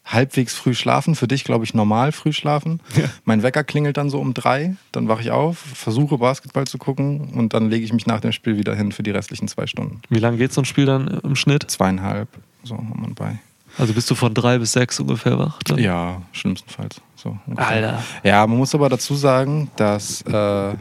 [0.05, 1.15] halbwegs früh schlafen.
[1.15, 2.79] Für dich, glaube ich, normal früh schlafen.
[2.95, 3.05] Ja.
[3.25, 7.29] Mein Wecker klingelt dann so um drei, dann wache ich auf, versuche Basketball zu gucken
[7.35, 10.01] und dann lege ich mich nach dem Spiel wieder hin für die restlichen zwei Stunden.
[10.09, 11.69] Wie lange geht so ein Spiel dann im Schnitt?
[11.69, 12.29] Zweieinhalb,
[12.63, 13.39] so haben wir bei.
[13.77, 15.59] Also bist du von drei bis sechs ungefähr wach?
[15.63, 15.79] Dann?
[15.79, 17.01] Ja, schlimmstenfalls.
[17.15, 17.67] So ungefähr.
[17.67, 18.03] Alter.
[18.23, 20.73] Ja, man muss aber dazu sagen, dass äh,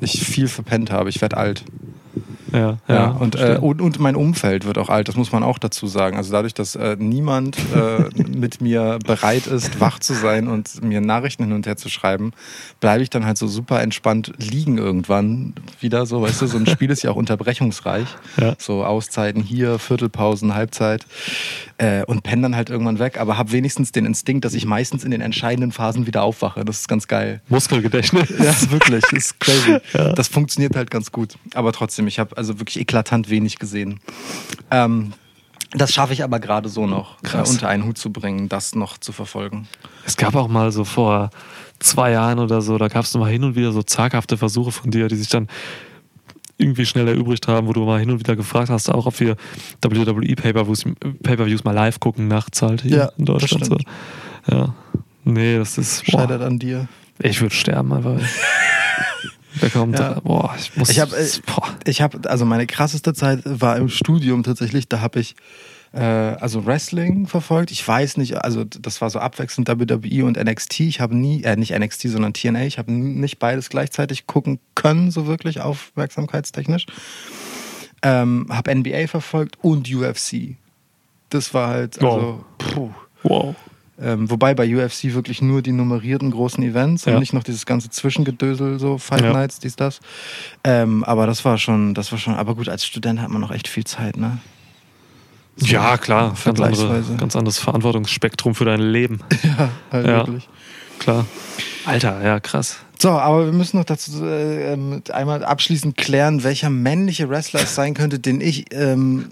[0.00, 1.08] ich viel verpennt habe.
[1.08, 1.64] Ich werde alt.
[2.52, 3.10] Ja, Ja, ja.
[3.10, 6.16] und, äh, und, und mein Umfeld wird auch alt, das muss man auch dazu sagen.
[6.16, 11.00] Also dadurch, dass äh, niemand äh, mit mir bereit ist, wach zu sein und mir
[11.00, 12.32] Nachrichten hin und her zu schreiben,
[12.80, 16.06] bleibe ich dann halt so super entspannt liegen irgendwann wieder.
[16.06, 18.06] So, weißt du, so ein Spiel ist ja auch unterbrechungsreich.
[18.36, 18.54] Ja.
[18.58, 21.06] So Auszeiten hier, Viertelpausen, Halbzeit
[21.78, 25.04] äh, und penne dann halt irgendwann weg, aber habe wenigstens den Instinkt, dass ich meistens
[25.04, 26.64] in den entscheidenden Phasen wieder aufwache.
[26.64, 27.40] Das ist ganz geil.
[27.48, 28.28] Muskelgedächtnis.
[28.38, 29.78] Ja, wirklich, ist crazy.
[30.16, 31.34] Das funktioniert halt ganz gut.
[31.54, 34.00] Aber trotzdem, ich habe also wirklich eklatant wenig gesehen.
[34.70, 35.12] Ähm,
[35.72, 37.50] das schaffe ich aber gerade so noch, äh, Krass.
[37.50, 39.66] unter einen Hut zu bringen, das noch zu verfolgen.
[40.04, 41.30] Es gab auch mal so vor
[41.80, 44.90] zwei Jahren oder so, da gab es mal hin und wieder so zaghafte Versuche von
[44.90, 45.48] dir, die sich dann
[46.58, 49.36] irgendwie schnell erübrigt haben, wo du mal hin und wieder gefragt hast, auch ob wir
[49.82, 50.84] WWE Pay-Per-Views
[51.22, 53.60] Pay mal live gucken, nachts halt hier Ja, in Deutschland.
[53.62, 53.74] das So.
[53.74, 53.88] stimmt.
[54.50, 54.74] Ja.
[55.24, 56.06] Nee, das ist.
[56.06, 56.88] Boah, Scheitert an dir.
[57.18, 58.20] ich würde sterben einfach.
[59.60, 60.20] Da kommt, Ja.
[60.20, 60.90] boah, ich muss.
[60.90, 61.26] Ich habe, äh,
[61.84, 64.88] ich habe, also meine krasseste Zeit war im Studium tatsächlich.
[64.88, 65.34] Da habe ich
[65.92, 67.70] äh, also Wrestling verfolgt.
[67.70, 70.80] Ich weiß nicht, also das war so abwechselnd WWE und NXT.
[70.80, 72.64] Ich habe nie, äh, nicht NXT, sondern TNA.
[72.66, 76.86] Ich habe nicht beides gleichzeitig gucken können, so wirklich aufmerksamkeitstechnisch.
[78.02, 80.56] Ähm, habe NBA verfolgt und UFC.
[81.30, 82.90] Das war halt, also, puh.
[83.22, 83.56] Wow.
[84.00, 87.14] Ähm, wobei bei UFC wirklich nur die nummerierten großen Events Ja.
[87.14, 89.32] und nicht noch dieses ganze Zwischengedösel, so Fight Ja.
[89.32, 90.00] Nights, dies, das.
[90.64, 93.50] Ähm, aber das war schon, das war schon, aber gut, als Student hat man noch
[93.52, 94.38] echt viel Zeit, ne?
[95.56, 96.28] So Ja, klar.
[96.28, 97.16] Ganz, andere, Vergleichsweise.
[97.16, 99.20] ganz anderes Verantwortungsspektrum für dein Leben.
[99.42, 100.16] Ja, halt Ja.
[100.26, 100.48] wirklich.
[100.98, 101.24] Klar.
[101.86, 102.76] Alter, ja, krass.
[102.98, 107.74] So, aber wir müssen noch dazu äh, ähm, einmal abschließend klären, welcher männliche Wrestler es
[107.74, 109.26] sein könnte, den ich ähm,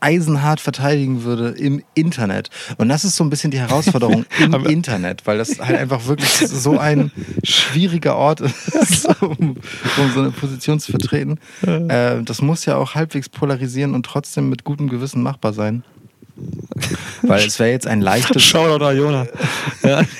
[0.00, 2.50] eisenhart verteidigen würde im Internet.
[2.78, 6.30] Und das ist so ein bisschen die Herausforderung im Internet, weil das halt einfach wirklich
[6.30, 7.12] so ein
[7.44, 9.56] schwieriger Ort ist, um,
[9.96, 11.38] um so eine Position zu vertreten.
[11.62, 15.84] Äh, das muss ja auch halbwegs polarisieren und trotzdem mit gutem Gewissen machbar sein.
[17.22, 19.26] Weil es wäre jetzt ein leichtes Shoutout Iona.
[19.82, 20.02] Ja.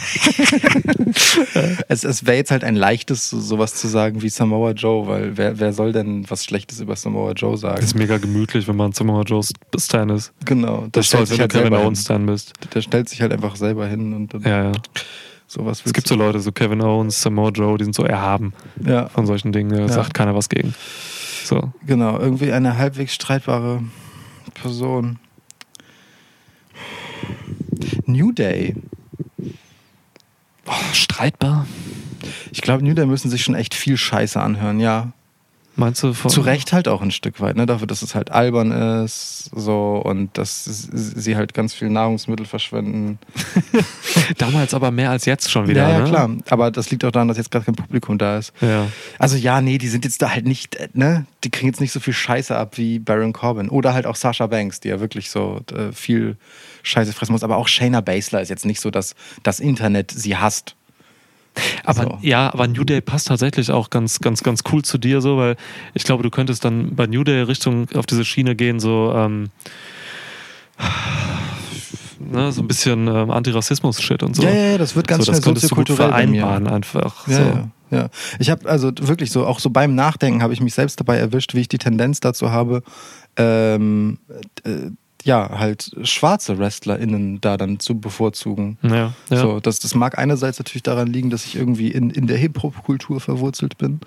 [1.89, 5.37] Es, es wäre jetzt halt ein leichtes, so, sowas zu sagen wie Samoa Joe, weil
[5.37, 7.77] wer, wer soll denn was Schlechtes über Samoa Joe sagen?
[7.77, 9.43] Das ist mega gemütlich, wenn man Samoa Joe
[9.79, 10.33] Stan ist.
[10.45, 12.03] genau, Das ist so, als wenn du Kevin Owens.
[12.03, 12.53] Stan bist.
[12.75, 14.73] Der stellt sich halt einfach selber hin und dann Ja, ja.
[15.47, 18.53] sowas Es gibt so Leute, so Kevin Owens, Samoa Joe, die sind so erhaben
[18.85, 19.71] Ja, von solchen Dingen.
[19.71, 19.89] Da Ja.
[19.89, 20.75] sagt keiner was gegen.
[21.45, 21.73] So.
[21.87, 23.83] genau, irgendwie eine halbwegs streitbare
[24.55, 25.19] Person.
[28.07, 28.75] New Day.
[30.65, 31.67] Boah, streitbar.
[32.51, 35.13] Ich glaube, New Day müssen sich schon echt viel Scheiße anhören, ja.
[35.81, 36.31] Meinst du von.
[36.31, 37.65] Zu Recht halt auch ein Stück weit, ne?
[37.65, 43.19] Dafür, dass es halt albern ist, so und dass sie halt ganz viel Nahrungsmittel verschwenden.
[44.39, 45.89] Damals aber mehr als jetzt schon wieder.
[45.89, 46.05] ja, ja, ne?
[46.05, 46.31] klar.
[46.51, 48.53] Aber das liegt auch daran, dass jetzt gerade kein Publikum da ist.
[48.61, 48.89] Ja.
[49.19, 51.25] Also ja, nee, die sind jetzt da halt nicht, ne?
[51.45, 53.71] Die kriegen jetzt nicht so viel Scheiße ab wie Baron Corbin.
[53.71, 56.37] Oder halt auch Sasha Banks, die ja wirklich so äh, viel
[56.83, 57.43] Scheiße fressen muss.
[57.43, 60.77] Aber auch Shayna Baszler ist jetzt nicht so, dass das Internet sie hasst.
[61.85, 62.19] Aber So.
[62.23, 65.57] ja, aber New Day passt tatsächlich auch ganz, ganz, ganz cool zu dir, so, weil
[65.95, 69.51] ich glaube, du könntest dann bei New Day Richtung auf diese Schiene gehen, so, ähm,
[72.19, 74.43] ne, so ein bisschen ähm, Antirassismus-Shit und so.
[74.43, 77.27] Ja, ja, das wird ganz so, das schnell könntest du gut soziokulturell vereinbaren einfach.
[77.29, 77.43] Ja, so.
[77.43, 78.09] ja, ja.
[78.39, 81.55] Ich habe also wirklich so, auch so beim Nachdenken habe ich mich selbst dabei erwischt,
[81.55, 82.83] wie ich die Tendenz dazu habe,
[83.37, 84.19] ähm,
[84.65, 84.91] äh,
[85.25, 88.79] ja, halt schwarze WrestlerInnen da dann zu bevorzugen.
[88.83, 89.37] Ja, ja.
[89.37, 93.21] So, das, das mag einerseits natürlich daran liegen, dass ich irgendwie in, in der Hip-Hop-Kultur
[93.21, 94.01] verwurzelt bin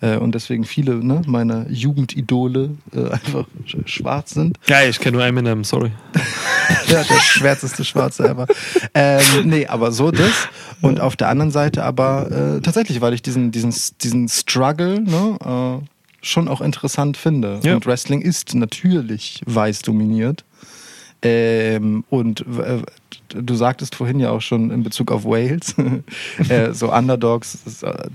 [0.00, 4.58] äh, und deswegen viele ne, meiner Jugendidole äh, einfach sch schwarz sind.
[4.66, 5.92] Ja, ich kenne nur Eminem, sorry.
[6.88, 8.46] Ja, der schwärzeste Schwarze ever.
[8.94, 10.48] Ähm, nee, aber so das.
[10.80, 15.80] Und auf der anderen Seite aber äh, tatsächlich, weil ich diesen, diesen, diesen Struggle ne,
[15.82, 15.86] äh,
[16.28, 17.60] schon auch interessant finde.
[17.62, 17.74] Ja.
[17.74, 20.44] Und Wrestling ist natürlich weiß dominiert.
[21.22, 22.82] Ähm, und äh,
[23.28, 25.74] du sagtest vorhin ja auch schon in Bezug auf Wales,
[26.48, 28.08] äh, so Underdogs das, äh,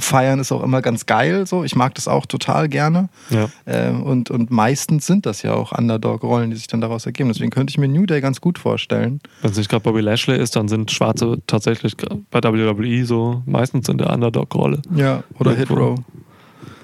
[0.00, 1.46] feiern ist auch immer ganz geil.
[1.46, 3.08] So, ich mag das auch total gerne.
[3.30, 3.48] Ja.
[3.66, 7.28] Ähm, und, und meistens sind das ja auch Underdog-Rollen, die sich dann daraus ergeben.
[7.28, 9.20] Deswegen könnte ich mir New Day ganz gut vorstellen.
[9.42, 13.88] Wenn es nicht gerade Bobby Lashley ist, dann sind Schwarze tatsächlich bei WWE so meistens
[13.88, 14.82] in der Underdog-Rolle.
[14.94, 15.70] Ja, oder Hit.
[15.70, 15.98] Row.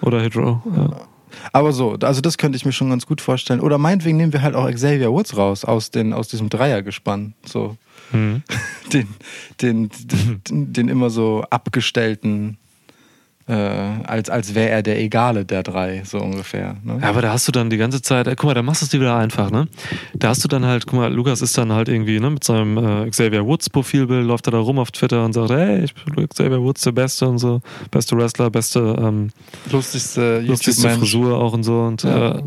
[0.03, 0.59] Oder Hit Row.
[0.77, 0.91] Ja.
[1.53, 3.61] Aber so, also das könnte ich mir schon ganz gut vorstellen.
[3.61, 7.35] Oder meinetwegen nehmen wir halt auch Xavier Woods raus aus, den, aus diesem Dreiergespann.
[7.45, 7.77] So,
[8.13, 8.43] Mhm.
[8.93, 9.09] den,
[9.61, 9.91] den,
[10.49, 12.59] den, den immer so abgestellten
[13.51, 16.77] äh, als, als wäre er der Egale der drei, so ungefähr.
[16.85, 16.99] Ne?
[17.03, 18.85] Ja, aber da hast du dann die ganze Zeit, äh, guck mal, da machst du
[18.87, 19.67] es dir wieder einfach, ne?
[20.15, 22.77] Da hast du dann halt, guck mal, Lukas ist dann halt irgendwie, ne, mit seinem
[22.79, 26.29] äh, Xavier Woods Profilbild, läuft er da rum auf Twitter und sagt, hey, ich bin
[26.29, 27.61] Xavier Woods, der Beste und so,
[27.91, 29.31] beste Wrestler, beste, ähm,
[29.71, 30.89] Lustigste lustigste.
[30.91, 32.41] Frisur auch und so und Ja.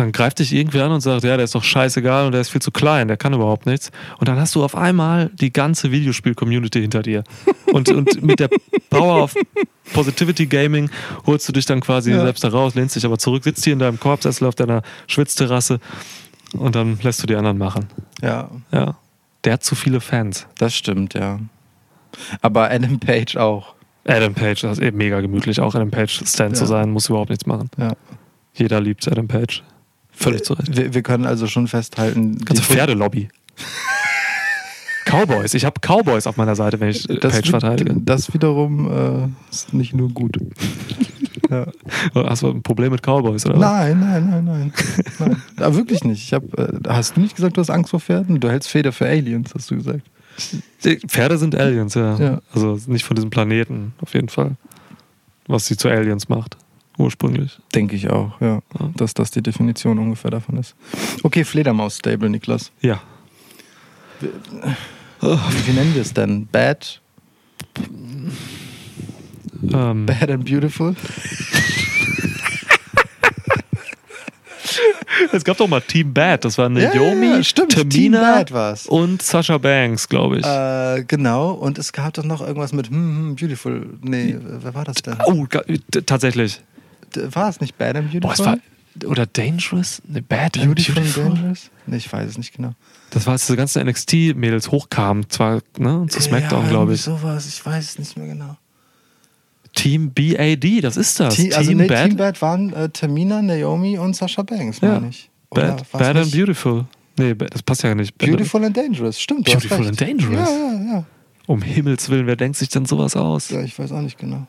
[0.00, 2.48] Dann greift dich irgendwie an und sagt, ja, der ist doch scheißegal und der ist
[2.50, 3.90] viel zu klein, der kann überhaupt nichts.
[4.18, 7.24] Und dann hast du auf einmal die ganze Videospiel-Community hinter dir.
[7.72, 8.48] Und, und mit der
[8.90, 9.34] Power of
[9.92, 10.90] Positivity Gaming
[11.26, 12.20] holst du dich dann quasi Ja.
[12.22, 15.78] selbst da raus, lehnst dich aber zurück, sitzt hier in deinem Korbsessel auf deiner Schwitzterrasse
[16.52, 17.86] und dann lässt du die anderen machen.
[18.22, 18.96] Ja, Ja.
[19.44, 20.46] Der hat zu viele Fans.
[20.58, 21.38] das stimmt, ja.
[22.42, 23.74] Aber Adam Page auch.
[24.04, 26.68] Adam Page, das ist eben mega gemütlich, auch Adam Page Stand zu Ja.
[26.68, 27.70] sein, muss überhaupt nichts machen.
[27.78, 27.92] Ja.
[28.54, 29.62] Jeder liebt Adam Page.
[30.16, 30.76] Völlig zu Recht.
[30.76, 33.28] Wir, wir können also schon festhalten, Ganze Pferdelobby.
[35.04, 35.54] Cowboys.
[35.54, 37.94] Ich habe Cowboys auf meiner Seite, wenn ich das, Page verteidige.
[37.96, 40.36] das wiederum äh, ist nicht nur gut.
[41.50, 41.66] ja.
[42.14, 43.58] Hast du ein Problem mit Cowboys, oder?
[43.58, 44.72] Nein, nein, nein, nein.
[45.18, 45.42] nein.
[45.58, 46.24] Aber wirklich nicht.
[46.24, 48.40] Ich hab, äh, hast du nicht gesagt, du hast Angst vor Pferden?
[48.40, 50.02] Du hältst Feder für Aliens, hast du gesagt.
[51.06, 52.16] Pferde sind Aliens, ja.
[52.18, 52.42] Ja.
[52.52, 54.56] Also nicht von diesem Planeten, auf jeden Fall.
[55.46, 56.56] Was sie zu Aliens macht.
[56.98, 57.58] Ursprünglich.
[57.74, 58.60] Denke ich auch, ja.
[58.78, 58.90] Ja.
[58.96, 60.74] Dass das die Definition ungefähr davon ist.
[61.22, 62.72] Okay, Fledermaus-Stable, Niklas.
[62.80, 63.02] Ja.
[64.20, 64.28] Wie,
[65.20, 66.46] wie nennen wir es denn?
[66.46, 67.00] Bad?
[69.72, 70.94] Ähm, Bad and Beautiful?
[75.32, 76.44] es gab doch mal Team Bad.
[76.44, 77.72] Das waren Ja, Naomi, ja, stimmt.
[77.72, 78.44] Tamina
[78.88, 80.46] und Sasha Banks, glaube ich.
[80.46, 81.52] Äh, genau.
[81.52, 83.86] Und es gab doch noch irgendwas mit hm, hm, Beautiful.
[84.02, 85.16] Nee, wer war das denn?
[85.26, 85.46] oh,
[86.06, 86.60] tatsächlich.
[87.16, 88.32] War es nicht Bad and Boah, Beautiful?
[88.54, 88.62] es
[89.04, 89.10] war.
[89.10, 90.00] Oder Dangerous?
[90.08, 91.24] Ne, Bad and Beautiful, and Beautiful.
[91.34, 91.70] Dangerous?
[91.86, 92.72] Nee, ich weiß es nicht genau.
[93.10, 97.02] Das war, als diese ganzen NXT-Mädels hochkamen, zwar ne, zu SmackDown, ja, glaube ich.
[97.02, 97.46] sowas.
[97.46, 98.56] Ich weiß es nicht mehr genau.
[99.74, 101.34] Team BAD, das ist das.
[101.36, 104.94] Team, also Team nee, Bad, Team Bad waren äh, Tamina, Naomi und Sasha Banks, Ja.
[104.94, 105.28] meine ich.
[105.50, 106.86] Oder Bad, Bad and Beautiful.
[107.18, 108.16] Nee, das passt ja nicht.
[108.16, 109.46] Beautiful and Dangerous, stimmt.
[109.46, 110.02] du hast Beautiful recht.
[110.02, 110.48] and Dangerous?
[110.48, 111.04] Ja, ja, ja.
[111.46, 113.50] Um Himmels Willen, wer denkt sich denn sowas aus?
[113.50, 114.46] Ja, ich weiß auch nicht genau.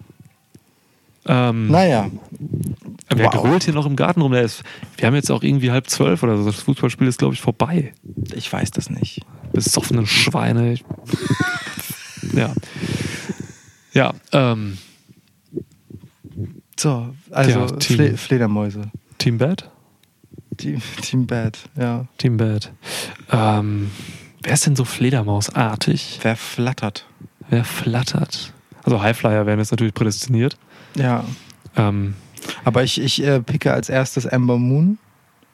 [1.28, 2.10] Ähm, Naja,
[3.10, 3.42] wer wow.
[3.42, 4.34] grölt hier noch im Garten rum?
[4.34, 4.64] Ist,
[4.98, 6.46] wir haben jetzt auch irgendwie halb zwölf oder so.
[6.46, 7.94] Das Fußballspiel ist, glaube ich, vorbei.
[8.34, 9.22] ich weiß das nicht.
[9.54, 10.76] Besoffene Schweine.
[12.34, 12.54] Ja.
[13.94, 14.78] Ja, ähm,
[16.80, 18.92] So, also Ja, Team- Fle Fledermäuse.
[19.18, 19.70] Team Bad?
[20.58, 22.06] Team, Team Bad, ja.
[22.18, 22.72] Team Bad.
[23.32, 23.90] Ähm,
[24.44, 26.20] wer ist denn so Fledermausartig?
[26.22, 27.06] Wer flattert?
[27.50, 28.54] Wer flattert?
[28.84, 30.58] Also Highflyer werden jetzt natürlich prädestiniert.
[30.98, 31.24] Ja.
[31.76, 32.16] Ähm,
[32.64, 34.98] Aber ich, ich äh, picke als erstes Amber Moon,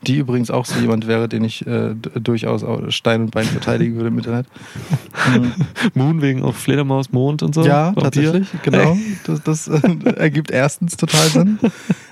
[0.06, 3.96] die übrigens auch so jemand wäre, den ich äh, durchaus auch Stein und Bein verteidigen
[3.96, 4.48] würde im Internet.
[5.34, 5.54] Mhm.
[5.94, 7.66] Moon wegen auch Fledermaus, Mond und so.
[7.66, 8.04] Ja, Vampir.
[8.04, 8.98] tatsächlich, genau.
[9.26, 9.80] Das, das äh,
[10.18, 11.60] ergibt erstens total Sinn.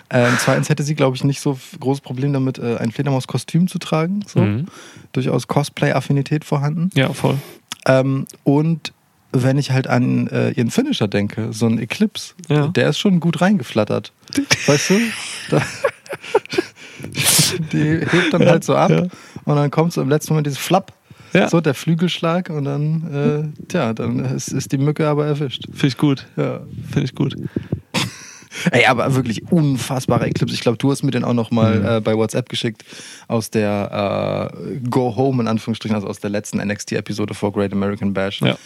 [0.10, 3.80] Ähm, zweitens hätte sie, glaube ich, nicht so großes Problem damit, äh, ein Fledermaus-Kostüm zu
[3.80, 4.24] tragen.
[4.28, 4.41] So.
[4.41, 4.66] Mhm.
[5.14, 6.90] Durchaus Cosplay-Affinität vorhanden.
[6.94, 7.38] Ja, voll.
[7.86, 8.94] Ähm, und
[9.34, 12.68] wenn ich halt an äh, ihren Finisher denke, so ein Eclipse, Ja.
[12.68, 14.12] der ist schon gut reingeflattert.
[14.68, 14.99] Weißt du?
[15.49, 15.62] Da,
[17.72, 19.08] die hebt dann halt so ab Ja.
[19.45, 20.94] und dann kommt so im letzten Moment dieses Flapp,
[21.34, 21.49] Ja.
[21.49, 25.66] so der Flügelschlag und dann, äh, tja, dann ist, ist die Mücke aber erwischt.
[25.72, 26.28] Finde ich gut.
[26.36, 26.62] Ja.
[26.91, 27.36] Finde ich gut.
[28.72, 30.53] Ey, aber wirklich unfassbarer Eclipse.
[30.53, 31.86] Ich glaube, du hast mir den auch noch mal Mhm.
[31.86, 32.84] äh, bei WhatsApp geschickt
[33.30, 38.14] aus der äh, Go Home in Anführungsstrichen, also aus der letzten NXT-Episode vor Great American
[38.14, 38.41] Bash.
[38.41, 38.58] Ja.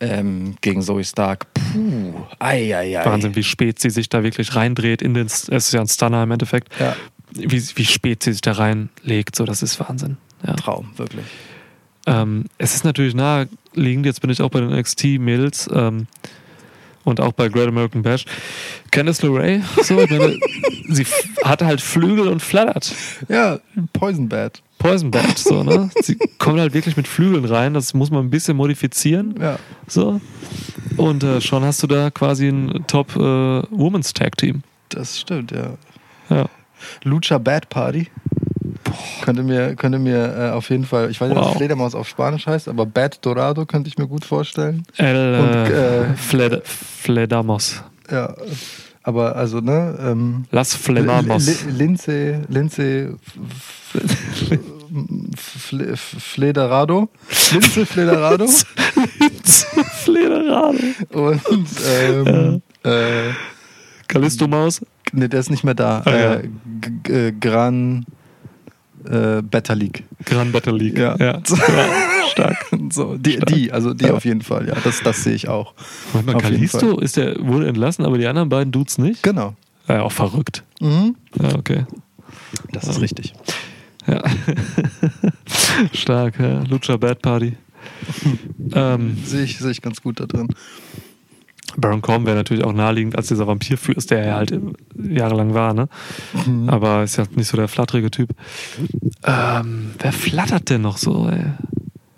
[0.00, 1.46] Ähm, gegen Zoe Stark.
[1.54, 3.04] Puh, ei, ei, ei.
[3.04, 6.22] Wahnsinn, wie spät sie sich da wirklich reindreht in den, es ist ja ein Stunner
[6.22, 6.68] im Endeffekt.
[6.78, 6.96] Ja.
[7.30, 10.18] Wie, wie spät sie sich da reinlegt, so, das ist Wahnsinn.
[10.46, 10.54] Ja.
[10.54, 11.24] Traum, wirklich.
[12.06, 16.06] Ähm, es ist natürlich naheliegend, jetzt bin ich auch bei den NXT-Mädels ähm,
[17.04, 18.24] und auch bei Great American Bash.
[18.90, 20.38] Candice LeRae, so, meine,
[20.88, 21.06] sie
[21.44, 22.92] hat halt Flügel und flattert.
[23.28, 23.58] Ja,
[23.92, 24.62] Poison Bat.
[24.78, 25.90] Poison Bat, so, ne?
[26.02, 29.34] Sie kommt halt wirklich mit Flügeln rein, das muss man ein bisschen modifizieren.
[29.40, 29.58] Ja.
[29.86, 30.20] So.
[30.96, 34.62] Und äh, schon hast du da quasi ein Top äh, Women's Tag Team.
[34.90, 35.76] Das stimmt, ja.
[36.28, 36.48] Ja.
[37.02, 38.08] Lucha Bad Party.
[39.22, 41.50] Könnte mir, könnte mir äh, auf jeden Fall, ich weiß nicht, Wow.
[41.50, 44.84] was Fledermaus auf Spanisch heißt, aber Bad Dorado könnte ich mir gut vorstellen.
[44.96, 47.82] El Und, äh, äh, Fled Fledamos.
[48.10, 48.34] Ja.
[49.06, 51.46] Aber also, ne, ähm, Las Flenamos.
[51.46, 54.00] Li- Lindsay, Lindsay F-
[54.50, 54.58] F-
[55.70, 57.10] Fle- Flederado.
[57.52, 58.46] Lindsay Flederado.
[60.02, 60.78] Flederado.
[61.12, 63.32] Und ähm, äh,
[64.08, 64.80] Callisto Maus.
[65.12, 66.02] ne, der ist nicht mehr da.
[66.04, 66.40] Ah, ja.
[67.12, 68.04] äh, Gran
[69.04, 70.04] äh, Better League.
[70.24, 70.98] Gran Battle League.
[70.98, 71.16] Ja.
[71.16, 71.40] ja.
[72.30, 72.66] Stark.
[72.90, 74.74] So, die, die, also die auf jeden Fall, ja.
[74.84, 75.74] Das, das sehe ich auch.
[76.12, 79.22] Warte mal, Kalisto ist der, wurde entlassen, aber die anderen beiden Dudes nicht?
[79.22, 79.54] Genau.
[79.88, 80.62] Ja, auch verrückt.
[80.80, 81.16] Mhm.
[81.40, 81.86] Ja, okay.
[82.72, 83.34] Das ist richtig.
[84.06, 84.22] Ja.
[85.92, 86.62] Stark, ja.
[86.64, 87.56] Lucha Bad Party.
[88.72, 90.48] ähm, Sehe ich, sehe ich ganz gut da drin.
[91.76, 94.58] Baron Corbin wäre natürlich auch naheliegend als dieser Vampirfürst, der er halt
[94.96, 95.88] jahrelang war, ne?
[96.46, 96.68] Mhm.
[96.68, 98.30] Aber ist ja nicht so der flatterige Typ.
[99.24, 101.44] Ähm, wer flattert denn noch so, ey?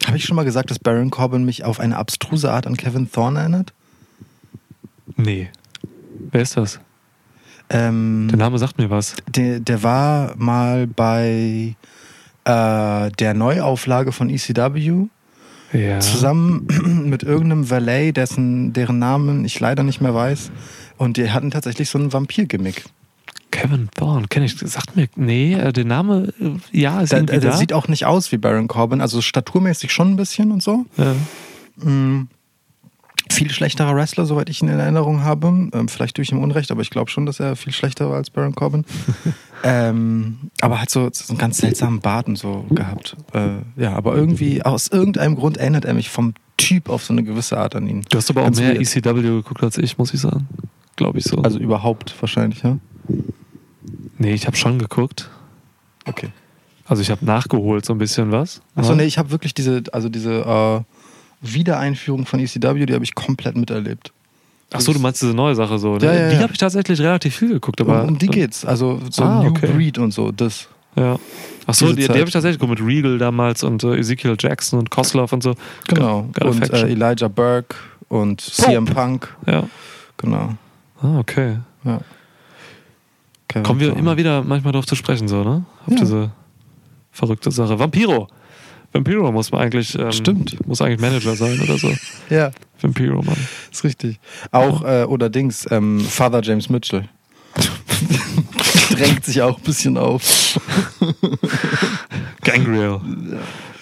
[0.06, 3.10] Habe ich schon mal gesagt, dass Baron Corbin mich auf eine abstruse Art an Kevin
[3.10, 3.72] Thorne erinnert?
[5.16, 5.48] Nee.
[6.30, 6.78] Wer ist das?
[7.70, 9.16] Ähm, Der Name sagt mir was.
[9.28, 11.74] der, der war mal bei
[12.44, 15.06] äh, der Neuauflage von ECW
[15.76, 16.00] Ja.
[16.00, 16.66] zusammen
[17.08, 20.50] mit irgendeinem Valet, dessen, deren Namen ich leider nicht mehr weiß.
[20.96, 22.84] Und die hatten tatsächlich so ein Vampir-Gimmick.
[23.50, 24.56] Kevin Thorne, kenne ich.
[24.58, 27.56] Sagt mir, nee, äh, der Name, äh, ja, ist Der, irgendwie der da.
[27.56, 30.84] sieht auch nicht aus wie Baron Corbin, also staturmäßig schon ein bisschen und so.
[30.96, 31.14] ja.
[31.84, 32.28] Mm,
[33.30, 35.46] viel schlechterer Wrestler, soweit ich ihn in Erinnerung habe.
[35.72, 38.16] Ähm, vielleicht tue ich ihm Unrecht, aber ich glaube schon, dass er viel schlechter war
[38.16, 38.84] als Baron Corbin.
[39.64, 43.16] ähm, aber hat so, so einen ganz seltsamen Bart und so gehabt.
[43.32, 47.22] Äh, ja, aber irgendwie, aus irgendeinem Grund erinnert er mich vom Typ auf so eine
[47.22, 48.02] gewisse Art an ihn.
[48.08, 48.96] Du hast aber auch Ganz mehr weird.
[48.96, 50.48] ECW geguckt als ich, muss ich sagen.
[50.96, 51.38] Glaube ich so.
[51.38, 52.78] Also überhaupt wahrscheinlich, ja?
[54.18, 55.28] nee, ich habe schon geguckt.
[56.06, 56.28] Okay.
[56.86, 58.62] Also ich habe nachgeholt so ein bisschen was.
[58.74, 58.96] Achso, Ja.
[58.96, 60.80] nee, ich habe wirklich diese, also diese äh,
[61.40, 64.12] Wiedereinführung von ECW, die habe ich komplett miterlebt.
[64.72, 65.96] Ach so, du meinst diese neue Sache so.
[65.96, 66.04] Ne?
[66.04, 68.64] Ja, ja, die habe ich tatsächlich relativ viel geguckt, aber um, um die geht's.
[68.64, 69.68] Also so Ah, New okay.
[69.68, 70.68] Breed und so, das.
[70.96, 71.18] Ja.
[71.66, 74.78] Ach so, die, die habe ich tatsächlich geguckt mit Regal damals und äh, Ezekiel Jackson
[74.78, 75.54] und Koslov und so.
[75.88, 76.28] Genau.
[76.32, 77.76] Geile und äh, Elijah Burke
[78.08, 79.34] und CM Punk.
[79.46, 79.64] Ja.
[80.16, 80.54] Genau.
[81.02, 81.58] Ah, okay.
[81.84, 82.00] Ja.
[83.62, 85.64] Kommen wir immer wieder manchmal darauf zu sprechen, so, ne?
[85.86, 85.96] Auf Ja.
[85.98, 86.30] diese
[87.12, 87.78] verrückte Sache.
[87.78, 88.28] Vampiro.
[88.97, 90.66] Vampiro muss man eigentlich, ähm, Stimmt.
[90.66, 91.93] muss eigentlich Manager sein oder so.
[92.31, 92.51] Ja,
[92.81, 93.36] Vampiro, Mann.
[93.70, 94.18] ist richtig.
[94.51, 97.05] Auch, äh, oder Dings, ähm, Father James Mitchell.
[98.90, 100.59] Drängt sich auch ein bisschen auf.
[102.43, 103.01] Gangrel.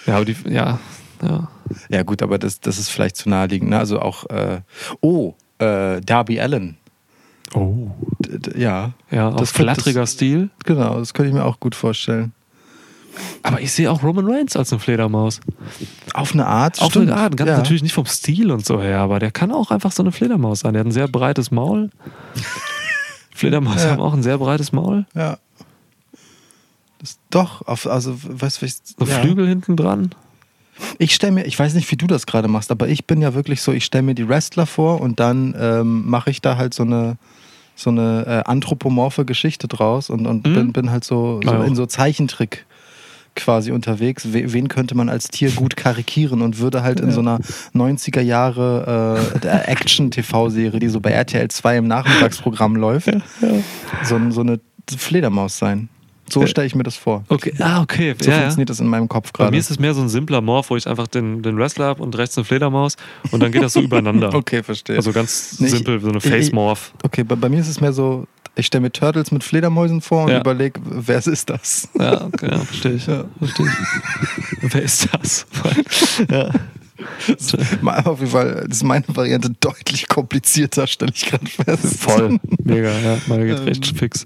[0.06, 0.78] Ja, aber die, ja,
[1.22, 1.48] ja.
[1.88, 3.70] Ja, gut, aber das, das ist vielleicht zu naheliegend.
[3.70, 3.78] Ne?
[3.78, 4.60] Also auch, äh,
[5.00, 6.76] oh, äh, Darby Allen.
[7.54, 7.88] Oh.
[8.18, 8.92] D ja.
[9.10, 10.50] Ja, Das könnte- flatteriger Stil.
[10.64, 12.32] Genau, das könnte ich mir auch gut vorstellen.
[13.42, 15.40] Aber ich sehe auch Roman Reigns als eine Fledermaus.
[16.14, 16.80] Auf eine Art.
[16.80, 17.10] Auf stimmt.
[17.10, 17.56] eine Art, ganz ja.
[17.58, 20.60] natürlich nicht vom Stil und so her, aber der kann auch einfach so eine Fledermaus
[20.60, 20.72] sein.
[20.72, 21.90] Der hat ein sehr breites Maul.
[23.34, 23.90] Fledermaus Ja.
[23.90, 25.06] haben auch ein sehr breites Maul.
[25.14, 25.38] Ja.
[27.00, 29.06] Das, doch, auf, also, weißt du, ich, ja.
[29.20, 30.14] Flügel hinten dran.
[30.98, 33.34] Ich stelle mir, ich weiß nicht, wie du das gerade machst, aber ich bin ja
[33.34, 36.74] wirklich so, ich stelle mir die Wrestler vor und dann ähm, mache ich da halt
[36.74, 37.16] so eine
[37.76, 40.54] so eine äh, anthropomorphe Geschichte draus und, und Mhm.
[40.54, 42.66] bin, bin halt so, so in so Zeichentrick
[43.36, 44.32] quasi unterwegs.
[44.32, 47.38] We, wen könnte man als Tier gut karikieren und würde halt in so einer
[47.74, 53.10] 90er Jahre äh, Action-TV-Serie, die so bei RTL 2 im Nachmittagsprogramm läuft,
[54.02, 54.60] So, so eine
[54.96, 55.88] Fledermaus sein.
[56.30, 56.46] So Ja.
[56.46, 57.22] stelle ich mir das vor.
[57.28, 58.14] Okay, ah, okay.
[58.18, 58.40] So ja, ja.
[58.42, 59.50] funktioniert das in meinem Kopf Bei gerade.
[59.52, 62.02] mir ist es mehr so ein simpler Morph, wo ich einfach den, den Wrestler habe
[62.02, 62.96] und rechts eine Fledermaus
[63.30, 64.30] und dann geht das so übereinander.
[64.34, 64.96] Okay, verstehe.
[64.96, 66.92] Also ganz Nee, simpel, so eine Face-Morph.
[67.02, 70.24] Okay, bei, bei mir ist es mehr so, ich stelle mir Turtles mit Fledermäusen vor
[70.24, 70.40] und Ja.
[70.40, 71.88] überlege, wer ist das?
[71.98, 73.06] Ja, okay, ja, verstehe ich.
[73.06, 73.24] Ja.
[73.38, 74.72] Verstehe ich.
[74.74, 75.46] Wer ist das?
[76.30, 76.50] ja.
[77.82, 81.98] Mal Auf jeden Fall ist meine Variante deutlich komplizierter, stelle ich gerade fest.
[82.00, 82.38] Voll.
[82.62, 83.18] Mega, ja.
[83.26, 83.64] Meine geht Ähm.
[83.64, 84.24] recht fix.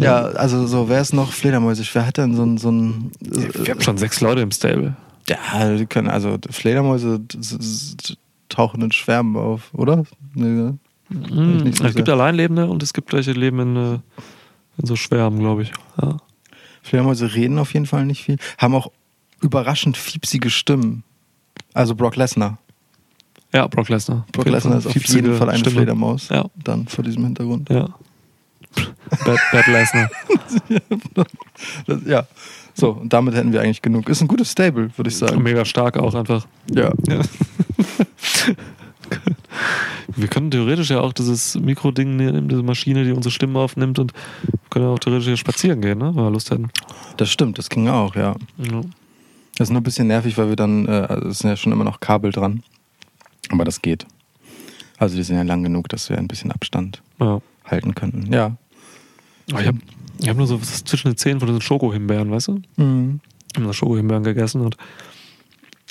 [0.00, 1.94] Ja, also so, wer ist noch Fledermäusig?
[1.94, 2.58] Wer hat denn so ein.
[2.58, 4.96] So ein Wir haben schon sechs Leute im Stable.
[5.28, 7.20] ja, die können, also Fledermäuse
[8.48, 10.04] tauchen in Schwärmen auf, oder?
[10.34, 10.78] Nee, ne?
[11.10, 11.66] Mhm.
[11.66, 12.14] Es gibt sehr.
[12.14, 13.98] Alleinlebende und es gibt welche, die leben in, äh,
[14.78, 15.72] in so Schwärmen, glaube ich.
[16.00, 16.16] Ja.
[16.82, 18.38] Fledermäuse reden auf jeden Fall nicht viel.
[18.58, 18.90] Haben auch
[19.40, 21.02] überraschend fiepsige Stimmen.
[21.74, 22.58] Also Brock Lesnar.
[23.52, 24.26] ja, Brock Lesnar.
[24.32, 25.76] Brock Lesnar ist auf jeden Fall eine Stimme.
[25.76, 26.28] Fledermaus.
[26.28, 26.46] Ja.
[26.62, 27.68] Dann vor diesem Hintergrund.
[27.68, 27.88] Ja.
[29.24, 30.10] Bad, Bad Lesnar.
[32.06, 32.26] Ja.
[32.74, 34.08] So, und damit hätten wir eigentlich genug.
[34.08, 35.42] Ist ein gutes Stable, würde ich sagen.
[35.42, 36.46] Mega stark auch einfach.
[36.72, 36.92] Ja.
[37.08, 37.20] Ja.
[40.16, 44.12] Wir können theoretisch ja auch dieses Mikroding nehmen, diese Maschine, die unsere Stimmen aufnimmt und
[44.70, 46.14] können auch theoretisch hier spazieren gehen, ne?
[46.14, 46.70] wenn wir Lust hätten.
[47.16, 48.34] Das stimmt, das ging auch, ja.
[48.58, 48.80] Ja.
[49.56, 51.72] Das ist nur ein bisschen nervig, weil wir dann, äh, also es sind ja schon
[51.72, 52.62] immer noch Kabel dran.
[53.50, 54.06] Aber das geht.
[54.98, 57.40] Also die sind ja lang genug, dass wir ein bisschen Abstand Ja.
[57.64, 58.32] halten könnten.
[58.32, 58.56] Ja.
[59.50, 59.78] Aber ich habe
[60.20, 62.62] ich hab nur so zwischen den Zähnen von diesen Schokohimbeeren, weißt du?
[62.76, 63.20] Mhm.
[63.54, 64.76] Ich habe Schokohimbeeren gegessen und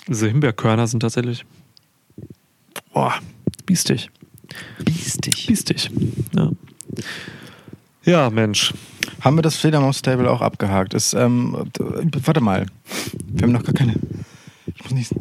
[0.08, 1.46] diese Himbeerkörner sind tatsächlich
[2.94, 3.14] boah,
[3.66, 4.10] biestig.
[4.84, 5.48] Biestig.
[5.48, 5.90] Biestig.
[6.36, 6.50] Ja.
[8.04, 8.74] ja, Mensch.
[9.22, 10.94] Haben wir das Fledermaus-Stable auch abgehakt?
[10.94, 11.56] Ist, ähm,
[12.24, 12.66] warte mal.
[13.28, 13.96] Wir haben noch gar keine.
[14.76, 15.12] Ich muss nicht.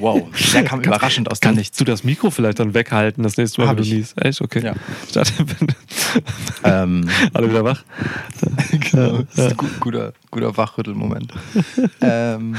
[0.00, 1.78] Wow, der kam überraschend aus dem Kannst Nichts.
[1.78, 3.94] du das Mikro vielleicht dann weghalten das nächste Mal, Hab wenn du ich.
[3.96, 4.20] niest?
[4.22, 4.40] Echt?
[4.40, 4.62] Okay.
[4.64, 4.74] Ja.
[6.62, 7.82] Ähm, alle wieder wach.
[8.70, 11.32] genau, das ist ein gu- guter, guter Wachrüttelmoment.
[12.00, 12.56] ähm,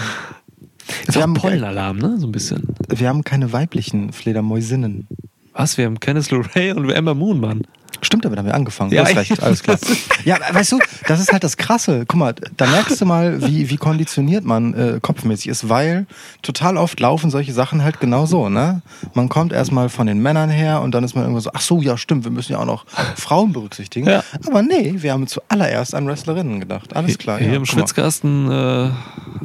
[1.07, 2.18] Ist wir, haben, Pollenalarm, ne?
[2.20, 2.64] So ein bisschen.
[2.90, 5.07] wir haben keine weiblichen Fledermäusinnen.
[5.53, 5.78] Was?
[5.78, 7.64] Wir haben Kenneth LeRae und Emma Moon, Mann.
[8.02, 8.91] Stimmt, damit haben wir angefangen.
[8.91, 9.78] Ja, du recht, alles klar.
[10.26, 12.06] Ja, weißt du, das ist halt das Krasse.
[12.07, 16.07] Guck mal, da merkst du mal, wie, wie konditioniert man äh, kopfmäßig ist, weil
[16.41, 18.82] total oft laufen solche Sachen halt genau so, ne?
[19.14, 21.82] Man kommt erstmal von den Männern her und dann ist man irgendwo so, ach so,
[21.82, 22.86] ja, stimmt, wir müssen ja auch noch
[23.16, 24.07] Frauen berücksichtigen.
[24.07, 24.24] Ja.
[24.48, 26.95] Aber nee, wir haben zuallererst an Wrestlerinnen gedacht.
[26.95, 27.40] Alles klar.
[27.40, 27.66] Hier ja, im.
[27.66, 28.90] Schwitzkasten äh,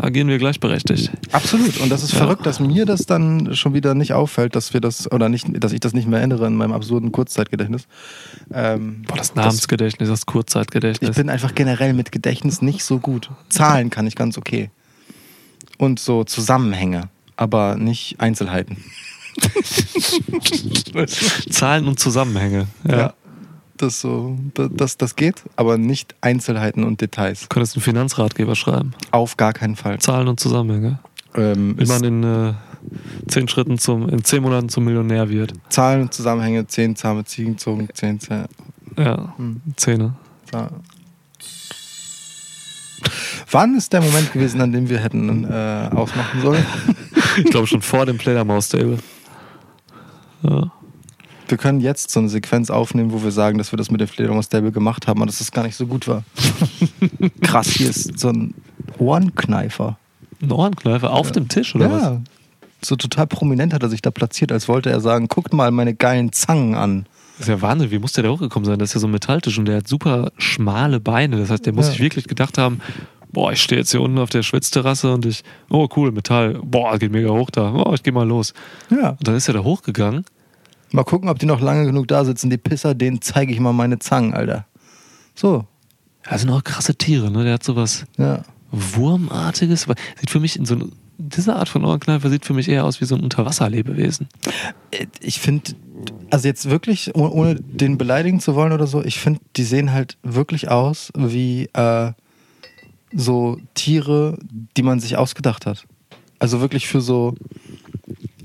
[0.00, 1.10] agieren wir gleichberechtigt.
[1.32, 1.78] Absolut.
[1.80, 5.10] Und das ist verrückt, dass mir das dann schon wieder nicht auffällt, dass wir das,
[5.10, 7.86] oder nicht, dass ich das nicht mehr erinnere in meinem absurden Kurzzeitgedächtnis.
[8.52, 11.10] Ähm, Boah, das Namensgedächtnis, das Kurzzeitgedächtnis.
[11.10, 13.30] Ich bin einfach generell mit Gedächtnis nicht so gut.
[13.48, 14.70] Zahlen kann ich ganz okay.
[15.78, 18.78] Und so Zusammenhänge, aber nicht Einzelheiten.
[21.50, 22.66] Zahlen und Zusammenhänge.
[22.86, 23.14] Ja.
[23.76, 27.40] Das so, das, das geht, aber nicht Einzelheiten und Details.
[27.40, 28.92] Du könntest einen Finanzratgeber schreiben.
[29.10, 29.98] Auf gar keinen Fall.
[30.00, 30.98] Zahlen und Zusammenhänge.
[31.34, 32.52] Ähm, Wie man in äh,
[33.28, 35.52] zehn Schritten zum, in zehn Monaten zum Millionär wird.
[35.68, 38.46] Zahlen und Zusammenhänge, zehn zahme Ziegen, Zungen, zehn Zähne.
[38.98, 39.60] Ja, Hm.
[39.76, 40.14] Zähne.
[40.50, 40.70] Zah-
[43.50, 46.64] Wann ist der Moment gewesen, an dem wir hätten äh, ausmachen sollen?
[47.38, 48.98] Ich glaube schon vor dem Fledermaus-Stable.
[50.42, 50.72] Ja.
[51.46, 54.08] Wir können jetzt so eine Sequenz aufnehmen, wo wir sagen, dass wir das mit dem
[54.08, 56.24] Fledermaus-Stable gemacht haben und dass das gar nicht so gut war.
[57.42, 58.52] Krass, hier ist so ein
[58.98, 59.96] Ohrenkneifer.
[60.42, 62.18] Ein Ohrenkneifer auf dem Tisch, oder was?
[62.82, 65.94] So total prominent hat er sich da platziert, als wollte er sagen, guckt mal meine
[65.94, 67.06] geilen Zangen an.
[67.38, 68.78] Das ist ja Wahnsinn, wie muss der da hochgekommen sein?
[68.78, 71.38] Das ist ja so ein Metalltisch und der hat super schmale Beine.
[71.38, 71.92] Das heißt, der muss Ja.
[71.92, 72.80] sich wirklich gedacht haben,
[73.32, 76.98] boah, ich stehe jetzt hier unten auf der Schwitzterrasse und ich, oh cool, Metall, boah,
[76.98, 78.52] geht mega hoch da, oh, ich geh mal los.
[78.90, 79.10] Ja.
[79.10, 80.24] Und dann ist er da hochgegangen.
[80.92, 82.50] Mal gucken, ob die noch lange genug da sitzen.
[82.50, 84.66] Die Pisser, denen zeige ich mal meine Zangen, Alter.
[85.34, 85.64] So,
[86.28, 87.44] Das sind auch krasse Tiere, ne?
[87.44, 88.42] Der hat sowas ja.
[88.72, 89.86] Wurmartiges.
[90.18, 93.00] Sieht für mich in so ein, diese Art von Ohrenkneifer sieht für mich eher aus
[93.00, 94.28] wie so ein Unterwasserlebewesen.
[95.20, 95.72] Ich finde,
[96.30, 99.92] also jetzt wirklich, oh- ohne den beleidigen zu wollen oder so, ich finde, die sehen
[99.92, 102.12] halt wirklich aus wie äh,
[103.14, 104.38] so Tiere,
[104.76, 105.84] die man sich ausgedacht hat.
[106.38, 107.34] Also wirklich für so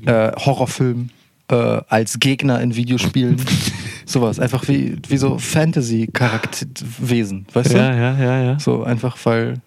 [0.05, 1.09] äh, Horrorfilm
[1.49, 3.37] äh, als Gegner in Videospielen.
[4.07, 4.39] Sowas.
[4.39, 7.97] Einfach wie, wie so Fantasy-Charakterwesen, weißt Ja, du?
[7.97, 8.59] ja, ja, ja.
[8.59, 9.61] So einfach, weil.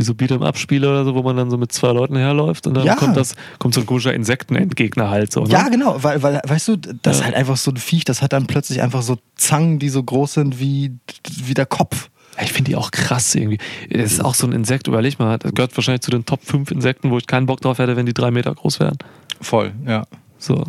[0.00, 2.86] Wie so Beat'em-Up-Spiele oder so, wo man dann so mit zwei Leuten herläuft und dann
[2.86, 2.94] Ja.
[2.94, 5.42] kommt das, kommt so ein komischer Insektenentgegner halt so.
[5.44, 5.50] Ne?
[5.50, 7.26] Ja, genau, weil, weil, weißt du, das ist Ja.
[7.26, 10.32] halt einfach so ein Viech, das hat dann plötzlich einfach so Zangen, die so groß
[10.32, 10.96] sind wie,
[11.44, 12.08] wie der Kopf.
[12.42, 13.58] Ich finde die auch krass irgendwie.
[13.90, 16.70] Das ist auch so ein Insekt, überleg mal, das gehört wahrscheinlich zu den Top 5
[16.70, 18.96] Insekten, wo ich keinen Bock drauf hätte, wenn die drei Meter groß wären.
[19.42, 20.04] Voll, ja.
[20.38, 20.64] So.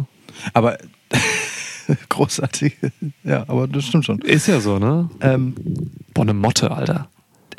[0.53, 0.78] Aber
[2.10, 2.76] großartig.
[3.24, 4.20] Ja, aber das stimmt schon.
[4.20, 5.10] Ist ja so, ne?
[5.22, 5.56] Ähm,
[6.14, 7.08] Boah, eine Motte, Alter.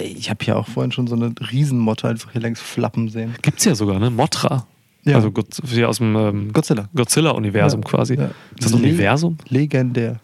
[0.03, 3.35] Ich habe hier auch vorhin schon so eine Riesenmotte einfach hier längs flappen sehen.
[3.43, 4.11] Gibt's ja sogar, ne?
[4.11, 4.67] Motra.
[5.05, 5.17] Ja.
[5.17, 6.89] Also Gott- hier aus dem ähm, Godzilla.
[6.95, 7.89] Godzilla-Universum Ja.
[7.89, 8.15] quasi.
[8.15, 8.27] Ja.
[8.27, 9.37] Ist das Le- Universum?
[9.49, 10.21] Legendär.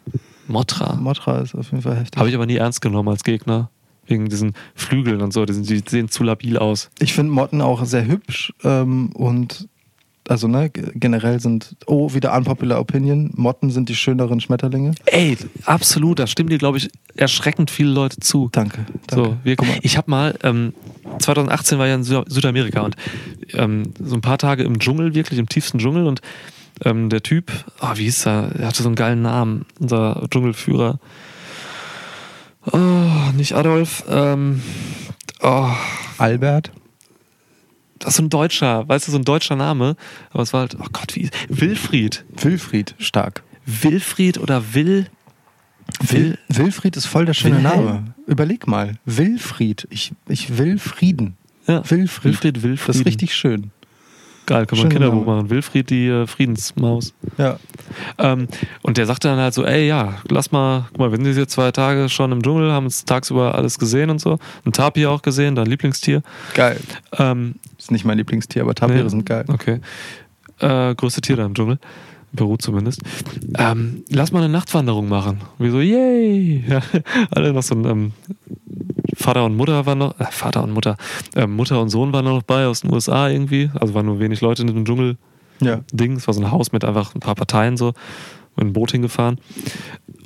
[0.47, 0.95] Motra.
[0.97, 2.19] Motra ist auf jeden Fall heftig.
[2.19, 3.71] Habe ich aber nie ernst genommen als Gegner.
[4.07, 5.45] Wegen diesen Flügeln und so.
[5.45, 6.89] Die, sind, die sehen zu labil aus.
[6.99, 9.69] Ich finde Motten auch sehr hübsch ähm, und
[10.29, 14.93] also ne, generell sind, oh, wieder unpopular opinion, Motten sind die schöneren Schmetterlinge.
[15.07, 16.19] Ey, absolut.
[16.19, 18.49] Da stimmen dir, glaube ich, erschreckend viele Leute zu.
[18.53, 18.87] Danke.
[19.07, 19.31] danke.
[19.31, 20.75] So, wir, ich habe mal, ähm,
[21.19, 22.97] 2018 war ja in Sü Südamerika und
[23.55, 26.21] ähm, so ein paar Tage im Dschungel, wirklich im tiefsten Dschungel und
[26.85, 27.51] ähm, der Typ,
[27.81, 28.53] ah, wie hieß er?
[28.59, 31.01] Er hatte so einen geilen Namen, unser Dschungelführer.
[32.73, 34.05] Oh, nicht Adolf.
[34.09, 34.63] Ähm,
[35.43, 35.71] oh,
[36.19, 36.71] Albert.
[37.99, 39.97] Das ist so ein deutscher, weißt du, so ein deutscher Name.
[40.31, 42.25] Aber es war halt, oh Gott, wie Wilfried.
[42.31, 43.43] Wilfried, stark.
[43.67, 45.07] Wilfried oder Will.
[46.01, 47.85] Wil Wilfried ist voll der schöne Wilhelm.
[47.85, 48.15] Name.
[48.27, 48.99] Überleg mal.
[49.05, 49.87] Wilfried.
[49.91, 51.37] Ich, ich will Frieden.
[51.67, 52.25] Ja, Wilfried.
[52.25, 52.89] Wilfried, Wilfried.
[52.89, 53.71] Das ist richtig schön.
[54.49, 55.51] Geil, kann man ein Kinderbuch machen.
[55.51, 57.13] Wilfried, die äh, Friedensmaus.
[57.37, 57.59] Ja.
[58.19, 58.49] Ähm,
[58.83, 61.37] und der sagte dann halt so, ey, ja, lass mal, guck mal, wir sind jetzt
[61.37, 64.39] hier zwei Tage schon im Dschungel, haben uns tagsüber alles gesehen und so.
[64.65, 66.23] Ein Tapir auch gesehen, dein Lieblingstier.
[66.55, 66.81] Geil.
[67.19, 69.45] Ähm, Ist nicht mein Lieblingstier, aber Tapire nee, sind geil.
[69.49, 69.81] Okay.
[70.61, 71.79] Äh, größte Tier da im Dschungel.
[72.35, 73.03] Peru zumindest.
[73.57, 75.41] Ähm, lass mal eine Nachtwanderung machen.
[75.59, 76.65] Wir so, yay!
[76.69, 76.83] Ja,
[77.31, 78.13] alle noch so ein ähm,
[79.19, 80.97] Vater und Mutter waren noch, äh, Vater und Mutter,
[81.35, 83.71] ähm, Mutter und Sohn waren noch bei aus den USA irgendwie.
[83.75, 85.17] Also waren nur wenig Leute in dem Dschungel.
[85.61, 85.81] Ja.
[85.93, 87.95] Es war so ein Haus mit einfach ein paar Parteien so.
[88.55, 89.39] Mit einem Boot hingefahren.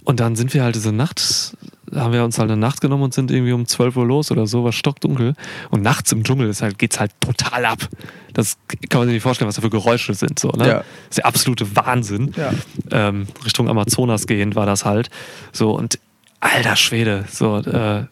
[0.05, 1.55] Und dann sind wir halt diese Nacht,
[1.95, 4.47] haben wir uns halt eine Nacht genommen und sind irgendwie um 12 Uhr los oder
[4.47, 5.35] so, war stockdunkel.
[5.71, 7.89] Und nachts im Dschungel ist halt, geht's halt total ab.
[8.33, 8.57] Das
[8.89, 10.39] kann man sich nicht vorstellen, was da für Geräusche sind.
[10.39, 10.67] So, ne?
[10.67, 10.75] Ja.
[10.75, 12.35] Das ist der absolute Wahnsinn.
[12.37, 12.53] Ja.
[12.91, 15.09] Ähm, Richtung Amazonas gehend war das halt.
[15.53, 15.99] So, und
[16.41, 18.05] alter Schwede, so, äh,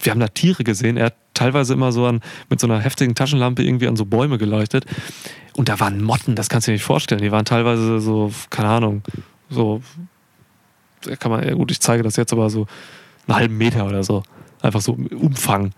[0.00, 0.96] wir haben da Tiere gesehen.
[0.96, 2.20] Er hat teilweise immer so an,
[2.50, 4.84] mit so einer heftigen Taschenlampe irgendwie an so Bäume geleuchtet.
[5.54, 7.20] Und da waren Motten, das kannst du dir nicht vorstellen.
[7.20, 9.02] Die waren teilweise so, keine Ahnung,
[9.50, 9.82] so,
[11.18, 12.66] kann man, ja gut, ich zeige das jetzt aber so
[13.26, 14.22] einen halben Meter oder so.
[14.60, 15.72] Einfach so Umfang.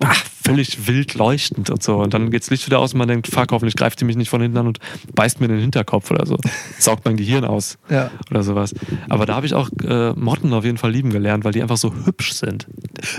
[0.00, 1.96] Ach, völlig wild leuchtend und so.
[1.98, 4.28] Und dann geht's Licht wieder aus und man denkt, fuck, hoffentlich greift die mich nicht
[4.30, 4.78] von hinten an und
[5.14, 6.36] beißt mir in den Hinterkopf oder so.
[6.78, 8.10] Saugt mein Gehirn aus Ja.
[8.30, 8.74] oder sowas.
[9.08, 11.76] Aber da habe ich auch äh, Motten auf jeden Fall lieben gelernt, weil die einfach
[11.76, 12.66] so hübsch sind.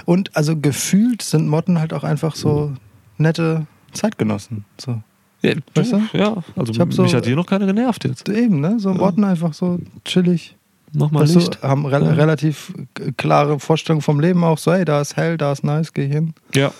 [0.05, 2.73] Und also gefühlt sind Motten halt auch einfach so
[3.17, 4.65] nette Zeitgenossen.
[4.79, 5.01] So.
[5.41, 6.01] Ja, Weißt du?
[6.13, 8.29] ja also Ich hab so- mich hat hier noch keiner genervt jetzt.
[8.29, 8.79] Eben, ne?
[8.79, 10.55] So Motten einfach so chillig.
[10.93, 11.63] Nochmal Weißt du, Licht.
[11.63, 12.11] haben re Ja.
[12.11, 12.73] relativ
[13.17, 14.57] klare Vorstellungen vom Leben auch.
[14.57, 16.33] So, hey, da ist hell, da ist nice, geh hin.
[16.53, 16.71] Ja,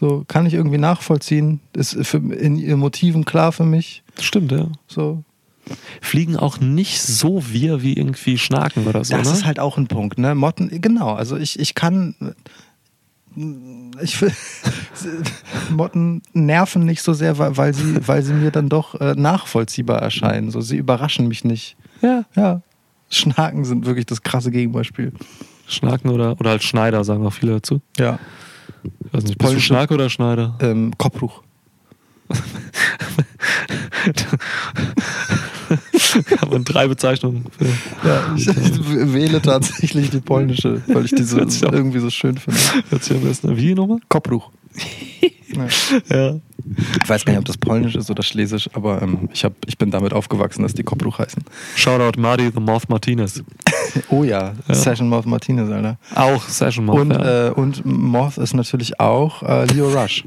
[0.00, 1.60] So, kann ich irgendwie nachvollziehen.
[1.74, 4.02] Ist für, in ihren Motiven klar für mich.
[4.18, 4.68] stimmt, ja.
[4.86, 5.24] So.
[6.00, 9.34] Fliegen auch nicht so wir wie irgendwie Schnaken oder so, Das ne?
[9.34, 10.34] ist halt auch ein Punkt, ne?
[10.34, 11.12] Motten, genau.
[11.12, 12.14] Also ich, ich kann.
[14.00, 14.18] Ich
[15.70, 20.00] Motten nerven nicht so sehr, weil, weil, sie, weil sie mir dann doch äh, nachvollziehbar
[20.00, 20.50] erscheinen.
[20.50, 21.76] So, sie überraschen mich nicht.
[22.00, 22.24] ja.
[22.34, 22.62] Ja.
[23.10, 25.12] Schnaken sind wirklich das krasse Gegenbeispiel.
[25.66, 27.82] Schnaken oder, oder halt Schneider, sagen auch viele dazu.
[27.98, 28.18] Ja.
[28.82, 29.60] Ich weiß nicht, bist du
[29.94, 30.56] oder Schneider?
[30.60, 31.42] Ähm, Kopfruch.
[36.40, 37.66] Haben wir drei Bezeichnungen für.
[38.06, 41.36] Ja, ich, ich wähle tatsächlich die polnische, weil ich diese
[41.72, 42.58] irgendwie so schön finde.
[42.88, 43.56] Hört sich am besten.
[43.56, 43.98] Wie nochmal?
[44.08, 44.50] Kopfruch.
[45.52, 45.66] Ja.
[46.08, 46.34] Ja.
[47.02, 49.76] Ich weiß gar nicht, ob das polnisch ist oder schlesisch, aber ähm, ich, hab, ich
[49.78, 51.42] bin damit aufgewachsen, dass die Kopfruch heißen.
[51.74, 53.42] Shoutout Marty the Moth Martinez.
[54.08, 55.98] Oh ja, Session Moth Martinez, Alter.
[56.14, 57.00] Auch Session Moth.
[57.00, 57.48] Und, ja.
[57.48, 60.22] äh, und Moth ist natürlich auch äh, Leo Rush.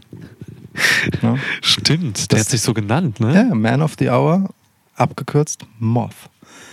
[1.21, 1.37] ja?
[1.61, 3.33] Stimmt, der das- hat sich so genannt, ne?
[3.33, 4.49] ja, Man of the Hour,
[4.97, 6.11] abgekürzt Moth.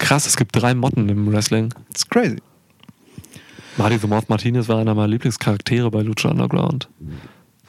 [0.01, 1.73] Krass, es gibt drei Motten im Wrestling.
[1.91, 2.39] It's crazy.
[3.77, 6.89] Marty the Moth Martinez war einer meiner Lieblingscharaktere bei Lucha Underground.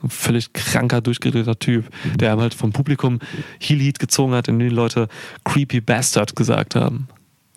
[0.02, 3.20] So ein völlig kranker, durchgedrehter Typ, der einem halt vom Publikum
[3.60, 5.08] Heel Heat gezogen hat, in dem die Leute
[5.44, 7.08] Creepy Bastard gesagt haben.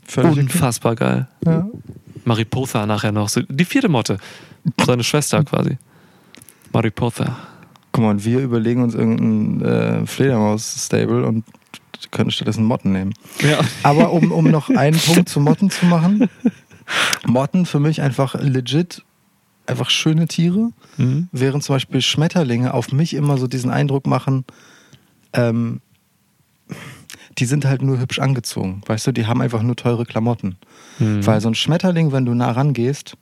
[0.06, 0.40] Völlig okay.
[0.40, 1.28] Unfassbar geil.
[1.44, 1.66] Ja.
[2.24, 3.28] Mariposa nachher noch.
[3.28, 4.18] So, die vierte Motte.
[4.84, 5.78] Seine Schwester quasi.
[6.72, 7.36] Mariposa.
[7.92, 11.44] Guck mal, und wir überlegen uns irgendein äh, Fledermaus-Stable und
[12.10, 13.14] können stattdessen Motten nehmen.
[13.40, 13.60] Ja.
[13.82, 16.28] Aber um, um noch einen Punkt zu Motten zu machen.
[17.26, 19.04] Motten für mich einfach legit,
[19.66, 21.28] einfach schöne Tiere, Mhm.
[21.32, 24.44] während zum Beispiel Schmetterlinge auf mich immer so diesen Eindruck machen,
[25.32, 25.80] ähm,
[27.38, 28.82] die sind halt nur hübsch angezogen.
[28.86, 30.56] Weißt du, die haben einfach nur teure Klamotten.
[30.98, 31.26] Mhm.
[31.26, 33.16] Weil so ein Schmetterling, wenn du nah rangehst,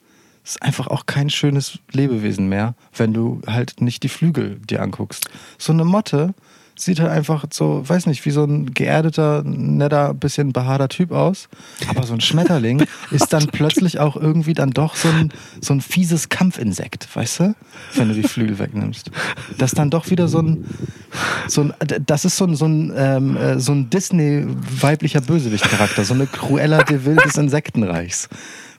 [0.44, 5.31] ist einfach auch kein schönes Lebewesen mehr, wenn du halt nicht die Flügel dir anguckst.
[5.56, 6.35] So eine Motte
[6.85, 11.49] sieht halt einfach so, weiß nicht, wie so ein geerdeter, netter, bisschen behaarter Typ aus.
[11.89, 15.81] Aber so ein Schmetterling ist dann plötzlich auch irgendwie dann doch so ein, so ein
[15.81, 17.55] fieses Kampfinsekt, weißt du?
[17.95, 19.11] Wenn du die Flügel wegnimmst.
[19.59, 20.65] Das ist dann doch wieder so ein,
[21.49, 21.75] so ein
[22.07, 26.83] das ist so ein, so ein, ähm, äh, so ein Disney-weiblicher Bösewicht-Charakter, so eine Cruella
[26.83, 28.29] de Vil des Insektenreichs.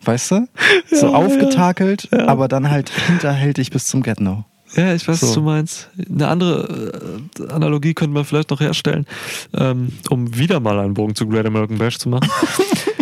[0.05, 0.47] Weißt du?
[0.91, 4.43] So Ja, aufgetakelt, aber dann halt hinterhältig bis zum Get-No.
[4.75, 5.35] Ja, ich weiß, was So.
[5.35, 5.89] du meinst.
[6.09, 9.05] Eine andere äh, Analogie könnte man vielleicht noch herstellen,
[9.53, 12.29] ähm, um wieder mal einen Bogen zu Great American Bash zu machen.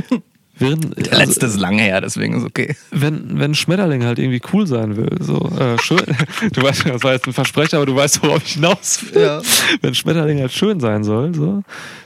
[0.61, 2.75] Während, Der letzte ist lang her, deswegen ist okay.
[2.91, 6.01] wenn, wenn Schmetterling halt irgendwie cool sein will, so äh, schön,
[6.53, 9.21] du weißt, das war jetzt ein Versprecher, aber du weißt, worauf ich hinaus will.
[9.21, 9.41] Ja.
[9.81, 11.63] Wenn Schmetterling halt schön sein soll, so,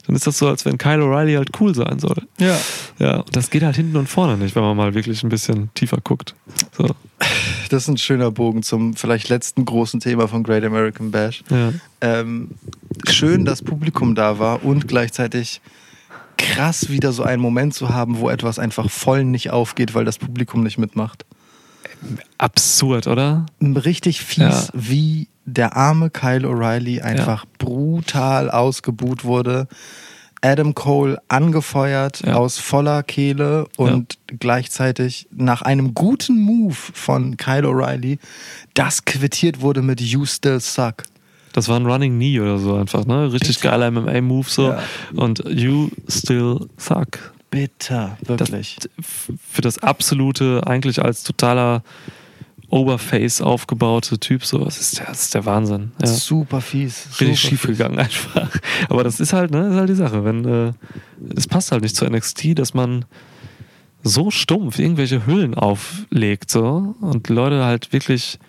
[0.08, 2.18] dann ist das so, als wenn Kyle O'Reilly halt cool sein soll.
[2.40, 2.58] Ja.
[3.00, 5.70] Ja, und das geht halt hinten und vorne nicht, wenn man mal wirklich ein bisschen
[5.74, 6.34] tiefer guckt.
[6.78, 6.88] So,
[7.70, 11.44] Das ist ein schöner Bogen zum vielleicht letzten großen Thema von Great American Bash.
[11.50, 11.74] ja.
[12.02, 12.52] Ähm,
[13.10, 15.62] schön, dass Publikum da war und gleichzeitig
[16.38, 20.18] krass wieder so einen Moment zu haben, wo etwas einfach voll nicht aufgeht, weil das
[20.18, 21.26] Publikum nicht mitmacht.
[22.38, 23.46] Absurd, oder?
[23.62, 24.68] Richtig fies, Ja.
[24.74, 29.68] wie der arme Kyle O'Reilly einfach brutal ausgebuht wurde.
[30.42, 32.36] Adam Cole angefeuert Ja.
[32.36, 38.20] aus voller Kehle und gleichzeitig nach einem guten Move von Kyle O'Reilly
[38.74, 41.04] das quittiert wurde mit You Still Suck.
[41.56, 43.32] Das war ein Running Knee oder so einfach, ne?
[43.32, 43.70] Richtig Bitter.
[43.70, 44.70] geiler MMA-Move so.
[44.70, 44.84] Ja.
[45.14, 47.34] Und you still suck.
[47.50, 48.78] Bitter, Das, wirklich.
[48.98, 51.84] für das absolute, eigentlich als totaler
[52.70, 55.92] Overface aufgebaute Typ, so, das ist der, das ist der Wahnsinn.
[56.02, 56.08] Ja.
[56.08, 57.08] Super fies.
[57.22, 57.70] Richtig super schief fies.
[57.78, 58.50] gegangen einfach.
[58.90, 60.26] Aber das ist halt, ne, ist halt die Sache.
[60.26, 60.74] Wenn, äh,
[61.36, 63.06] es passt halt nicht zu NXT, dass man
[64.04, 68.40] so stumpf irgendwelche Hüllen auflegt so und Leute halt wirklich,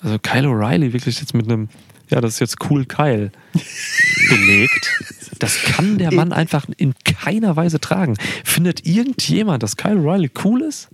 [0.00, 1.68] also Kyle O'Reilly wirklich jetzt mit einem,
[2.10, 3.30] ja, das ist jetzt cool Kyle
[4.28, 5.02] belegt.
[5.38, 8.16] Das kann der Mann einfach in keiner Weise tragen.
[8.44, 10.88] Findet irgendjemand, dass Kyle O'Reilly cool ist?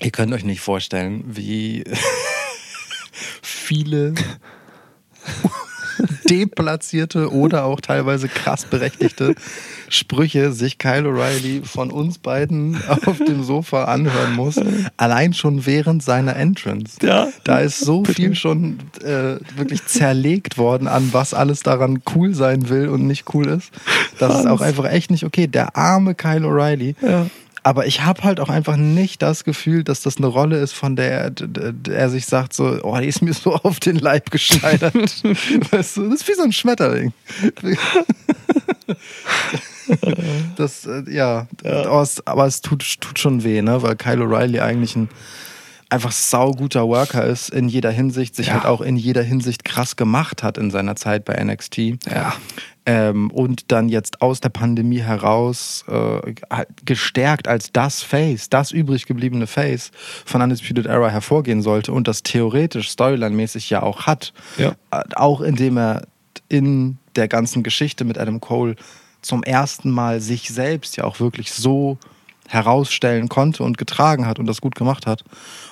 [0.00, 1.84] Ihr könnt euch nicht vorstellen, wie
[3.42, 4.14] viele
[6.30, 9.34] deplatzierte oder auch teilweise krass berechtigte
[9.88, 12.76] Sprüche sich Kyle O'Reilly von uns beiden
[13.06, 14.60] auf dem Sofa anhören muss.
[14.96, 16.96] Allein schon während seiner Entrance.
[17.02, 17.28] Ja.
[17.44, 22.68] Da ist so viel schon äh, wirklich zerlegt worden, an was alles daran cool sein
[22.68, 23.70] will und nicht cool ist.
[24.18, 25.46] Das ist auch einfach echt nicht okay.
[25.46, 26.94] Der arme Kyle O'Reilly.
[27.00, 27.26] Ja.
[27.66, 30.94] Aber ich habe halt auch einfach nicht das Gefühl, dass das eine Rolle ist, von
[30.94, 31.32] der
[31.90, 34.94] er, sich sagt, so, oh, die ist mir so auf den Leib geschneidert.
[35.72, 37.12] weißt du, das ist wie so ein Schmetterling.
[40.56, 43.82] das, äh, ja, Aber, es, aber es tut, tut schon weh, ne?
[43.82, 45.08] weil Kyle O'Reilly eigentlich ein
[45.88, 48.54] einfach sauguter Worker ist in jeder Hinsicht, sich Ja.
[48.54, 51.78] halt auch in jeder Hinsicht krass gemacht hat in seiner Zeit bei NXT.
[52.08, 52.32] Ja.
[52.88, 56.34] Ähm, und dann jetzt aus der Pandemie heraus äh,
[56.84, 59.90] gestärkt als das Face, das übrig gebliebene Face
[60.24, 64.32] von Undisputed Era hervorgehen sollte und das theoretisch storyline-mäßig ja auch hat.
[64.56, 64.76] Ja.
[64.92, 66.02] Äh, auch indem er
[66.48, 68.76] in der ganzen Geschichte mit Adam Cole
[69.20, 71.98] zum ersten Mal sich selbst ja auch wirklich so
[72.48, 75.24] herausstellen konnte und getragen hat und das gut gemacht hat.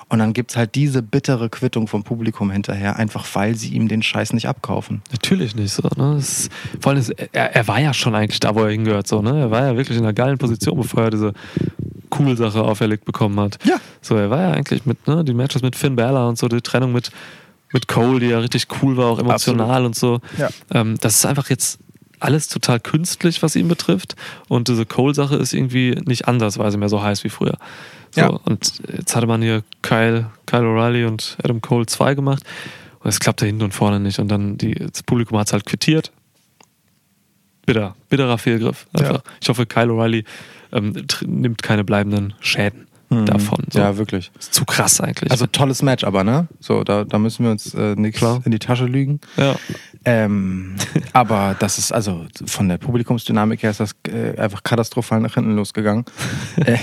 [0.07, 4.03] Und dann gibt's halt diese bittere Quittung vom Publikum hinterher, einfach weil sie ihm den
[4.03, 5.01] Scheiß nicht abkaufen.
[5.11, 5.83] Natürlich nicht so.
[5.95, 6.15] Ne?
[6.15, 9.07] Das ist, vor allem, ist, er, er war ja schon eigentlich da, wo er hingehört.
[9.07, 9.39] So, ne?
[9.39, 11.33] Er war ja wirklich in einer geilen Position, bevor er diese
[12.19, 13.57] cool Sache auferlegt bekommen hat.
[13.63, 13.77] Ja.
[14.01, 16.61] So, er war ja eigentlich mit, ne, die Matches mit Finn Balor und so, die
[16.61, 17.11] Trennung mit,
[17.73, 20.19] mit Cole, die ja richtig cool war, auch emotional und so.
[20.37, 20.49] Ja.
[20.71, 21.79] Ähm, das ist einfach jetzt
[22.25, 24.15] alles total künstlich, was ihn betrifft.
[24.47, 27.57] Und diese Cole-Sache ist irgendwie nicht ansatzweise mehr so heiß wie früher.
[28.11, 28.27] So, Ja.
[28.27, 32.43] Und jetzt hatte man hier Kyle, Kyle O'Reilly und Adam Cole 2 gemacht.
[32.99, 34.19] Und es klappte hinten und vorne nicht.
[34.19, 36.11] Und dann die, das Publikum hat es halt quittiert.
[37.65, 38.87] Bitter, bitterer Fehlgriff.
[38.93, 39.21] Einfach.
[39.41, 40.25] Ich hoffe, Kyle O'Reilly
[40.71, 42.87] ähm, nimmt keine bleibenden Schäden
[43.23, 43.63] davon.
[43.71, 43.79] So.
[43.79, 44.31] Ja, wirklich.
[44.37, 45.31] ist zu krass eigentlich.
[45.31, 46.47] Also tolles Match aber, ne?
[46.59, 49.19] So, da, da müssen wir uns äh, nichts in die Tasche lügen.
[49.37, 49.55] ja.
[50.07, 50.75] Ähm,
[51.13, 55.55] aber das ist also von der Publikumsdynamik her ist das äh, einfach katastrophal nach hinten
[55.55, 56.05] losgegangen.
[56.57, 56.77] äh,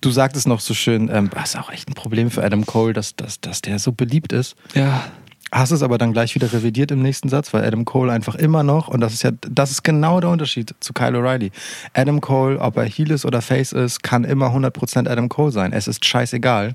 [0.00, 2.92] du sagtest noch so schön, ähm, das ist auch echt ein Problem für Adam Cole,
[2.92, 4.54] dass, dass, dass der so beliebt ist.
[4.74, 5.04] ja.
[5.50, 8.62] Hast es aber dann gleich wieder revidiert im nächsten Satz, weil Adam Cole einfach immer
[8.62, 11.50] noch, und das ist ja, das ist genau der Unterschied zu Kyle O'Reilly.
[11.94, 15.72] Adam Cole, ob er Heel ist oder Face ist, kann immer 100% Adam Cole sein.
[15.72, 16.74] Es ist scheißegal.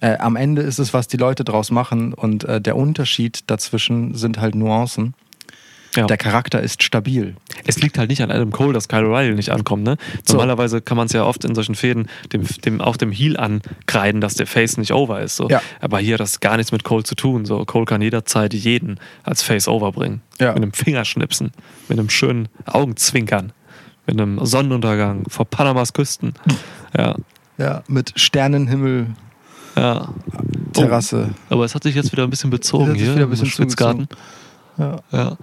[0.00, 4.14] Äh, am Ende ist es, was die Leute draus machen und äh, der Unterschied dazwischen
[4.14, 5.14] sind halt Nuancen.
[5.96, 6.06] Ja.
[6.06, 7.34] Der Charakter ist stabil.
[7.66, 9.82] Es liegt halt nicht an Adam Cole, dass Kyle O'Reilly nicht ankommt.
[9.82, 9.96] Ne?
[10.26, 10.34] So.
[10.34, 14.20] Normalerweise kann man es ja oft in solchen Fäden dem, dem, auch dem Heel ankreiden,
[14.20, 15.36] dass der Face nicht over ist.
[15.36, 15.48] So.
[15.48, 15.60] Ja.
[15.80, 17.44] Aber hier hat das gar nichts mit Cole zu tun.
[17.44, 17.64] So.
[17.64, 20.22] Cole kann jederzeit jeden als Face overbringen.
[20.38, 20.54] Ja.
[20.54, 21.52] Mit einem Fingerschnipsen,
[21.88, 23.52] mit einem schönen Augenzwinkern,
[24.06, 26.34] mit einem Sonnenuntergang vor Panamas Küsten.
[26.96, 27.16] Ja,
[27.58, 29.08] Ja, mit Sternenhimmel,
[29.76, 30.08] ja.
[30.72, 31.30] Terrasse.
[31.50, 34.08] Aber es hat sich jetzt wieder ein bisschen bezogen hier wieder ein im bisschen Schwitzgarten.
[34.80, 34.96] Ja.
[35.12, 35.36] Ja,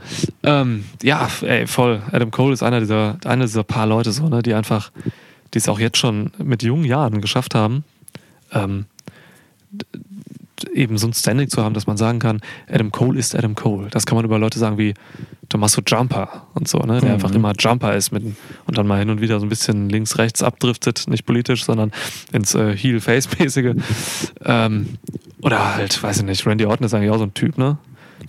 [0.43, 2.01] ähm, ja ey, voll.
[2.11, 4.91] Adam Cole ist einer dieser, einer dieser paar Leute, so, ne, die einfach,
[5.53, 7.84] die es auch jetzt schon mit jungen Jahren geschafft haben,
[8.51, 8.85] ähm,
[10.73, 13.89] eben so ein Standing zu haben, dass man sagen kann, Adam Cole ist Adam Cole.
[13.91, 14.95] Das kann man über Leute sagen wie
[15.49, 17.14] Tommaso Jumper und so, ne, der Mhm.
[17.15, 20.18] einfach immer Jumper ist mit, und dann mal hin und wieder so ein bisschen links,
[20.18, 21.91] rechts abdriftet, nicht politisch, sondern
[22.31, 23.76] ins äh, Heel-Face-mäßige.
[24.43, 24.97] Ähm,
[25.41, 27.77] oder halt, weiß ich nicht, Randy Orton ist eigentlich auch so ein Typ, ne?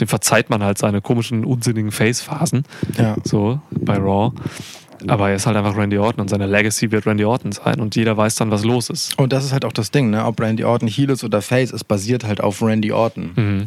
[0.01, 2.65] Dem verzeiht man halt seine komischen, unsinnigen Face-Phasen.
[2.99, 3.17] Ja.
[3.25, 4.33] So, bei Raw.
[5.07, 7.95] Aber er ist halt einfach Randy Orton und seine Legacy wird Randy Orton sein und
[7.95, 9.17] jeder weiß dann, was los ist.
[9.19, 10.25] Und das ist halt auch das Ding, ne?
[10.25, 13.31] Ob Randy Orton Heel ist oder Face, es basiert halt auf Randy Orton.
[13.37, 13.67] Mhm.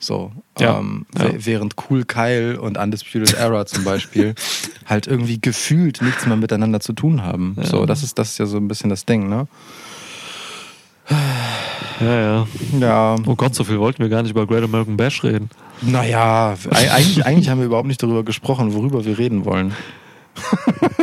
[0.00, 0.32] So.
[0.58, 1.30] Ja, Ähm, ja.
[1.36, 4.34] Während Cool Kyle und Undisputed Era zum Beispiel
[4.86, 7.56] halt irgendwie gefühlt nichts mehr miteinander zu tun haben.
[7.62, 9.46] So, das ist, das ist ja so ein bisschen das Ding, ne?
[12.02, 12.46] Ja, ja.
[12.80, 13.16] Ja.
[13.26, 15.50] Oh Gott, so viel wollten wir gar nicht über Great American Bash reden.
[15.82, 19.72] Naja, eigentlich, eigentlich haben wir überhaupt nicht darüber gesprochen, worüber wir reden wollen.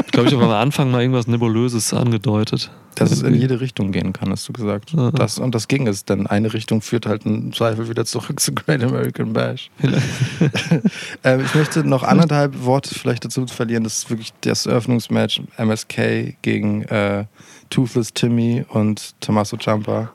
[0.06, 2.72] Ich glaube, ich habe am Anfang mal irgendwas Nebulöses angedeutet.
[2.96, 4.92] Dass es in jede Richtung gehen kann, hast du gesagt.
[4.92, 5.12] Ja.
[5.12, 8.54] Das, und das ging es, denn eine Richtung führt halt im Zweifel wieder zurück zu
[8.54, 9.70] Great American Bash.
[11.24, 13.84] ähm, ich möchte noch anderthalb Worte vielleicht dazu verlieren.
[13.84, 17.26] Das ist wirklich das Eröffnungsmatch MSK gegen äh,
[17.70, 20.12] Toothless Timmy und Tommaso Ciampa.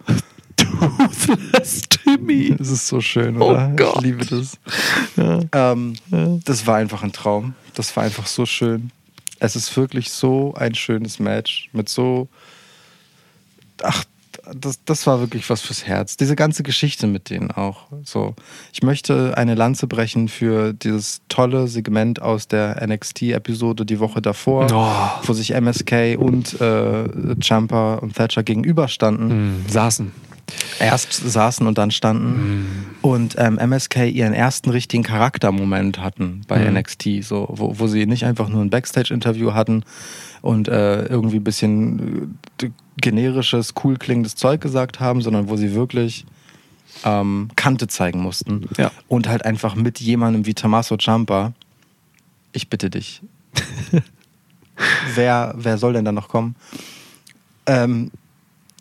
[0.64, 2.54] Toothless Timmy.
[2.56, 3.68] Das ist so schön, Oh oder?
[3.76, 3.96] Gott.
[3.98, 4.58] Ich liebe das.
[5.52, 5.94] Ähm,
[6.44, 7.54] das war einfach ein Traum.
[7.74, 8.90] Das war einfach so schön.
[9.40, 12.28] Es ist wirklich so ein schönes Match mit so
[13.82, 14.04] ach,
[14.54, 16.16] das, das war wirklich was fürs Herz.
[16.16, 17.86] Diese ganze Geschichte mit denen auch.
[18.04, 18.34] So,
[18.72, 24.66] ich möchte eine Lanze brechen für dieses tolle Segment aus der NXT-Episode die Woche davor,
[24.72, 25.26] Oh.
[25.26, 27.04] wo sich MSK und äh,
[27.40, 29.30] Jumper und Thatcher gegenüberstanden.
[29.30, 30.12] Hm, saßen.
[30.78, 32.96] Erst saßen und dann standen.
[33.02, 36.76] Und ähm, MSK ihren ersten richtigen Charaktermoment hatten bei Mhm.
[36.76, 39.84] NXT, so, wo, wo sie nicht einfach nur ein Backstage-Interview hatten
[40.42, 45.74] und äh, irgendwie ein bisschen äh, generisches, cool klingendes Zeug gesagt haben, sondern wo sie
[45.74, 46.26] wirklich
[47.04, 48.68] ähm, Kante zeigen mussten.
[48.76, 48.90] Ja.
[49.08, 51.52] Und halt einfach mit jemandem wie Tommaso Ciampa,
[52.52, 53.22] ich bitte dich,
[55.14, 56.56] wer, wer soll denn da noch kommen,
[57.66, 58.10] ähm,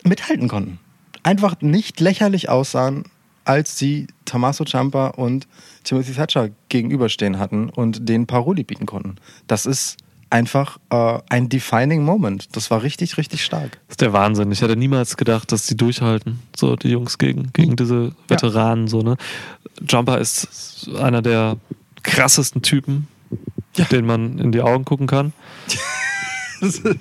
[0.04, 0.80] mithalten konnten.
[1.24, 3.06] Einfach nicht lächerlich aussahen,
[3.46, 5.48] als sie Tommaso Ciampa und
[5.84, 9.16] Timothy Thatcher gegenüberstehen hatten und denen Paroli bieten konnten.
[9.48, 9.98] Das ist
[10.30, 12.56] einfach äh, ein defining Moment.
[12.56, 13.74] Das war richtig, richtig stark.
[13.88, 14.52] Das ist der Wahnsinn.
[14.52, 18.88] Ich hätte niemals gedacht, dass die durchhalten, so die Jungs gegen, gegen diese Veteranen.
[18.88, 19.18] So, ne?
[19.88, 21.58] Jumper ist einer der
[22.02, 23.08] krassesten Typen,
[23.78, 23.86] Ja.
[23.86, 25.34] den man in die Augen gucken kann.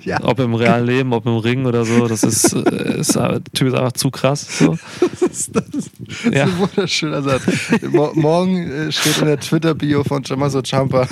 [0.03, 0.23] ja.
[0.23, 2.07] Ob im realen Leben, ob im Ring oder so.
[2.07, 4.59] Das ist, äh, ist der Typ ist einfach zu krass.
[4.59, 4.77] So.
[4.99, 5.91] Das ist, das ist
[6.31, 6.43] Ja.
[6.45, 7.43] ein wunderschöner Satz.
[7.91, 11.07] Mo morgen äh, steht in der Twitter-Bio von Tommaso Ciampa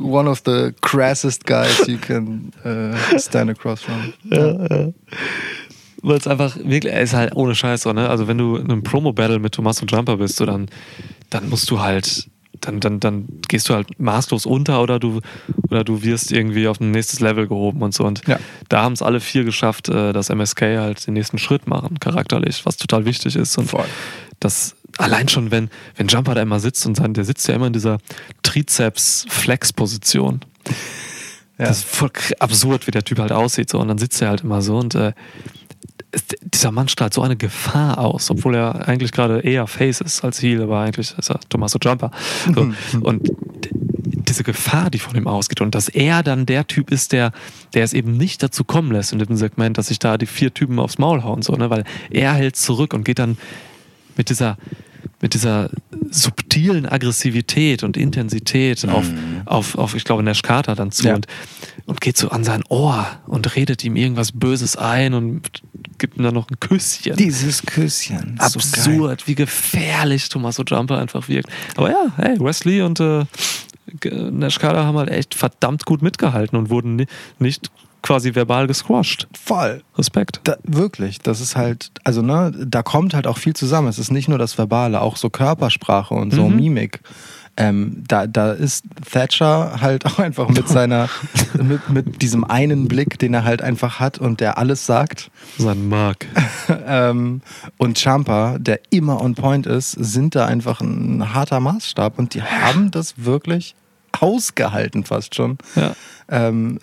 [0.00, 4.12] one of the crassest guys you can uh, stand across from.
[6.00, 8.08] Weil es einfach wirklich, er ist halt ohne Scheiß so, ne?
[8.08, 10.68] Also wenn du in einem Promo-Battle mit Tommaso Jumper bist, so dann,
[11.30, 12.28] dann musst du halt,
[12.60, 15.20] dann, dann, dann gehst du halt maßlos unter oder du,
[15.70, 18.04] oder du wirst irgendwie auf ein nächstes Level gehoben und so.
[18.04, 18.38] Und Ja.
[18.68, 22.66] da haben es alle vier geschafft, äh, dass MSK halt den nächsten Schritt machen, charakterlich,
[22.66, 23.56] was total wichtig ist.
[23.58, 23.84] Und Voll.
[24.40, 27.68] das allein schon, wenn, wenn Jumper da immer sitzt und sein, der sitzt ja immer
[27.68, 27.98] in dieser
[28.42, 30.40] Trizeps-Flex-Position.
[31.58, 31.66] Ja.
[31.66, 33.68] Das ist voll absurd, wie der Typ halt aussieht.
[33.70, 33.78] So.
[33.80, 35.12] Und dann sitzt er halt immer so und äh,
[36.42, 40.40] dieser Mann strahlt so eine Gefahr aus, obwohl er eigentlich gerade eher Face ist als
[40.40, 42.10] Heel, aber eigentlich ist er Tommaso Jumper.
[42.54, 42.72] So.
[43.00, 47.12] und d- diese Gefahr, die von ihm ausgeht und dass er dann der Typ ist,
[47.12, 47.32] der,
[47.74, 50.52] der es eben nicht dazu kommen lässt in diesem Segment, dass sich da die vier
[50.52, 51.70] Typen aufs Maul hauen, so, ne?
[51.70, 53.36] weil er hält zurück und geht dann
[54.16, 54.56] mit dieser,
[55.20, 55.70] mit dieser
[56.10, 59.06] subtilen Aggressivität und Intensität auf,
[59.46, 61.14] auf, auf, ich glaube, Nash Carter dann zu Ja.
[61.16, 61.26] und,
[61.86, 65.62] und geht so an sein Ohr und redet ihm irgendwas Böses ein und
[65.98, 67.16] gibt ihm dann noch ein Küsschen.
[67.16, 68.38] Dieses Küsschen.
[68.38, 68.58] so.
[68.58, 71.50] Absurd, wie gefährlich Tommaso Jumper einfach wirkt.
[71.76, 73.24] Aber ja, hey, Wesley und äh,
[74.30, 77.06] Nash Carter haben halt echt verdammt gut mitgehalten und wurden ni
[77.38, 77.70] nicht
[78.02, 79.26] quasi verbal gesquashed.
[79.32, 79.82] Voll.
[79.96, 80.40] Respekt.
[80.44, 83.88] Da, wirklich, das ist halt, also ne, da kommt halt auch viel zusammen.
[83.88, 86.56] Es ist nicht nur das Verbale, auch so Körpersprache und so Mhm.
[86.56, 87.00] Mimik.
[87.56, 91.08] Ähm, da, da ist Thatcher halt auch einfach mit seiner,
[91.60, 95.30] mit, mit diesem einen Blick, den er halt einfach hat und der alles sagt.
[95.58, 96.26] Sein Mark.
[96.86, 97.42] ähm,
[97.76, 102.42] und Champa, der immer on point ist, sind da einfach ein harter Maßstab und die
[102.42, 103.74] haben das wirklich
[104.20, 105.58] ausgehalten fast schon.
[105.74, 105.94] Ja.
[106.30, 106.78] Ähm,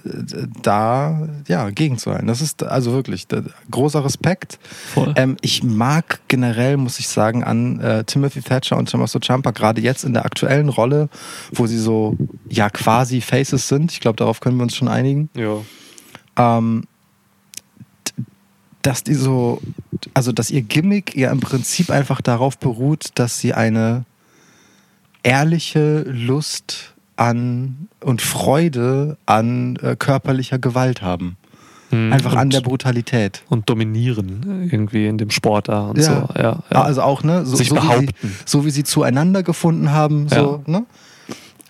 [0.63, 2.25] da ja gegen zu halten.
[2.25, 4.57] Das ist also wirklich da, großer Respekt.
[5.15, 9.81] Ähm, ich mag generell, muss ich sagen, an äh, Timothy Thatcher und Tommaso Ciampa gerade
[9.81, 11.09] jetzt in der aktuellen Rolle,
[11.51, 12.17] wo sie so
[12.49, 13.91] ja quasi Faces sind.
[13.91, 15.61] Ich glaube, darauf können wir uns schon einigen Ja.
[16.37, 16.85] ähm,
[18.81, 19.61] dass die so,
[20.15, 24.05] also dass ihr Gimmick ja im Prinzip einfach darauf beruht, dass sie eine
[25.23, 31.37] ehrliche Lust an und Freude an äh, körperlicher Gewalt haben.
[31.91, 33.43] Einfach an und, der Brutalität.
[33.47, 36.11] und dominieren irgendwie in dem Sport da und so.
[36.11, 36.81] Ja, ja.
[36.81, 37.45] Also auch, ne?
[37.45, 38.35] So, Sich so, wie sie, behaupten.
[38.45, 40.85] so wie sie zueinander gefunden haben, so, ne?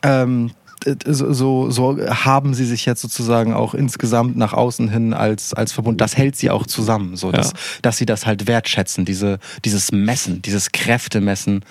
[0.02, 0.65] Ähm, äh,
[1.06, 5.72] so, so, so haben sie sich jetzt sozusagen auch insgesamt nach außen hin als, als
[5.72, 6.00] Verbund.
[6.02, 7.58] Das hält sie auch zusammen, so dass, Ja.
[7.82, 11.66] dass sie das halt wertschätzen, diese, dieses Messen, dieses Kräftemessen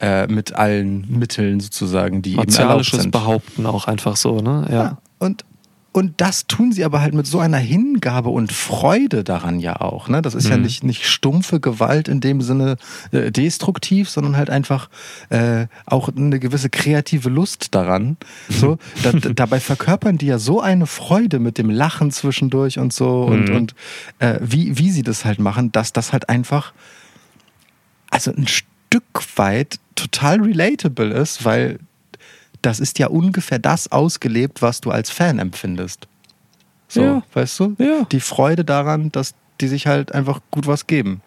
[0.00, 3.10] äh, mit allen Mitteln sozusagen, die eben erlaubt sind.
[3.10, 4.66] Behaupten auch einfach so, ne?
[4.70, 4.74] Ja.
[4.74, 4.98] Ja.
[5.18, 5.44] Und,
[5.92, 10.08] und das tun sie aber halt mit so einer Hingabe und Freude daran ja auch.
[10.08, 10.22] Ne?
[10.22, 10.62] Das ist ja Mhm.
[10.62, 12.76] nicht, nicht stumpfe Gewalt in dem Sinne
[13.10, 14.88] äh, destruktiv, sondern halt einfach
[15.30, 18.16] äh, auch eine gewisse kreative Lust daran.
[18.48, 22.92] So, da, da- dabei verkörpern die ja so eine Freude mit dem Lachen zwischendurch und
[22.92, 23.56] so und, Mhm.
[23.56, 23.74] und
[24.20, 26.72] äh, wie, wie sie das halt machen, dass das halt einfach
[28.10, 31.78] also ein Stück weit total relatable ist, weil
[32.62, 36.06] das ist ja ungefähr das ausgelebt, was du als Fan empfindest.
[36.88, 37.22] So, Ja.
[37.34, 37.74] weißt du?
[37.78, 38.04] Ja.
[38.10, 41.22] Die Freude daran, dass die sich halt einfach gut was geben.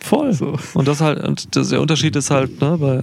[0.00, 0.32] Voll.
[0.34, 0.58] So.
[0.74, 3.02] Und das halt, und das, der Unterschied ist halt, ne, bei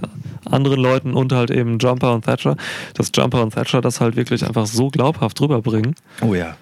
[0.52, 2.56] anderen Leuten und halt eben Jumper und Thatcher,
[2.94, 6.56] dass Jumper und Thatcher das halt wirklich einfach so glaubhaft rüberbringen, Oh ja.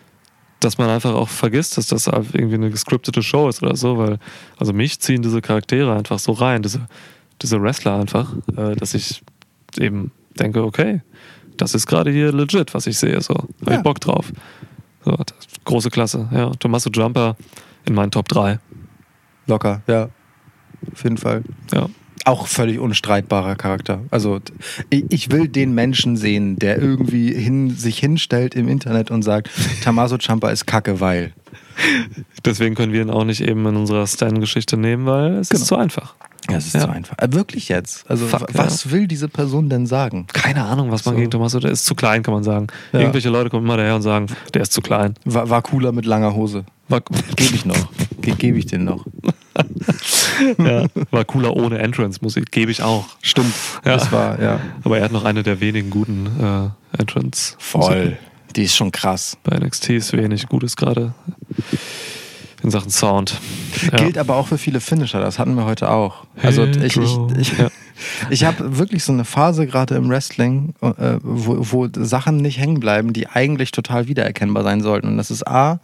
[0.62, 4.18] dass man einfach auch vergisst, dass das irgendwie eine gescriptete Show ist oder so, weil,
[4.58, 6.88] also mich ziehen diese Charaktere einfach so rein, diese,
[7.42, 9.22] diese Wrestler einfach, äh, dass ich
[9.78, 11.02] eben denke, okay,
[11.58, 13.78] das ist gerade hier legit, was ich sehe, so, hab Ja.
[13.78, 14.32] ich Bock drauf.
[15.06, 15.16] So,
[15.66, 16.52] große Klasse, ja.
[16.60, 17.36] Tommaso Jumper
[17.86, 18.60] in meinen Top 3,
[19.48, 20.10] Locker, ja.
[20.92, 21.44] Auf jeden Fall.
[21.74, 21.88] ja.
[22.26, 24.02] Auch völlig unstreitbarer Charakter.
[24.12, 24.40] Also
[24.90, 29.50] ich will den Menschen sehen, der irgendwie hin, sich hinstellt im Internet und sagt,
[29.84, 31.34] Tommaso Ciampa ist kacke, weil.
[32.46, 35.62] Deswegen können wir ihn auch nicht eben in unserer Stan-Geschichte nehmen, weil es Genau.
[35.62, 36.16] ist zu einfach.
[36.50, 36.82] Ja, es ist Ja.
[36.82, 37.16] zu einfach.
[37.20, 38.10] Äh, wirklich jetzt.
[38.10, 40.26] Also Fuck, wa- was will diese Person denn sagen?
[40.34, 41.20] Keine Ahnung, was man So.
[41.20, 42.68] gegen Tommaso, der ist zu klein, kann man sagen.
[42.92, 43.00] Ja.
[43.02, 45.14] Irgendwelche Leute kommen immer daher und sagen, der ist zu klein.
[45.26, 46.66] War, war cooler mit langer Hose.
[47.36, 47.92] Gebe ich noch.
[48.22, 49.06] Ge Gebe ich den noch.
[50.58, 53.06] ja, war cooler ohne Entrance-Musik, gebe ich auch.
[53.22, 53.54] Stimmt.
[53.86, 53.94] Ja.
[53.94, 54.60] Das war, ja.
[54.84, 56.28] Aber er hat noch eine der wenigen guten
[56.96, 57.56] äh, Entrance.
[57.60, 58.18] Voll.
[58.56, 59.38] Die ist schon krass.
[59.44, 61.14] Bei NXT ist wenig Gutes gerade
[62.64, 63.40] in Sachen Sound.
[63.84, 63.98] Ja.
[63.98, 66.26] Gilt aber auch für viele Finisher, das hatten wir heute auch.
[66.42, 67.32] Also ich, ich, Intro.
[67.38, 67.70] ich, Ja.
[68.30, 72.80] ich habe wirklich so eine Phase gerade im Wrestling, äh, wo, wo Sachen nicht hängen
[72.80, 75.08] bleiben, die eigentlich total wiedererkennbar sein sollten.
[75.08, 75.80] Und das ist A,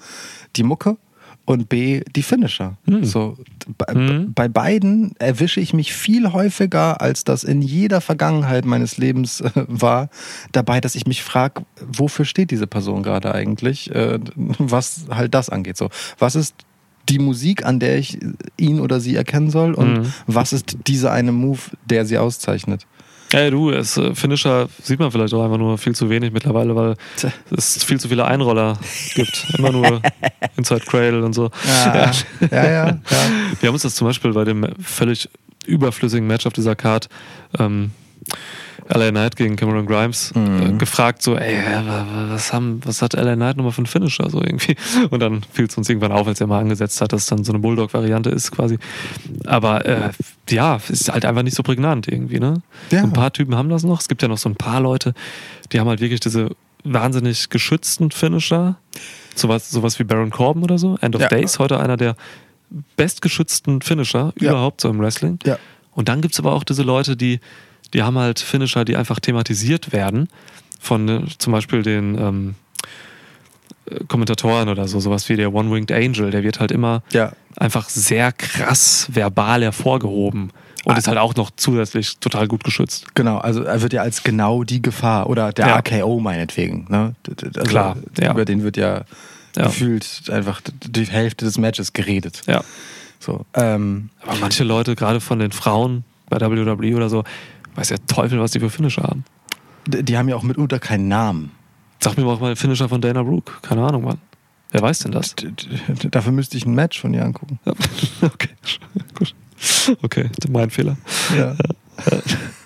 [0.56, 0.98] die Mucke
[1.46, 2.78] und B, die Finisher.
[3.04, 3.38] So,
[3.78, 4.34] bei, Hm.
[4.34, 9.52] bei beiden erwische ich mich viel häufiger, als das in jeder Vergangenheit meines Lebens äh,
[9.68, 10.10] war,
[10.52, 15.50] dabei, dass ich mich frage, wofür steht diese Person gerade eigentlich, äh, was halt das
[15.50, 15.78] angeht.
[15.78, 16.56] So, was ist
[17.10, 18.18] die Musik, an der ich
[18.58, 20.14] ihn oder sie erkennen soll und Mhm.
[20.26, 22.88] was ist dieser eine Move, der sie auszeichnet.
[23.36, 26.74] Ey, du, es, äh, Finisher sieht man vielleicht auch einfach nur viel zu wenig mittlerweile,
[26.74, 26.96] weil
[27.52, 28.80] es viel zu viele Einroller
[29.14, 29.46] gibt.
[29.58, 30.02] Immer nur
[30.56, 31.52] Inside Cradle und so.
[31.68, 32.12] Ja,
[32.50, 32.88] ja, ja.
[32.88, 33.00] ja.
[33.60, 35.30] Wir haben uns das zum Beispiel bei dem völlig
[35.66, 37.10] überflüssigen Match auf dieser Card
[37.60, 37.92] ähm,
[38.88, 40.62] LA Knight gegen Cameron Grimes Mhm.
[40.76, 43.86] äh, gefragt, so, ey, wa- wa- was, haben, was hat LA Knight nochmal für einen
[43.88, 44.30] Finisher?
[44.30, 44.76] So irgendwie.
[45.10, 47.44] Und dann fiel es uns irgendwann auf, als er mal angesetzt hat, dass es dann
[47.44, 48.78] so eine Bulldog-Variante ist quasi.
[49.46, 50.12] Aber äh,
[50.50, 52.62] ja, ist halt einfach nicht so prägnant irgendwie, ne?
[52.92, 53.02] Ja.
[53.04, 54.00] Ein paar Typen haben das noch.
[54.00, 55.14] Es gibt ja noch so ein paar Leute,
[55.72, 56.50] die haben halt wirklich diese
[56.84, 58.78] wahnsinnig geschützten Finisher.
[59.34, 60.98] Sowas, sowas wie Baron Corbin oder so.
[61.02, 61.28] End of Ja.
[61.30, 62.16] Days, heute einer der
[62.96, 64.52] bestgeschützten Finisher Ja.
[64.52, 65.40] überhaupt so im Wrestling.
[65.46, 65.58] Ja.
[65.92, 67.40] Und dann gibt es aber auch diese Leute, die,
[67.96, 70.28] die haben halt Finisher, die einfach thematisiert werden
[70.80, 72.56] von äh, zum Beispiel den ähm,
[73.90, 77.32] äh, Kommentatoren oder so, sowas wie der One-Winged Angel, der wird halt immer ja.
[77.56, 80.52] einfach sehr krass verbal hervorgehoben
[80.84, 80.98] und Ah.
[80.98, 83.08] ist halt auch noch zusätzlich total gut geschützt.
[83.16, 85.76] Genau, also er wird ja als genau die Gefahr oder der Ja.
[85.78, 86.86] RKO meinetwegen.
[86.90, 87.16] Ne?
[87.58, 88.32] Also Klar, ja.
[88.32, 89.06] Über den wird ja,
[89.56, 89.64] Ja.
[89.68, 92.42] gefühlt einfach die Hälfte des Matches geredet.
[92.46, 92.62] Ja.
[93.20, 97.24] So, ähm, Aber manche Leute, gerade von den Frauen bei WWE oder so,
[97.76, 99.24] weiß der Teufel, was die für Finisher haben.
[99.88, 101.52] d- die haben ja auch mitunter keinen Namen.
[102.02, 103.54] Sag mir mal mal Finisher von Dana Brooke.
[103.62, 104.18] Keine Ahnung, Mann.
[104.72, 105.36] Wer weiß denn das?
[105.36, 105.52] D-
[106.12, 107.60] Dafür müsste ich ein Match von ihr angucken.
[107.66, 107.74] Ja.
[108.22, 108.50] Okay,
[109.18, 109.34] gut.
[110.02, 110.98] Okay, mein Fehler.
[111.38, 111.56] Ja.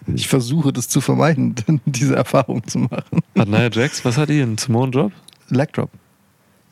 [0.08, 1.54] Ich versuche das zu vermeiden,
[1.86, 3.22] diese Erfahrung zu machen.
[3.38, 4.42] Hat Nia Jax, was hat die?
[4.42, 5.12] Einen Simone Drop?
[5.50, 5.92] Leg Drop.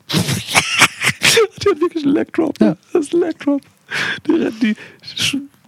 [0.12, 2.60] Die hat wirklich einen Leg Drop.
[2.60, 2.76] Ja.
[2.92, 3.60] Das ist ein Leg Drop.
[4.26, 4.76] Die, rennt- die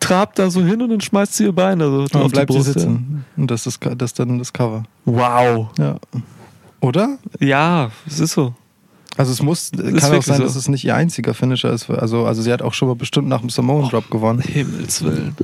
[0.01, 2.53] trabt da so hin und dann schmeißt sie ihr Bein also Und auf die bleibt
[2.53, 2.73] sie Brust.
[2.73, 3.25] sitzen.
[3.37, 4.83] Und das ist, das ist dann das Cover.
[5.07, 5.13] Ja.
[5.13, 5.69] Wow.
[5.79, 5.97] Ja.
[6.81, 7.19] Oder?
[7.39, 8.55] Ja, es ist so.
[9.17, 10.45] Also es muss, kann auch sein, so.
[10.45, 11.91] dass es nicht ihr einziger Finisher ist.
[11.91, 14.41] Also, also sie hat auch schon mal bestimmt nach dem Samoan Drop gewonnen.
[14.41, 15.37] Himmels Willen.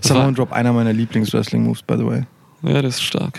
[0.00, 2.22] Samoan Drop, einer meiner Lieblings-Wrestling-Moves, by the way.
[2.62, 3.38] ja, das ist stark.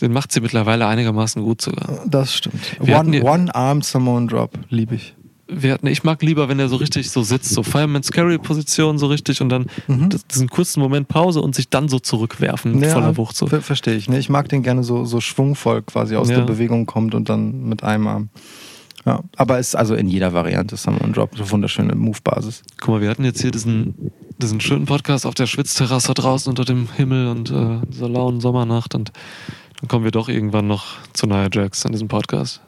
[0.00, 2.00] Den macht sie mittlerweile einigermaßen gut sogar.
[2.06, 2.78] Das stimmt.
[2.86, 5.14] Hatten One, Samoan Drop, liebe ich.
[5.46, 9.06] Wir hatten, ich mag lieber, wenn er so richtig so sitzt, so Fireman's Carry-Position so
[9.08, 10.08] richtig und dann Mhm.
[10.30, 13.36] diesen kurzen Moment Pause und sich dann so zurückwerfen, Ja, voller Wucht.
[13.36, 13.46] So.
[13.46, 14.08] ver verstehe ich.
[14.08, 14.18] Ne?
[14.18, 16.36] Ich mag den gerne so, so schwungvoll quasi aus Ja.
[16.38, 18.28] der Bewegung kommt und dann mit einem Arm.
[19.06, 22.62] Ja, aber ist also in jeder Variante Samoan Drop eine wunderschöne Move-Basis.
[22.80, 26.64] Guck mal, wir hatten jetzt hier diesen, diesen schönen Podcast auf der Schwitzterrasse draußen unter
[26.64, 29.12] dem Himmel und äh, dieser lauen Sommernacht und
[29.80, 32.62] dann kommen wir doch irgendwann noch zu Nia Jax an diesem Podcast.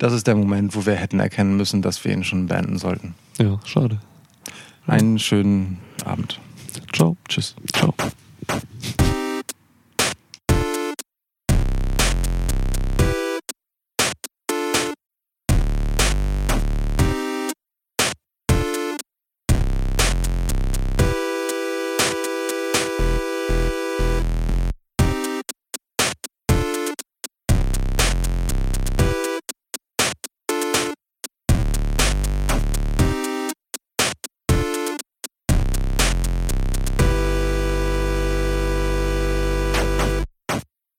[0.00, 3.14] Das ist der Moment, wo wir hätten erkennen müssen, dass wir ihn schon beenden sollten.
[3.38, 4.00] Ja, schade.
[4.86, 6.40] Einen schönen Abend.
[6.94, 7.18] Ciao.
[7.28, 7.54] Tschüss.
[7.70, 7.94] Ciao.